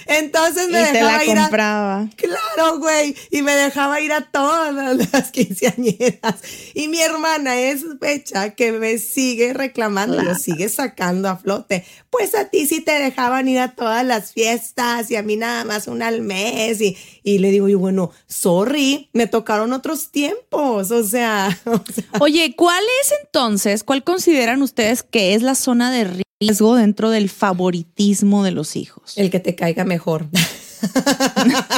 Entonces 0.06 0.68
Y 0.68 0.72
me 0.72 0.84
te 0.84 0.92
dejaba 0.92 1.16
la 1.18 1.24
ir 1.24 1.38
a, 1.38 1.42
compraba. 1.42 2.08
Claro, 2.16 2.78
güey. 2.78 3.14
Y 3.30 3.42
me 3.42 3.52
dejaba 3.54 4.00
ir 4.00 4.12
a 4.12 4.22
todas 4.22 4.96
las 5.12 5.30
quinceañeras. 5.32 6.36
Y 6.74 6.88
mi 6.88 7.00
hermana 7.00 7.58
es 7.60 7.84
fecha 8.12 8.50
que 8.50 8.72
me 8.72 8.98
sigue 8.98 9.52
reclamando, 9.52 10.22
lo 10.22 10.34
sigue 10.34 10.68
sacando 10.68 11.28
a 11.28 11.36
flote. 11.36 11.84
Pues 12.10 12.34
a 12.34 12.48
ti 12.48 12.66
sí 12.66 12.80
te 12.80 12.92
dejaban 12.92 13.48
ir 13.48 13.58
a 13.58 13.74
todas 13.74 14.04
las 14.04 14.32
fiestas 14.32 15.10
y 15.10 15.16
a 15.16 15.22
mí 15.22 15.36
nada 15.36 15.64
más 15.64 15.88
una 15.88 16.08
al 16.08 16.20
mes. 16.20 16.80
Y, 16.80 16.96
y 17.22 17.38
le 17.38 17.50
digo 17.50 17.68
yo, 17.68 17.78
bueno, 17.78 18.10
sorry, 18.26 19.08
me 19.12 19.26
tocaron 19.26 19.72
otros 19.72 20.10
tiempos. 20.10 20.90
O 20.90 21.04
sea, 21.04 21.58
o 21.64 21.82
sea, 21.92 22.04
Oye, 22.20 22.54
¿cuál 22.56 22.82
es 23.02 23.12
entonces, 23.24 23.82
cuál 23.82 24.04
consideran 24.04 24.62
ustedes 24.62 25.02
que 25.02 25.34
es 25.34 25.42
la 25.42 25.54
zona 25.54 25.90
de 25.90 26.24
riesgo 26.40 26.74
dentro 26.76 27.10
del 27.10 27.30
favoritismo 27.30 28.44
de 28.44 28.50
los 28.50 28.76
hijos? 28.76 29.16
el 29.16 29.30
que 29.30 29.40
te 29.40 29.54
caiga 29.54 29.84
mejor. 29.84 30.28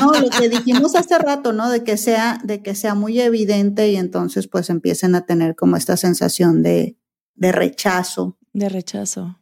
No, 0.00 0.12
lo 0.20 0.30
que 0.30 0.48
dijimos 0.48 0.94
hace 0.94 1.18
rato, 1.18 1.52
¿no? 1.52 1.70
De 1.70 1.84
que 1.84 1.96
sea, 1.96 2.40
de 2.44 2.62
que 2.62 2.74
sea 2.74 2.94
muy 2.94 3.20
evidente 3.20 3.90
y 3.90 3.96
entonces 3.96 4.48
pues 4.48 4.70
empiecen 4.70 5.14
a 5.14 5.26
tener 5.26 5.56
como 5.56 5.76
esta 5.76 5.96
sensación 5.96 6.62
de, 6.62 6.96
de 7.34 7.52
rechazo. 7.52 8.38
De 8.52 8.68
rechazo. 8.68 9.38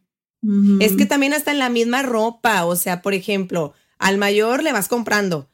Es 0.81 0.97
que 0.97 1.05
también 1.05 1.33
hasta 1.33 1.51
en 1.51 1.59
la 1.59 1.69
misma 1.69 2.01
ropa, 2.01 2.65
o 2.65 2.75
sea, 2.75 3.01
por 3.01 3.13
ejemplo, 3.13 3.73
al 3.97 4.17
mayor 4.17 4.61
le 4.61 4.73
vas 4.73 4.89
comprando. 4.89 5.49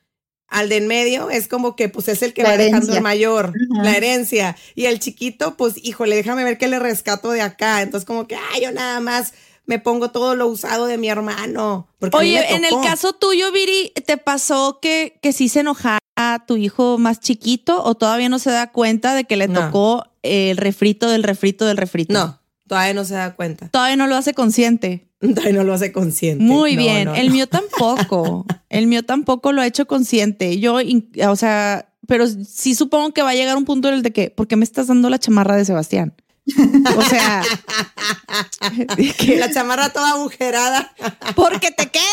Al 0.47 0.67
de 0.67 0.77
en 0.77 0.87
medio 0.87 1.29
es 1.29 1.47
como 1.47 1.75
que 1.75 1.89
pues 1.89 2.07
es 2.07 2.23
el 2.23 2.33
que 2.33 2.41
La 2.41 2.49
va 2.49 2.57
dejando 2.57 2.93
el 2.93 3.01
mayor, 3.03 3.53
Ajá. 3.71 3.83
la 3.83 3.95
herencia. 3.95 4.55
Y 4.73 4.85
el 4.85 4.97
chiquito, 4.97 5.55
pues 5.57 5.75
híjole, 5.77 6.15
déjame 6.15 6.43
ver 6.43 6.57
qué 6.57 6.67
le 6.67 6.79
rescato 6.79 7.29
de 7.29 7.41
acá. 7.41 7.83
Entonces 7.83 8.07
como 8.07 8.27
que, 8.27 8.35
ay, 8.35 8.63
yo 8.63 8.71
nada 8.71 8.99
más 8.99 9.33
me 9.69 9.77
pongo 9.77 10.09
todo 10.09 10.33
lo 10.35 10.47
usado 10.47 10.87
de 10.87 10.97
mi 10.97 11.09
hermano. 11.09 11.87
Oye, 12.13 12.55
en 12.55 12.65
el 12.65 12.73
caso 12.81 13.13
tuyo, 13.13 13.51
Viri, 13.51 13.93
¿te 14.07 14.17
pasó 14.17 14.79
que, 14.81 15.19
que 15.21 15.31
sí 15.31 15.47
se 15.47 15.59
enojara 15.59 15.99
a 16.15 16.43
tu 16.47 16.57
hijo 16.57 16.97
más 16.97 17.19
chiquito 17.19 17.83
o 17.83 17.93
todavía 17.93 18.29
no 18.29 18.39
se 18.39 18.49
da 18.49 18.71
cuenta 18.71 19.13
de 19.13 19.25
que 19.25 19.37
le 19.37 19.47
No. 19.47 19.65
tocó 19.67 20.05
el 20.23 20.57
refrito 20.57 21.07
del 21.07 21.21
refrito 21.21 21.65
del 21.67 21.77
refrito? 21.77 22.11
No, 22.13 22.39
todavía 22.67 22.95
no 22.95 23.05
se 23.05 23.13
da 23.13 23.35
cuenta. 23.35 23.69
Todavía 23.69 23.95
no 23.95 24.07
lo 24.07 24.15
hace 24.15 24.33
consciente. 24.33 25.07
Todavía 25.19 25.53
no 25.53 25.63
lo 25.63 25.73
hace 25.75 25.91
consciente. 25.91 26.43
Muy 26.43 26.75
No, 26.75 26.81
bien. 26.81 27.05
no, 27.05 27.13
el 27.13 27.27
no. 27.27 27.33
mío 27.33 27.47
tampoco. 27.47 28.47
El 28.69 28.87
mío 28.87 29.03
tampoco 29.03 29.51
lo 29.51 29.61
ha 29.61 29.67
hecho 29.67 29.85
consciente. 29.85 30.57
Yo, 30.59 30.77
o 31.27 31.35
sea, 31.35 31.89
pero 32.07 32.25
sí 32.27 32.73
supongo 32.75 33.11
que 33.13 33.21
va 33.23 33.29
a 33.31 33.35
llegar 33.35 33.55
un 33.57 33.65
punto 33.65 33.87
en 33.87 33.93
el 33.95 34.01
de 34.01 34.11
que, 34.11 34.29
¿por 34.31 34.47
qué 34.47 34.55
me 34.55 34.63
estás 34.63 34.87
dando 34.87 35.09
la 35.11 35.19
chamarra 35.19 35.55
de 35.55 35.65
Sebastián? 35.65 36.13
O 36.97 37.01
sea, 37.03 37.43
Que 39.17 39.37
la 39.37 39.51
chamarra 39.51 39.89
toda 39.89 40.11
agujerada. 40.11 40.93
porque 41.35 41.71
te 41.71 41.89
queda. 41.89 42.03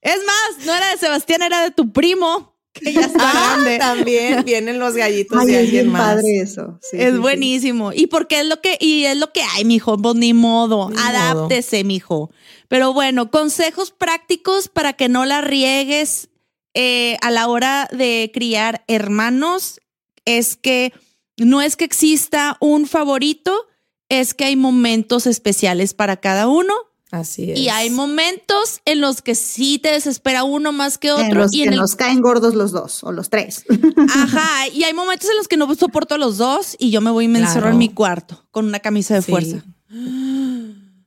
Es 0.00 0.18
más, 0.26 0.66
no 0.66 0.74
era 0.74 0.90
de 0.90 0.98
Sebastián, 0.98 1.42
era 1.42 1.62
de 1.62 1.70
tu 1.70 1.90
primo, 1.92 2.54
que 2.74 2.92
ya 2.92 3.02
está 3.02 3.18
Ah, 3.30 3.52
grande. 3.54 3.78
también 3.78 4.44
vienen 4.44 4.78
los 4.78 4.94
gallitos 4.94 5.38
Ay, 5.40 5.46
de 5.46 5.58
alguien 5.60 5.88
más. 5.88 6.16
padre 6.16 6.40
eso. 6.40 6.78
Sí, 6.82 6.98
es 6.98 7.06
sí, 7.08 7.12
sí. 7.12 7.18
buenísimo. 7.18 7.92
Y 7.92 8.06
porque 8.08 8.40
es 8.40 8.46
lo 8.46 8.60
que, 8.60 8.76
y 8.80 9.04
es 9.06 9.16
lo 9.16 9.32
que 9.32 9.42
hay, 9.42 9.64
mijo, 9.64 9.96
pues 9.96 10.14
ni 10.16 10.34
modo. 10.34 10.90
Ni 10.90 10.96
Adáptese, 11.00 11.84
mijo. 11.84 12.30
Pero 12.68 12.92
bueno, 12.92 13.30
consejos 13.30 13.92
prácticos 13.92 14.68
para 14.68 14.92
que 14.92 15.08
no 15.08 15.24
la 15.24 15.40
riegues 15.40 16.28
eh, 16.74 17.16
a 17.22 17.30
la 17.30 17.48
hora 17.48 17.88
de 17.92 18.30
criar 18.34 18.84
hermanos 18.88 19.80
es 20.26 20.56
que 20.56 20.92
no 21.38 21.62
es 21.62 21.76
que 21.76 21.84
exista 21.84 22.56
un 22.60 22.86
favorito, 22.86 23.66
es 24.08 24.34
que 24.34 24.44
hay 24.44 24.56
momentos 24.56 25.26
especiales 25.26 25.94
para 25.94 26.16
cada 26.18 26.48
uno. 26.48 26.72
Así 27.10 27.52
es. 27.52 27.58
Y 27.60 27.68
hay 27.68 27.90
momentos 27.90 28.80
en 28.86 29.00
los 29.00 29.22
que 29.22 29.34
sí 29.36 29.78
te 29.78 29.90
desespera 29.92 30.42
uno 30.42 30.72
más 30.72 30.98
que 30.98 31.12
otro. 31.12 31.24
En 31.24 31.34
los 31.36 31.54
y 31.54 31.58
que 31.58 31.64
en 31.68 31.72
el 31.74 31.78
nos 31.78 31.94
caen 31.94 32.20
gordos 32.20 32.54
los 32.54 32.72
dos 32.72 33.04
o 33.04 33.12
los 33.12 33.30
tres. 33.30 33.64
Ajá, 34.14 34.68
y 34.68 34.82
hay 34.82 34.94
momentos 34.94 35.30
en 35.30 35.36
los 35.36 35.46
que 35.46 35.56
no 35.56 35.72
soporto 35.76 36.16
a 36.16 36.18
los 36.18 36.38
dos 36.38 36.74
y 36.78 36.90
yo 36.90 37.00
me 37.00 37.10
voy 37.12 37.26
y 37.26 37.28
me 37.28 37.38
Claro. 37.38 37.50
encierro 37.52 37.70
en 37.70 37.78
mi 37.78 37.88
cuarto 37.90 38.44
con 38.50 38.66
una 38.66 38.80
camisa 38.80 39.14
de 39.14 39.22
Sí. 39.22 39.30
fuerza. 39.30 39.64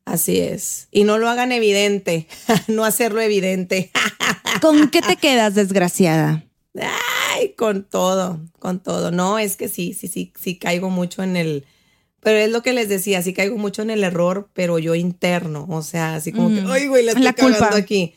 Así 0.05 0.39
es. 0.39 0.87
Y 0.91 1.03
no 1.03 1.17
lo 1.17 1.27
hagan 1.29 1.51
evidente, 1.51 2.27
no 2.69 2.85
hacerlo 2.85 3.19
evidente. 3.19 3.91
¿Con 4.61 4.89
qué 4.89 5.01
te 5.01 5.17
quedas, 5.17 5.55
desgraciada? 5.55 6.45
Ay, 7.33 7.53
con 7.57 7.83
todo, 7.83 8.39
con 8.59 8.79
todo. 8.79 9.11
No, 9.11 9.37
es 9.39 9.57
que 9.57 9.67
sí, 9.67 9.93
sí, 9.93 10.07
sí, 10.07 10.31
sí 10.39 10.57
caigo 10.57 10.89
mucho 10.89 11.23
en 11.23 11.35
el, 11.35 11.65
pero 12.27 12.39
es 12.39 12.51
lo 12.51 12.61
que 12.61 12.73
les 12.73 12.89
decía, 12.89 13.21
sí 13.21 13.31
caigo 13.33 13.57
mucho 13.57 13.81
en 13.81 13.89
el 13.89 14.03
error, 14.03 14.49
pero 14.53 14.79
yo 14.79 14.95
interno, 14.95 15.65
o 15.69 15.81
sea, 15.81 16.15
así 16.15 16.31
como 16.33 16.49
que, 16.49 16.61
Mm. 16.61 16.69
ay, 16.71 16.87
güey, 16.87 17.05
la 17.05 17.11
estoy 17.11 17.23
La 17.23 17.33
culpa. 17.33 17.57
cagando 17.59 17.77
aquí. 17.77 18.15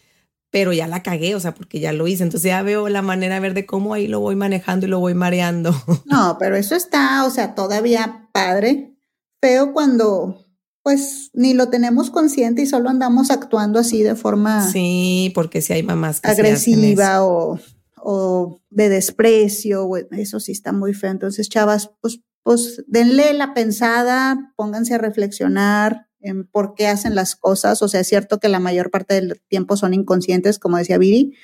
Pero 0.52 0.72
ya 0.72 0.88
la 0.88 1.04
cagué, 1.04 1.36
o 1.36 1.40
sea, 1.40 1.54
porque 1.54 1.78
ya 1.78 1.92
lo 1.92 2.08
hice. 2.08 2.24
Entonces 2.24 2.48
ya 2.48 2.60
veo 2.62 2.88
la 2.88 3.02
manera 3.02 3.34
de 3.36 3.40
ver 3.40 3.54
de 3.54 3.66
cómo 3.66 3.94
ahí 3.94 4.08
lo 4.08 4.18
voy 4.18 4.34
manejando 4.34 4.84
y 4.86 4.88
lo 4.88 4.98
voy 4.98 5.14
mareando. 5.14 5.70
No, 6.06 6.38
pero 6.40 6.56
eso 6.56 6.74
está, 6.74 7.24
o 7.24 7.30
sea, 7.30 7.54
todavía 7.54 8.28
padre. 8.32 8.96
Feo 9.40 9.72
cuando, 9.72 10.44
pues, 10.82 11.30
ni 11.34 11.54
lo 11.54 11.68
tenemos 11.68 12.10
consciente 12.10 12.62
y 12.62 12.66
solo 12.66 12.88
andamos 12.90 13.30
actuando 13.30 13.78
así 13.78 14.02
de 14.02 14.16
forma 14.16 14.68
Sí, 14.72 15.30
porque 15.36 15.62
si 15.62 15.72
hay 15.72 15.84
mamás 15.84 16.20
que 16.20 16.26
sí 16.28 16.32
hacen 16.32 16.46
eso. 16.46 16.52
agresiva 16.70 17.24
o, 17.24 17.60
o 18.02 18.60
de 18.70 18.88
desprecio. 18.88 19.88
Eso 20.10 20.40
sí 20.40 20.50
está 20.50 20.72
muy 20.72 20.94
feo. 20.94 21.12
Entonces, 21.12 21.48
chavas, 21.48 21.92
pues, 22.00 22.18
pues, 22.42 22.84
denle 22.86 23.32
la 23.34 23.54
pensada, 23.54 24.52
pónganse 24.56 24.94
a 24.94 24.98
reflexionar 24.98 26.06
en 26.20 26.46
por 26.46 26.74
qué 26.74 26.86
hacen 26.86 27.14
las 27.14 27.36
cosas. 27.36 27.82
O 27.82 27.88
sea, 27.88 28.00
es 28.00 28.08
cierto 28.08 28.38
que 28.38 28.48
la 28.48 28.60
mayor 28.60 28.90
parte 28.90 29.14
del 29.14 29.40
tiempo 29.48 29.76
son 29.76 29.94
inconscientes, 29.94 30.58
como 30.58 30.76
decía 30.76 30.98
Viri, 30.98 31.34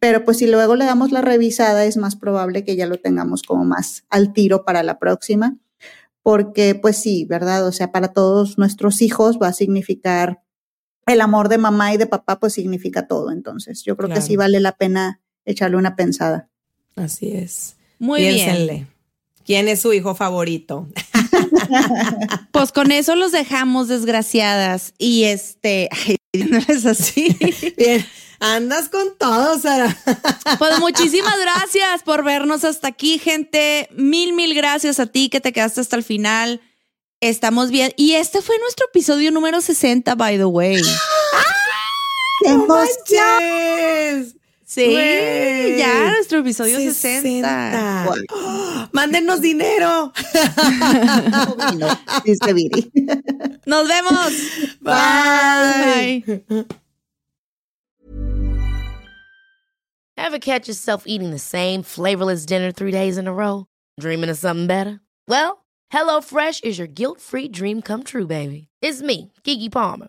pero 0.00 0.24
pues 0.24 0.38
si 0.38 0.46
luego 0.46 0.74
le 0.76 0.84
damos 0.84 1.12
la 1.12 1.22
revisada 1.22 1.84
es 1.84 1.96
más 1.96 2.16
probable 2.16 2.64
que 2.64 2.76
ya 2.76 2.86
lo 2.86 2.96
tengamos 2.96 3.42
como 3.42 3.64
más 3.64 4.04
al 4.10 4.32
tiro 4.32 4.64
para 4.64 4.82
la 4.82 4.98
próxima, 4.98 5.56
porque 6.22 6.74
pues 6.74 6.96
sí, 6.96 7.24
¿verdad? 7.24 7.66
O 7.66 7.72
sea, 7.72 7.92
para 7.92 8.08
todos 8.08 8.58
nuestros 8.58 9.02
hijos 9.02 9.38
va 9.40 9.48
a 9.48 9.52
significar 9.52 10.42
el 11.06 11.20
amor 11.20 11.48
de 11.48 11.58
mamá 11.58 11.94
y 11.94 11.96
de 11.96 12.06
papá, 12.06 12.38
pues 12.38 12.52
significa 12.52 13.06
todo. 13.06 13.30
Entonces, 13.30 13.82
yo 13.82 13.96
creo 13.96 14.10
que 14.10 14.20
sí 14.20 14.36
vale 14.36 14.60
la 14.60 14.72
pena 14.72 15.22
echarle 15.46 15.78
una 15.78 15.96
pensada. 15.96 16.50
Así 16.96 17.32
es. 17.32 17.76
Muy 17.98 18.20
bien. 18.20 18.88
¿Quién 19.48 19.66
es 19.66 19.80
su 19.80 19.94
hijo 19.94 20.14
favorito? 20.14 20.86
Pues 22.52 22.72
con 22.72 22.92
eso 22.92 23.14
los 23.14 23.32
dejamos, 23.32 23.88
desgraciadas. 23.88 24.92
Y 24.98 25.24
este, 25.24 25.88
ay, 25.90 26.16
no 26.50 26.58
es 26.58 26.84
así. 26.84 27.36
Bien, 27.76 28.06
andas 28.40 28.88
con 28.88 29.16
todo, 29.16 29.58
Sara. 29.58 29.96
Pues 30.58 30.78
muchísimas 30.80 31.38
gracias 31.38 32.02
por 32.02 32.24
vernos 32.24 32.64
hasta 32.64 32.88
aquí, 32.88 33.18
gente. 33.18 33.88
Mil, 33.92 34.32
mil 34.32 34.54
gracias 34.54 34.98
a 34.98 35.06
ti 35.06 35.28
que 35.28 35.40
te 35.40 35.52
quedaste 35.52 35.80
hasta 35.80 35.96
el 35.96 36.02
final. 36.02 36.60
Estamos 37.20 37.70
bien. 37.70 37.92
Y 37.96 38.14
este 38.14 38.42
fue 38.42 38.58
nuestro 38.58 38.86
episodio 38.86 39.30
número 39.30 39.60
60, 39.60 40.14
by 40.14 40.36
the 40.36 40.44
way. 40.46 40.82
¡Qué 42.42 42.50
emoción! 42.50 44.37
Yes. 44.68 44.74
Sí, 44.74 44.84
Güey. 44.84 45.78
ya 45.78 46.10
nuestro 46.10 46.40
episodio 46.40 46.76
60. 46.78 47.22
60. 47.22 48.04
Guay. 48.06 48.24
¡Oh! 48.30 48.88
Mándenos 48.92 49.40
dinero. 49.40 50.12
Vino, 51.70 51.88
dice 52.24 52.52
Viri. 52.52 52.90
Nos 53.66 53.88
vemos. 53.88 54.32
Bye. 54.82 56.22
Bye. 56.48 56.64
Ever 60.18 60.38
catch 60.38 60.68
yourself 60.68 61.04
eating 61.06 61.30
the 61.30 61.38
same 61.38 61.82
flavorless 61.82 62.44
dinner 62.44 62.70
three 62.72 62.90
days 62.92 63.16
in 63.16 63.26
a 63.26 63.32
row? 63.32 63.66
Dreaming 63.98 64.28
of 64.30 64.36
something 64.36 64.66
better? 64.66 65.00
Well, 65.26 65.64
HelloFresh 65.92 66.64
is 66.64 66.76
your 66.78 66.88
guilt 66.88 67.20
free 67.22 67.48
dream 67.48 67.80
come 67.80 68.02
true, 68.02 68.26
baby. 68.26 68.68
It's 68.82 69.00
me, 69.00 69.32
Kiki 69.44 69.70
Palmer. 69.70 70.08